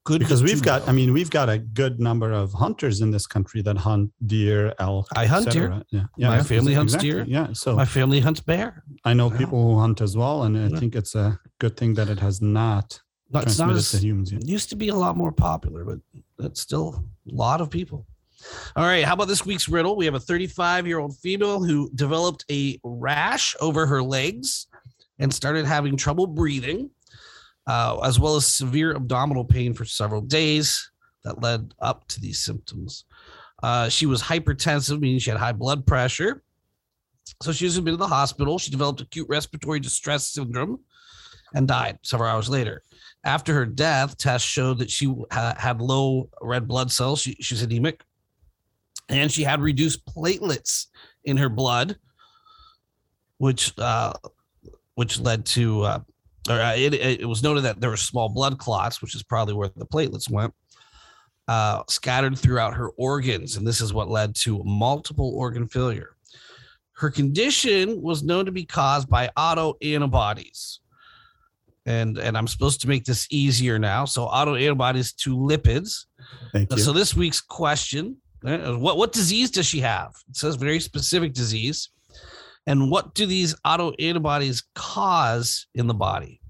Good 0.03 0.19
because 0.19 0.41
we've 0.41 0.63
got 0.63 0.81
know. 0.81 0.87
i 0.87 0.91
mean 0.93 1.13
we've 1.13 1.29
got 1.29 1.47
a 1.47 1.59
good 1.59 1.99
number 1.99 2.31
of 2.31 2.51
hunters 2.53 3.01
in 3.01 3.11
this 3.11 3.27
country 3.27 3.61
that 3.61 3.77
hunt 3.77 4.11
deer 4.25 4.73
elk 4.79 5.07
I 5.15 5.27
hunt 5.27 5.51
deer. 5.51 5.83
yeah 5.91 6.05
yeah 6.17 6.29
My 6.29 6.41
family 6.41 6.73
hunts 6.73 6.95
exactly. 6.95 7.23
deer. 7.23 7.25
yeah 7.27 7.53
so 7.53 7.75
my 7.75 7.85
family 7.85 8.19
hunts 8.19 8.41
bear. 8.41 8.83
i 9.05 9.13
know 9.13 9.29
Yeah. 9.31 9.37
people 9.37 9.59
who 9.63 9.79
hunt 9.79 10.01
as 10.01 10.17
well 10.17 10.43
and 10.43 10.57
i 10.57 10.67
Yeah. 10.67 10.79
think 10.79 10.95
it's 10.95 11.13
a 11.13 11.39
good 11.59 11.77
thing 11.77 11.93
that 11.95 12.09
it 12.09 12.19
has 12.19 12.41
not 12.41 12.99
But 13.29 13.43
it's 13.43 13.59
not 13.59 13.65
transmitted 13.67 13.95
as 13.95 14.01
to 14.01 14.07
humans 14.07 14.31
yet 14.31 14.41
It 14.43 14.49
used 14.49 14.69
to 14.69 14.75
be 14.75 14.89
a 14.89 14.95
lot 14.95 15.15
more 15.17 15.31
popular, 15.31 15.81
but 15.85 15.99
it's 16.47 16.61
still 16.61 16.87
a 17.31 17.35
lot 17.45 17.61
of 17.61 17.69
people. 17.69 17.99
All 18.75 18.85
right. 18.91 19.05
How 19.05 19.13
about 19.13 19.27
this 19.27 19.45
week's 19.45 19.69
riddle? 19.69 19.95
We 19.95 20.05
have 20.09 20.15
a 20.15 20.19
35 20.19 20.87
year 20.87 20.97
old 20.99 21.13
female 21.25 21.59
who 21.63 21.77
developed 21.93 22.43
a 22.49 22.79
rash 22.83 23.55
over 23.61 23.85
her 23.85 24.01
legs 24.01 24.65
and 25.19 25.31
started 25.31 25.65
having 25.67 25.95
trouble 25.95 26.25
breathing, 26.25 26.89
uh, 27.67 27.99
as 28.03 28.19
well 28.19 28.35
as 28.35 28.45
severe 28.45 28.93
abdominal 28.95 29.45
pain 29.45 29.73
for 29.73 29.85
several 29.85 30.21
days 30.21 30.91
that 31.23 31.41
led 31.41 31.73
up 31.79 32.07
to 32.07 32.19
these 32.19 32.39
symptoms. 32.39 33.05
Uh, 33.61 33.89
she 33.89 34.05
was 34.05 34.21
hypertensive, 34.21 34.99
meaning 34.99 35.19
she 35.19 35.29
had 35.29 35.39
high 35.39 35.51
blood 35.51 35.85
pressure. 35.85 36.43
So 37.43 37.51
she 37.51 37.65
was 37.65 37.77
admitted 37.77 37.97
to 37.97 38.03
the 38.03 38.07
hospital. 38.07 38.57
She 38.57 38.71
developed 38.71 39.01
acute 39.01 39.27
respiratory 39.29 39.79
distress 39.79 40.27
syndrome 40.27 40.79
and 41.53 41.67
died 41.67 41.99
several 42.01 42.29
hours 42.29 42.49
later 42.49 42.81
after 43.23 43.53
her 43.53 43.65
death, 43.65 44.17
tests 44.17 44.47
showed 44.47 44.79
that 44.79 44.89
she 44.89 45.13
ha- 45.31 45.55
had 45.57 45.81
low 45.81 46.29
red 46.41 46.67
blood 46.67 46.91
cells. 46.91 47.21
She, 47.21 47.35
was 47.53 47.61
anemic, 47.61 48.03
and 49.09 49.31
she 49.31 49.43
had 49.43 49.61
reduced 49.61 50.05
platelets 50.05 50.87
in 51.23 51.37
her 51.37 51.49
blood, 51.49 51.97
which 53.37 53.77
uh, 53.77 54.13
which 54.95 55.19
led 55.19 55.45
to 55.47 55.83
uh, 55.83 55.99
uh, 56.49 56.73
it, 56.75 56.93
it 56.93 57.27
was 57.27 57.43
noted 57.43 57.61
that 57.61 57.79
there 57.79 57.89
were 57.89 57.97
small 57.97 58.29
blood 58.29 58.57
clots, 58.57 59.01
which 59.01 59.15
is 59.15 59.23
probably 59.23 59.53
where 59.53 59.69
the 59.75 59.85
platelets 59.85 60.29
went, 60.29 60.53
uh, 61.47 61.83
scattered 61.87 62.37
throughout 62.37 62.73
her 62.73 62.89
organs, 62.91 63.57
and 63.57 63.65
this 63.65 63.81
is 63.81 63.93
what 63.93 64.09
led 64.09 64.35
to 64.35 64.63
multiple 64.63 65.33
organ 65.35 65.67
failure. 65.67 66.15
Her 66.93 67.09
condition 67.09 68.01
was 68.01 68.23
known 68.23 68.45
to 68.45 68.51
be 68.51 68.65
caused 68.65 69.09
by 69.09 69.29
autoantibodies 69.37 70.79
and 71.85 72.17
and 72.17 72.37
I'm 72.37 72.47
supposed 72.47 72.81
to 72.81 72.87
make 72.87 73.05
this 73.05 73.27
easier 73.31 73.79
now. 73.79 74.05
So 74.05 74.27
autoantibodies 74.27 75.15
to 75.17 75.35
lipids. 75.35 76.05
thank 76.51 76.71
you 76.71 76.79
So 76.79 76.93
this 76.93 77.15
week's 77.15 77.41
question: 77.41 78.17
uh, 78.45 78.73
What 78.73 78.97
what 78.97 79.11
disease 79.11 79.51
does 79.51 79.65
she 79.65 79.79
have? 79.79 80.13
It 80.29 80.35
says 80.35 80.55
very 80.55 80.79
specific 80.79 81.33
disease. 81.33 81.89
And 82.67 82.91
what 82.91 83.15
do 83.15 83.25
these 83.25 83.55
autoantibodies 83.65 84.63
cause 84.75 85.67
in 85.73 85.87
the 85.87 85.93
body? 85.93 86.41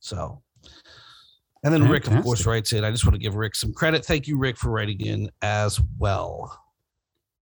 So, 0.00 0.42
and 1.62 1.72
then 1.72 1.88
Rick, 1.88 2.06
of 2.08 2.22
course, 2.22 2.44
writes 2.44 2.74
in. 2.74 2.84
I 2.84 2.90
just 2.90 3.06
want 3.06 3.14
to 3.14 3.20
give 3.20 3.36
Rick 3.36 3.54
some 3.54 3.72
credit. 3.72 4.04
Thank 4.04 4.28
you, 4.28 4.36
Rick, 4.36 4.58
for 4.58 4.70
writing 4.70 5.00
in 5.00 5.30
as 5.40 5.80
well. 5.98 6.60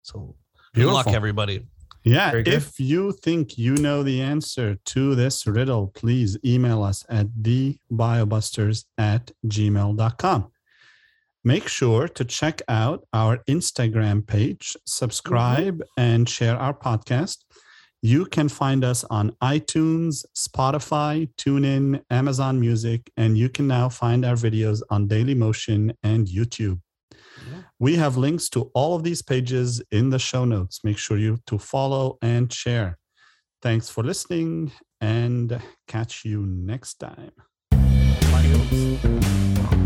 So, 0.03 0.37
good 0.75 0.87
luck, 0.87 1.09
everybody. 1.09 1.67
Yeah, 2.05 2.33
if 2.35 2.81
you 2.81 3.13
think 3.13 3.59
you 3.59 3.75
know 3.77 4.03
the 4.03 4.21
answer 4.21 4.77
to 4.87 5.15
this 5.15 5.47
riddle, 5.47 5.89
please 5.89 6.37
email 6.45 6.83
us 6.83 7.05
at 7.09 7.29
thebiobusters 7.29 8.85
at 8.99 9.31
gmail.com. 9.47 10.51
Make 11.45 11.67
sure 11.67 12.07
to 12.07 12.25
check 12.25 12.63
out 12.69 13.05
our 13.13 13.39
Instagram 13.49 14.27
page, 14.27 14.77
subscribe, 14.87 15.79
mm-hmm. 15.79 16.01
and 16.01 16.29
share 16.29 16.57
our 16.57 16.75
podcast. 16.75 17.39
You 18.01 18.27
can 18.27 18.49
find 18.49 18.85
us 18.85 19.05
on 19.05 19.31
iTunes, 19.43 20.25
Spotify, 20.37 21.29
TuneIn, 21.37 22.03
Amazon 22.11 22.59
Music, 22.61 23.11
and 23.17 23.39
you 23.39 23.49
can 23.49 23.67
now 23.69 23.89
find 23.89 24.25
our 24.25 24.35
videos 24.35 24.83
on 24.91 25.09
Dailymotion 25.09 25.95
and 26.03 26.27
YouTube. 26.27 26.81
Yeah. 27.11 27.63
We 27.79 27.97
have 27.97 28.17
links 28.17 28.49
to 28.51 28.71
all 28.75 28.97
of 28.97 29.03
these 29.05 29.23
pages 29.23 29.83
in 29.91 30.11
the 30.11 30.19
show 30.19 30.45
notes. 30.45 30.81
Make 30.85 30.99
sure 30.99 31.17
you 31.17 31.39
to 31.47 31.59
follow 31.59 32.19
and 32.23 32.53
share. 32.53 32.99
Thanks 33.63 33.89
for 33.89 34.03
listening 34.03 34.73
and 35.01 35.61
catch 35.87 36.25
you 36.25 36.45
next 36.47 36.95
time. 36.95 37.33
Bye. 38.33 39.79